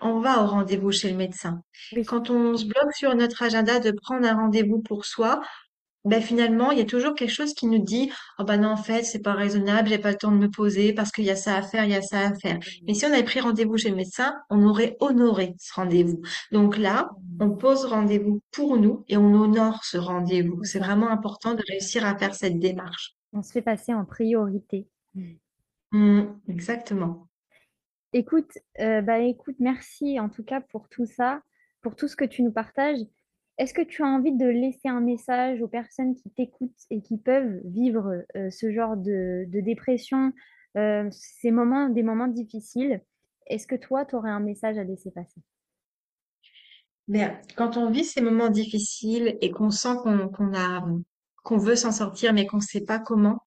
on 0.01 0.19
va 0.19 0.43
au 0.43 0.47
rendez-vous 0.47 0.91
chez 0.91 1.11
le 1.11 1.15
médecin. 1.15 1.61
Oui, 1.95 2.03
Quand 2.03 2.31
on 2.31 2.57
se 2.57 2.65
bloque 2.65 2.93
sur 2.93 3.15
notre 3.15 3.43
agenda 3.43 3.79
de 3.79 3.91
prendre 3.91 4.27
un 4.27 4.35
rendez-vous 4.35 4.81
pour 4.81 5.05
soi, 5.05 5.39
ben 6.05 6.21
finalement, 6.21 6.71
il 6.71 6.79
y 6.79 6.81
a 6.81 6.85
toujours 6.85 7.15
quelque 7.15 7.31
chose 7.31 7.53
qui 7.53 7.65
nous 7.67 7.79
dit, 7.79 8.11
oh 8.39 8.43
ben 8.43 8.57
non, 8.57 8.69
en 8.69 8.77
fait, 8.77 9.03
c'est 9.03 9.21
pas 9.21 9.33
raisonnable, 9.33 9.87
j'ai 9.87 9.97
pas 9.97 10.11
le 10.11 10.17
temps 10.17 10.31
de 10.31 10.37
me 10.37 10.49
poser 10.49 10.93
parce 10.93 11.11
qu'il 11.11 11.23
y 11.23 11.29
a 11.29 11.35
ça 11.35 11.55
à 11.55 11.61
faire, 11.61 11.85
il 11.85 11.91
y 11.91 11.95
a 11.95 12.01
ça 12.01 12.19
à 12.19 12.33
faire. 12.35 12.59
Mais 12.85 12.93
si 12.93 13.05
on 13.05 13.13
avait 13.13 13.23
pris 13.23 13.39
rendez-vous 13.39 13.77
chez 13.77 13.89
le 13.89 13.95
médecin, 13.95 14.35
on 14.49 14.63
aurait 14.63 14.97
honoré 14.99 15.55
ce 15.59 15.73
rendez-vous. 15.73 16.21
Donc 16.51 16.77
là, 16.77 17.09
on 17.39 17.51
pose 17.51 17.85
rendez-vous 17.85 18.41
pour 18.51 18.77
nous 18.77 19.05
et 19.07 19.17
on 19.17 19.33
honore 19.33 19.83
ce 19.83 19.97
rendez-vous. 19.97 20.63
c'est 20.63 20.79
vraiment 20.79 21.09
important 21.09 21.53
de 21.53 21.63
réussir 21.69 22.05
à 22.05 22.17
faire 22.17 22.35
cette 22.35 22.59
démarche. 22.59 23.15
On 23.31 23.41
se 23.41 23.51
fait 23.51 23.61
passer 23.61 23.93
en 23.93 24.05
priorité. 24.05 24.87
Mm, 25.91 26.23
exactement. 26.49 27.27
Écoute, 28.11 28.59
euh, 28.79 29.01
bah 29.01 29.19
écoute, 29.19 29.55
merci 29.59 30.19
en 30.19 30.29
tout 30.29 30.43
cas 30.43 30.61
pour 30.61 30.87
tout 30.89 31.05
ça, 31.05 31.41
pour 31.81 31.95
tout 31.95 32.07
ce 32.07 32.15
que 32.15 32.25
tu 32.25 32.43
nous 32.43 32.51
partages. 32.51 32.99
Est-ce 33.63 33.73
que 33.73 33.81
tu 33.81 34.03
as 34.03 34.07
envie 34.07 34.33
de 34.33 34.45
laisser 34.45 34.89
un 34.89 34.99
message 34.99 35.61
aux 35.61 35.69
personnes 35.69 36.15
qui 36.15 36.29
t'écoutent 36.31 36.83
et 36.89 37.01
qui 37.01 37.17
peuvent 37.17 37.61
vivre 37.63 38.25
euh, 38.35 38.49
ce 38.49 38.73
genre 38.73 38.97
de, 38.97 39.45
dépression, 39.47 40.33
euh, 40.75 41.07
ces 41.11 41.49
moments, 41.49 41.87
des 41.87 42.03
moments 42.03 42.27
difficiles? 42.27 43.01
Est-ce 43.47 43.65
que 43.65 43.75
toi, 43.75 44.03
tu 44.03 44.17
aurais 44.17 44.31
un 44.31 44.41
message 44.41 44.77
à 44.77 44.83
laisser 44.83 45.11
passer? 45.11 45.39
Mais 47.07 47.39
quand 47.55 47.77
on 47.77 47.89
vit 47.89 48.03
ces 48.03 48.19
moments 48.19 48.49
difficiles 48.49 49.37
et 49.39 49.49
qu'on 49.49 49.69
sent 49.69 49.95
qu'on 50.03 50.53
a 50.53 50.85
qu'on 51.45 51.57
veut 51.57 51.77
s'en 51.77 51.93
sortir 51.93 52.33
mais 52.33 52.45
qu'on 52.45 52.57
ne 52.57 52.61
sait 52.61 52.83
pas 52.83 52.99
comment, 52.99 53.43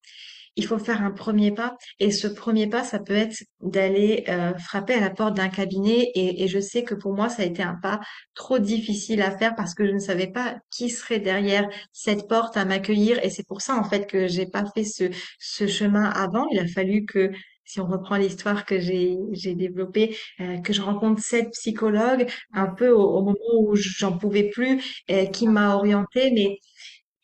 il 0.56 0.66
faut 0.66 0.78
faire 0.78 1.02
un 1.02 1.10
premier 1.10 1.52
pas. 1.52 1.76
Et 2.00 2.10
ce 2.10 2.26
premier 2.26 2.66
pas, 2.66 2.82
ça 2.82 2.98
peut 2.98 3.14
être 3.14 3.36
d'aller 3.60 4.24
euh, 4.28 4.54
frapper 4.58 4.94
à 4.94 5.00
la 5.00 5.10
porte 5.10 5.34
d'un 5.34 5.48
cabinet. 5.48 6.10
Et, 6.14 6.48
je 6.48 6.58
sais 6.60 6.82
que 6.82 6.94
pour 6.94 7.12
moi, 7.14 7.28
ça 7.28 7.42
a 7.42 7.46
été 7.46 7.62
un 7.62 7.74
pas 7.74 8.00
trop 8.34 8.58
difficile 8.58 9.22
à 9.22 9.36
faire 9.36 9.54
parce 9.54 9.74
que 9.74 9.86
je 9.86 9.92
ne 9.92 9.98
savais 9.98 10.28
pas 10.28 10.56
qui 10.70 10.90
serait 10.90 11.20
derrière 11.20 11.68
cette 11.92 12.28
porte 12.28 12.56
à 12.56 12.64
m'accueillir. 12.64 13.22
Et 13.24 13.30
c'est 13.30 13.46
pour 13.46 13.60
ça, 13.60 13.76
en 13.76 13.84
fait, 13.84 14.06
que 14.06 14.26
j'ai 14.26 14.46
pas 14.46 14.64
fait 14.74 14.84
ce, 14.84 15.66
chemin 15.66 16.04
avant. 16.04 16.46
Il 16.52 16.58
a 16.58 16.66
fallu 16.66 17.04
que, 17.04 17.30
si 17.64 17.80
on 17.80 17.86
reprend 17.86 18.16
l'histoire 18.16 18.64
que 18.64 18.78
j'ai 18.80 19.54
développée, 19.54 20.16
euh, 20.40 20.58
que 20.58 20.72
je 20.72 20.80
rencontre 20.80 21.20
cette 21.22 21.50
psychologue 21.50 22.30
un 22.52 22.68
peu 22.68 22.90
au, 22.90 23.02
au 23.02 23.22
moment 23.22 23.60
où 23.60 23.74
j'en 23.74 24.16
pouvais 24.16 24.48
plus, 24.48 25.02
euh, 25.10 25.26
qui 25.26 25.48
m'a 25.48 25.74
orientée. 25.74 26.30
Mais 26.32 26.58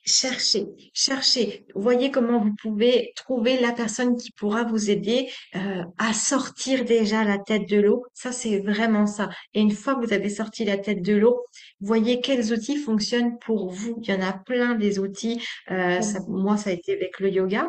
Cherchez, 0.05 0.67
cherchez. 0.93 1.65
Voyez 1.77 2.11
comment 2.11 2.41
vous 2.41 2.55
pouvez 2.61 3.13
trouver 3.15 3.61
la 3.61 3.71
personne 3.73 4.17
qui 4.17 4.33
pourra 4.33 4.65
vous 4.65 4.91
aider 4.91 5.29
euh, 5.55 5.85
à 5.97 6.13
sortir 6.13 6.85
déjà 6.85 7.23
la 7.23 7.39
tête 7.39 7.69
de 7.69 7.81
l'eau. 7.81 8.05
Ça, 8.13 8.33
c'est 8.33 8.59
vraiment 8.59 9.07
ça. 9.07 9.29
Et 9.55 9.61
une 9.61 9.71
fois 9.71 9.95
que 9.95 10.05
vous 10.05 10.13
avez 10.13 10.29
sorti 10.29 10.65
la 10.65 10.77
tête 10.77 11.03
de 11.03 11.15
l'eau, 11.15 11.45
voyez 11.81 12.21
quels 12.21 12.53
outils 12.53 12.79
fonctionnent 12.79 13.39
pour 13.39 13.71
vous. 13.71 13.97
Il 14.03 14.11
y 14.11 14.13
en 14.15 14.23
a 14.23 14.33
plein 14.33 14.75
des 14.75 14.99
outils. 14.99 15.41
Euh, 15.71 16.01
ça, 16.01 16.19
moi, 16.29 16.57
ça 16.57 16.71
a 16.71 16.73
été 16.73 16.95
avec 16.95 17.21
le 17.21 17.31
yoga, 17.31 17.69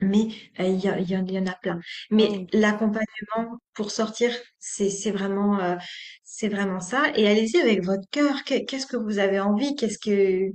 mais 0.00 0.28
euh, 0.60 0.64
il 0.64 0.80
y, 0.84 0.90
en 0.90 0.96
il 0.98 1.32
y 1.32 1.38
en 1.38 1.46
a 1.46 1.54
plein. 1.54 1.80
Mais 2.10 2.46
l'accompagnement 2.52 3.58
pour 3.74 3.90
sortir, 3.90 4.30
c'est 4.58 5.10
vraiment 5.10 5.60
euh, 5.60 5.76
c'est 6.24 6.48
vraiment 6.48 6.80
ça. 6.80 7.04
Et 7.16 7.26
allez-y 7.28 7.58
avec 7.60 7.84
votre 7.84 8.08
cœur. 8.10 8.44
Qu'est- 8.44 8.64
Qu'est-ce 8.64 8.86
que 8.86 8.96
vous 8.96 9.18
avez 9.18 9.40
envie? 9.40 9.74
Qu'est-ce 9.76 9.98
que 9.98 10.52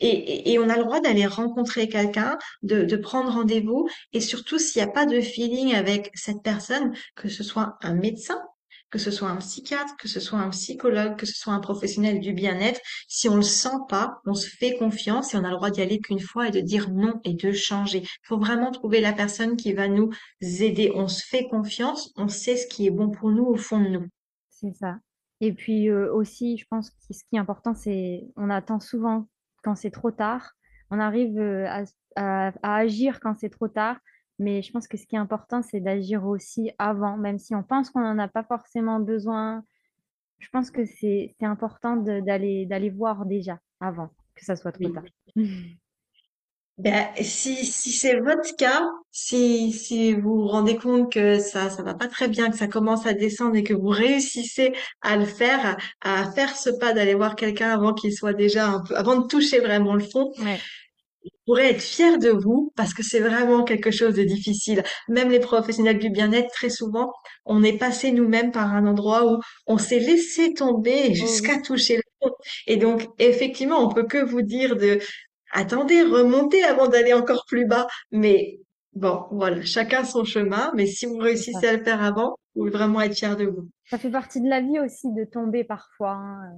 et, 0.00 0.52
et- 0.52 0.58
on 0.58 0.68
a 0.68 0.76
le 0.76 0.84
droit 0.84 1.00
d'aller 1.00 1.26
rencontrer 1.26 1.88
quelqu'un, 1.88 2.38
de, 2.62 2.84
de 2.84 2.96
prendre 2.96 3.32
rendez-vous, 3.32 3.88
et 4.12 4.20
surtout 4.20 4.58
s'il 4.58 4.82
n'y 4.82 4.88
a 4.88 4.92
pas 4.92 5.06
de 5.06 5.20
feeling 5.20 5.74
avec 5.74 6.10
cette 6.14 6.42
personne, 6.42 6.92
que 7.14 7.28
ce 7.28 7.42
soit 7.42 7.76
un 7.82 7.94
médecin, 7.94 8.40
que 8.90 8.98
ce 8.98 9.10
soit 9.10 9.28
un 9.28 9.36
psychiatre, 9.36 9.96
que 9.98 10.08
ce 10.08 10.20
soit 10.20 10.38
un 10.38 10.50
psychologue, 10.50 11.16
que 11.16 11.26
ce 11.26 11.34
soit 11.34 11.52
un 11.52 11.60
professionnel 11.60 12.20
du 12.20 12.32
bien-être, 12.32 12.80
si 13.08 13.28
on 13.28 13.36
le 13.36 13.42
sent 13.42 13.76
pas, 13.88 14.20
on 14.26 14.34
se 14.34 14.48
fait 14.48 14.76
confiance 14.76 15.34
et 15.34 15.36
on 15.36 15.44
a 15.44 15.50
le 15.50 15.56
droit 15.56 15.70
d'y 15.70 15.82
aller 15.82 15.98
qu'une 15.98 16.20
fois 16.20 16.48
et 16.48 16.50
de 16.52 16.60
dire 16.60 16.90
non 16.90 17.20
et 17.24 17.34
de 17.34 17.52
changer. 17.52 17.98
Il 18.02 18.26
faut 18.26 18.38
vraiment 18.38 18.70
trouver 18.70 19.00
la 19.00 19.12
personne 19.12 19.56
qui 19.56 19.72
va 19.72 19.88
nous 19.88 20.10
aider. 20.40 20.92
On 20.94 21.08
se 21.08 21.22
fait 21.26 21.48
confiance, 21.48 22.12
on 22.16 22.28
sait 22.28 22.56
ce 22.56 22.66
qui 22.68 22.86
est 22.86 22.90
bon 22.90 23.10
pour 23.10 23.30
nous 23.30 23.44
au 23.46 23.56
fond 23.56 23.80
de 23.80 23.88
nous. 23.88 24.06
c'est 24.50 24.72
ça. 24.74 24.98
Et 25.40 25.52
puis 25.52 25.88
euh, 25.90 26.12
aussi, 26.14 26.56
je 26.56 26.64
pense 26.70 26.90
que 26.90 26.96
ce 27.12 27.22
qui 27.28 27.36
est 27.36 27.38
important, 27.38 27.74
c'est 27.74 28.24
on 28.36 28.48
attend 28.50 28.80
souvent 28.80 29.28
quand 29.66 29.74
c'est 29.74 29.90
trop 29.90 30.12
tard. 30.12 30.52
On 30.90 31.00
arrive 31.00 31.36
euh, 31.38 31.66
à, 31.68 31.82
à- 32.14 32.52
à 32.62 32.76
agir 32.76 33.18
quand 33.20 33.34
c'est 33.36 33.50
trop 33.50 33.68
tard. 33.68 33.98
Mais 34.38 34.62
je 34.62 34.70
pense 34.70 34.86
que 34.86 34.96
ce 34.96 35.06
qui 35.06 35.16
est 35.16 35.18
important, 35.18 35.62
c'est 35.62 35.80
d'agir 35.80 36.24
aussi 36.26 36.70
avant, 36.78 37.16
même 37.16 37.38
si 37.38 37.54
on 37.54 37.62
pense 37.64 37.90
qu'on 37.90 38.00
n'en 38.00 38.18
a 38.18 38.28
pas 38.28 38.44
forcément 38.44 39.00
besoin. 39.00 39.64
Je 40.38 40.48
pense 40.50 40.70
que 40.70 40.84
c'est 40.84 41.34
important 41.42 41.96
d'aller 41.96 42.90
voir 42.90 43.26
déjà 43.26 43.58
avant 43.80 44.10
que 44.36 44.44
ça 44.44 44.54
soit 44.56 44.72
trop 44.72 44.88
tard. 44.90 45.04
Ben, 46.78 47.06
si, 47.22 47.64
si 47.64 47.90
c'est 47.90 48.20
votre 48.20 48.54
cas, 48.56 48.82
si, 49.10 49.72
si 49.72 50.12
vous 50.12 50.42
vous 50.42 50.46
rendez 50.46 50.76
compte 50.76 51.10
que 51.10 51.38
ça, 51.38 51.70
ça 51.70 51.82
va 51.82 51.94
pas 51.94 52.06
très 52.06 52.28
bien, 52.28 52.50
que 52.50 52.56
ça 52.58 52.68
commence 52.68 53.06
à 53.06 53.14
descendre 53.14 53.56
et 53.56 53.62
que 53.64 53.72
vous 53.72 53.88
réussissez 53.88 54.72
à 55.00 55.16
le 55.16 55.24
faire, 55.24 55.78
à, 56.02 56.20
à 56.20 56.30
faire 56.32 56.54
ce 56.54 56.68
pas 56.68 56.92
d'aller 56.92 57.14
voir 57.14 57.34
quelqu'un 57.34 57.70
avant 57.70 57.94
qu'il 57.94 58.12
soit 58.12 58.34
déjà 58.34 58.68
un 58.68 58.82
peu, 58.86 58.94
avant 58.94 59.16
de 59.20 59.26
toucher 59.26 59.60
vraiment 59.60 59.94
le 59.94 60.04
fond, 60.04 60.30
Ouais. 60.38 60.66
vous 61.24 61.30
pourrez 61.46 61.70
être 61.70 61.82
fier 61.82 62.18
de 62.18 62.30
vous 62.30 62.72
parce 62.76 62.94
que 62.94 63.02
c'est 63.02 63.20
vraiment 63.20 63.64
quelque 63.64 63.90
chose 63.90 64.14
de 64.14 64.22
difficile. 64.24 64.82
Même 65.08 65.30
les 65.30 65.40
professionnels 65.40 65.98
du 65.98 66.10
bien-être, 66.10 66.50
très 66.52 66.70
souvent, 66.70 67.12
on 67.44 67.62
est 67.62 67.78
passé 67.78 68.12
nous-mêmes 68.12 68.52
par 68.52 68.72
un 68.74 68.86
endroit 68.86 69.26
où 69.32 69.38
on 69.66 69.78
s'est 69.78 69.98
laissé 70.00 70.54
tomber 70.54 71.14
Oh 71.14 71.14
jusqu'à 71.14 71.60
toucher 71.60 71.96
le 71.96 72.02
fond. 72.22 72.34
Et 72.66 72.76
donc, 72.76 73.06
effectivement, 73.18 73.80
on 73.84 73.88
peut 73.92 74.06
que 74.06 74.18
vous 74.24 74.42
dire 74.42 74.76
de 74.76 74.98
Attendez, 75.56 76.02
remontez 76.02 76.62
avant 76.64 76.86
d'aller 76.88 77.12
encore 77.14 77.44
plus 77.48 77.66
bas. 77.66 77.86
Mais 78.12 78.60
bon, 78.94 79.24
voilà, 79.30 79.62
chacun 79.62 80.04
son 80.04 80.24
chemin. 80.24 80.70
Mais 80.74 80.86
si 80.86 81.06
vous 81.06 81.16
réussissez 81.18 81.66
à 81.66 81.72
le 81.76 81.82
faire 81.82 82.02
avant, 82.02 82.36
vous 82.54 82.62
pouvez 82.62 82.70
vraiment 82.70 83.00
être 83.00 83.14
fier 83.16 83.36
de 83.36 83.46
vous. 83.46 83.68
Ça 83.90 83.98
fait 83.98 84.10
partie 84.10 84.40
de 84.40 84.48
la 84.48 84.60
vie 84.60 84.78
aussi 84.80 85.12
de 85.12 85.24
tomber 85.24 85.64
parfois. 85.64 86.12
hein. 86.12 86.52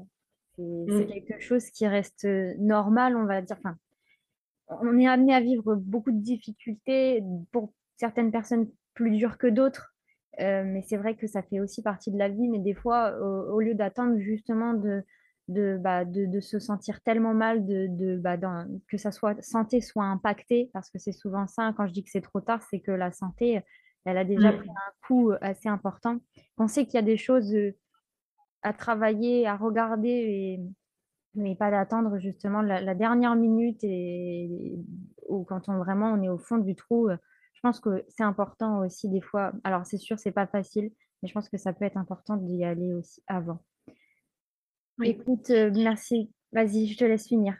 C'est 0.57 0.65
c'est 0.89 1.05
Mm. 1.05 1.07
quelque 1.07 1.41
chose 1.41 1.71
qui 1.71 1.87
reste 1.87 2.25
euh, 2.25 2.55
normal, 2.59 3.17
on 3.17 3.25
va 3.27 3.41
dire. 3.43 3.57
Enfin, 3.59 3.77
on 4.83 4.99
est 4.99 5.07
amené 5.07 5.35
à 5.35 5.41
vivre 5.41 5.77
beaucoup 5.77 6.11
de 6.13 6.21
difficultés, 6.21 7.23
pour 7.53 7.73
certaines 7.97 8.33
personnes 8.33 8.69
plus 8.95 9.11
dures 9.13 9.39
que 9.39 9.47
d'autres. 9.47 9.95
Euh, 10.41 10.63
mais 10.65 10.83
c'est 10.89 10.97
vrai 10.97 11.15
que 11.17 11.27
ça 11.27 11.43
fait 11.43 11.61
aussi 11.61 11.83
partie 11.83 12.11
de 12.11 12.19
la 12.19 12.29
vie. 12.29 12.49
Mais 12.49 12.59
des 12.59 12.75
fois, 12.75 13.17
au, 13.21 13.55
au 13.55 13.61
lieu 13.61 13.75
d'attendre 13.75 14.19
justement 14.19 14.75
de, 14.75 15.03
de, 15.49 15.79
bah, 15.81 16.05
de, 16.05 16.27
de 16.27 16.41
se 16.41 16.59
sentir 16.59 17.01
tellement 17.03 17.35
mal, 17.35 17.67
de, 17.67 17.87
de, 17.89 18.17
bah, 18.19 18.37
dans- 18.37 18.67
que 18.89 18.97
sa 18.99 19.13
soit, 19.13 19.41
santé 19.43 19.81
soit 19.81 20.05
impactée, 20.05 20.71
parce 20.73 20.91
que 20.91 20.99
c'est 20.99 21.13
souvent 21.13 21.47
ça, 21.47 21.73
quand 21.77 21.87
je 21.87 21.93
dis 21.93 22.05
que 22.05 22.11
c'est 22.11 22.21
trop 22.21 22.41
tard, 22.41 22.63
c'est 22.71 22.81
que 22.81 22.91
la 22.93 23.13
santé, 23.13 23.61
elle 24.05 24.19
a 24.19 24.25
déjà 24.25 24.53
pris 24.53 24.69
Mm. 24.69 24.73
un 24.73 24.93
coup 25.07 25.33
assez 25.41 25.69
important. 25.69 26.19
On 26.59 26.69
sait 26.69 26.85
qu'il 26.87 26.95
y 26.95 26.99
a 26.99 27.03
des 27.03 27.17
choses. 27.17 27.55
euh, 27.55 27.73
à 28.63 28.73
travailler, 28.73 29.47
à 29.47 29.57
regarder, 29.57 30.09
et, 30.09 30.61
mais 31.35 31.55
pas 31.57 31.71
d'attendre 31.71 32.19
justement 32.19 32.63
la, 32.63 32.95
dernière 32.95 33.37
minute 33.37 33.81
et, 33.85 34.77
ou 35.29 35.45
quand 35.45 35.69
on 35.69 35.79
vraiment 35.79 36.13
on 36.13 36.23
est 36.23 36.29
au 36.29 36.39
fond 36.39 36.59
du 36.59 36.75
trou. 36.75 37.09
Je 37.55 37.61
pense 37.63 37.81
que 37.81 38.05
c'est 38.09 38.23
important 38.25 38.81
aussi 38.81 39.09
des 39.09 39.21
fois. 39.21 39.53
Alors 39.65 39.87
c'est 39.87 39.99
sûr, 39.99 40.19
c'est 40.19 40.33
pas 40.33 40.47
facile, 40.47 40.91
mais 41.23 41.29
je 41.29 41.35
pense 41.35 41.49
que 41.49 41.59
ça 41.59 41.73
peut 41.73 41.85
être 41.85 41.97
important 41.97 42.37
d'y 42.37 42.65
aller 42.65 42.93
aussi 42.95 43.23
avant. 43.27 43.61
Écoute, 45.03 45.51
euh, 45.51 45.71
merci. 45.75 46.31
Vas-y, 46.53 46.89
je 46.89 46.97
te 46.97 47.05
laisse 47.05 47.29
finir. 47.29 47.55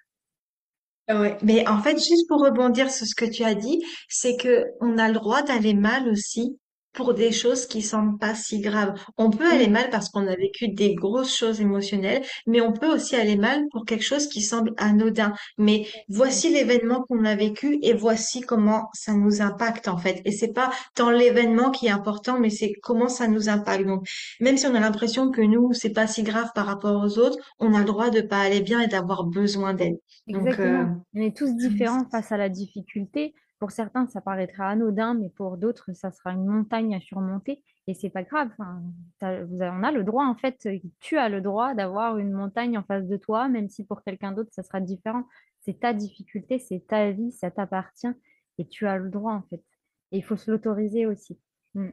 Ouais, 1.09 1.39
mais 1.43 1.67
en 1.67 1.81
fait, 1.81 1.97
juste 1.97 2.29
pour 2.29 2.43
rebondir 2.43 2.91
sur 2.91 3.07
ce 3.07 3.15
que 3.15 3.25
tu 3.25 3.43
as 3.43 3.55
dit, 3.55 3.83
c'est 4.09 4.37
que 4.37 4.67
on 4.81 4.99
a 4.99 5.09
le 5.09 5.15
droit 5.15 5.43
d'aller 5.43 5.73
mal 5.73 6.09
aussi 6.09 6.59
pour 6.99 7.15
des 7.15 7.31
choses 7.31 7.67
qui 7.67 7.81
semblent 7.81 8.19
pas 8.19 8.35
si 8.35 8.59
graves. 8.61 8.93
On 9.19 9.31
peut 9.31 9.49
aller 9.49 9.69
mal 9.69 9.89
parce 9.89 10.09
qu'on 10.09 10.27
a 10.27 10.35
vécu 10.35 10.67
des 10.67 10.97
grosses 10.97 11.33
choses 11.33 11.61
émotionnelles, 11.61 12.25
mais 12.49 12.61
on 12.61 12.73
peut 12.73 12.93
aussi 12.93 13.15
aller 13.15 13.37
mal 13.37 13.63
pour 13.71 13.85
quelque 13.85 14.05
chose 14.05 14.27
qui 14.27 14.43
semble 14.43 14.73
anodin. 14.79 15.33
Mais 15.59 15.87
voici 16.09 16.53
l'événement 16.53 17.05
qu'on 17.09 17.25
a 17.25 17.37
vécu 17.37 17.79
et 17.83 17.95
voici 17.95 18.41
comment 18.41 18.89
ça 18.95 19.13
nous 19.13 19.41
impacte 19.41 19.87
en 19.87 19.97
fait. 19.97 20.21
Et 20.25 20.33
c'est 20.33 20.53
pas 20.53 20.73
tant 20.97 21.11
l'événement 21.11 21.71
qui 21.71 21.87
est 21.87 21.91
important, 21.91 22.41
mais 22.41 22.51
c'est 22.51 22.73
comment 22.83 23.09
ça 23.09 23.29
nous 23.29 23.49
impacte. 23.49 23.87
Donc, 23.87 24.05
même 24.41 24.57
si 24.57 24.67
on 24.67 24.75
a 24.75 24.81
l'impression 24.81 25.31
que 25.31 25.41
nous, 25.41 25.73
c'est 25.75 25.93
pas 25.93 26.09
si 26.09 26.25
grave 26.25 26.51
par 26.53 26.67
rapport 26.67 27.01
aux 27.01 27.17
autres, 27.21 27.39
on 27.61 27.75
a 27.75 27.79
le 27.79 27.85
droit 27.85 28.11
de 28.11 28.23
pas 28.23 28.41
aller 28.41 28.61
bien 28.61 28.81
et 28.81 28.89
d'avoir 28.89 29.23
besoin 29.23 29.73
d'aide. 29.73 30.01
Donc, 30.27 30.49
euh, 30.59 30.85
On 31.15 31.21
est 31.21 31.37
tous 31.37 31.55
différents 31.55 32.09
face 32.11 32.33
à 32.33 32.37
la 32.37 32.49
difficulté. 32.49 33.35
Pour 33.59 33.73
certains, 33.73 34.07
ça 34.07 34.21
paraîtra 34.21 34.69
anodin, 34.69 35.15
mais 35.15 35.31
pour 35.31 35.57
d'autres, 35.57 35.93
ça 35.93 36.13
sera 36.13 36.33
une 36.33 36.47
montagne 36.47 36.95
à 36.95 37.01
surmonter. 37.01 37.63
Et 37.89 37.95
c'est 37.95 38.11
pas 38.11 38.23
grave. 38.23 38.51
on 38.59 39.83
a 39.83 39.93
le 39.93 40.05
droit, 40.05 40.25
en 40.25 40.37
fait, 40.37 40.69
tu 41.01 41.19
as 41.19 41.29
le 41.29 41.41
droit 41.41 41.75
d'avoir 41.75 42.19
une 42.19 42.33
montagne 42.33 42.79
en 42.79 42.85
face 42.85 43.07
de 43.07 43.17
toi, 43.17 43.49
même 43.49 43.69
si 43.69 43.85
pour 43.85 44.03
quelqu'un 44.03 44.33
d'autre, 44.33 44.51
ça 44.53 44.63
sera 44.63 44.81
différent. 44.81 45.25
C'est 45.61 45.81
ta 45.81 45.93
difficulté, 45.93 46.59
c'est 46.59 46.87
ta 46.87 47.11
vie, 47.11 47.33
ça 47.33 47.51
t'appartient. 47.51 48.13
Et 48.59 48.67
tu 48.67 48.87
as 48.87 48.99
le 48.99 49.09
droit, 49.09 49.33
en 49.33 49.43
fait. 49.43 49.63
Et 50.13 50.19
il 50.19 50.25
faut 50.25 50.37
se 50.37 50.51
l'autoriser 50.51 51.07
aussi. 51.07 51.39
Mm. 51.75 51.89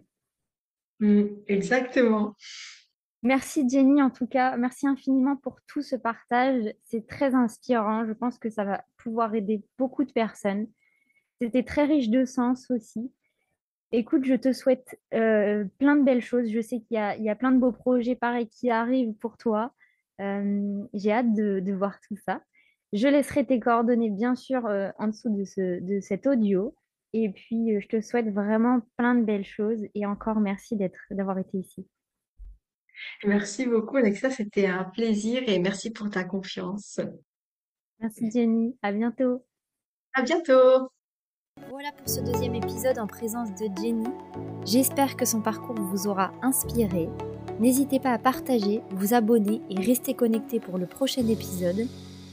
Mm, 1.00 1.26
exactement. 1.48 2.36
Merci 3.24 3.68
Jenny, 3.68 4.04
en 4.04 4.12
tout 4.12 4.28
cas. 4.28 4.56
Merci 4.56 4.88
infiniment 4.88 5.36
pour 5.36 5.60
tout 5.66 5.82
ce 5.82 5.96
partage. 5.96 6.72
C'est 6.84 7.08
très 7.08 7.34
inspirant. 7.34 8.06
Je 8.06 8.14
pense 8.14 8.38
que 8.38 8.52
ça 8.52 8.64
va 8.64 8.84
pouvoir 8.98 9.34
aider 9.34 9.64
beaucoup 9.80 10.04
de 10.04 10.12
personnes. 10.12 10.68
C'était 11.42 11.64
très 11.64 11.86
riche 11.86 12.10
de 12.10 12.26
sens 12.26 12.70
aussi. 12.72 13.12
Écoute, 13.92 14.26
je 14.26 14.36
te 14.36 14.52
souhaite 14.52 15.00
euh, 15.14 15.66
plein 15.80 15.96
de 15.96 16.04
belles 16.04 16.22
choses. 16.22 16.50
Je 16.50 16.60
sais 16.60 16.80
qu'il 16.82 16.98
y, 16.98 17.30
a 17.30 17.36
plein 17.36 17.52
de 17.52 17.60
beaux 17.60 17.72
projets 17.72 18.16
pareils 18.16 18.50
qui 18.50 18.70
arrivent 18.70 19.14
pour 19.14 19.38
toi. 19.38 19.74
Euh, 20.22 20.84
j'ai 20.94 21.12
hâte 21.12 21.34
de, 21.34 21.72
voir 21.74 22.00
tout 22.08 22.16
ça. 22.26 22.42
Je 22.94 23.08
laisserai 23.08 23.46
tes 23.46 23.60
coordonnées, 23.60 24.10
bien 24.10 24.36
sûr, 24.36 24.66
euh, 24.66 24.90
en 24.98 25.08
dessous 25.08 25.30
de, 25.30 25.44
ce, 25.44 25.80
de 25.82 26.00
cet 26.00 26.28
audio. 26.28 26.76
Et 27.14 27.30
puis, 27.30 27.80
je 27.80 27.88
te 27.88 28.02
souhaite 28.02 28.30
vraiment 28.30 28.82
plein 28.98 29.16
de 29.16 29.24
belles 29.24 29.46
choses. 29.46 29.86
Et 29.94 30.06
encore, 30.06 30.40
merci 30.40 30.78
d'avoir 31.12 31.38
été 31.38 31.58
ici. 31.58 31.88
Merci 33.24 33.66
beaucoup, 33.66 33.98
Alexa. 33.98 34.30
C'était 34.30 34.68
un 34.68 34.84
plaisir 34.86 35.44
et 35.48 35.60
merci 35.60 35.92
pour 35.92 36.10
ta 36.10 36.24
confiance. 36.24 37.00
Merci, 38.00 38.30
Jenny. 38.32 38.78
À 38.82 38.92
bientôt. 38.92 39.46
À 40.14 40.22
bientôt. 40.22 40.90
Voilà 41.70 41.94
pour 41.94 42.10
ce 42.10 42.20
deuxième 42.20 42.56
épisode 42.56 43.00
en 43.00 43.08
présence 43.08 43.50
de 43.52 43.70
Jenny. 43.82 44.08
J'espère 44.66 45.16
que 45.16 45.24
son 45.24 45.40
parcours 45.40 45.76
vous 45.76 46.08
aura 46.08 46.34
inspiré. 46.42 47.08
N'hésitez 47.62 48.00
pas 48.00 48.12
à 48.12 48.18
partager, 48.18 48.82
vous 48.92 49.14
abonner 49.14 49.62
et 49.70 49.80
rester 49.80 50.14
connecté 50.14 50.60
pour 50.60 50.78
le 50.78 50.86
prochain 50.86 51.26
épisode. 51.28 51.88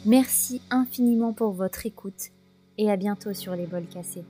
Merci 0.06 0.60
infiniment 0.70 1.32
pour 1.32 1.52
votre 1.52 1.86
écoute 1.86 2.30
et 2.78 2.90
à 2.90 2.96
bientôt 2.96 3.32
sur 3.32 3.54
les 3.54 3.66
bols 3.66 3.86
cassés. 3.86 4.24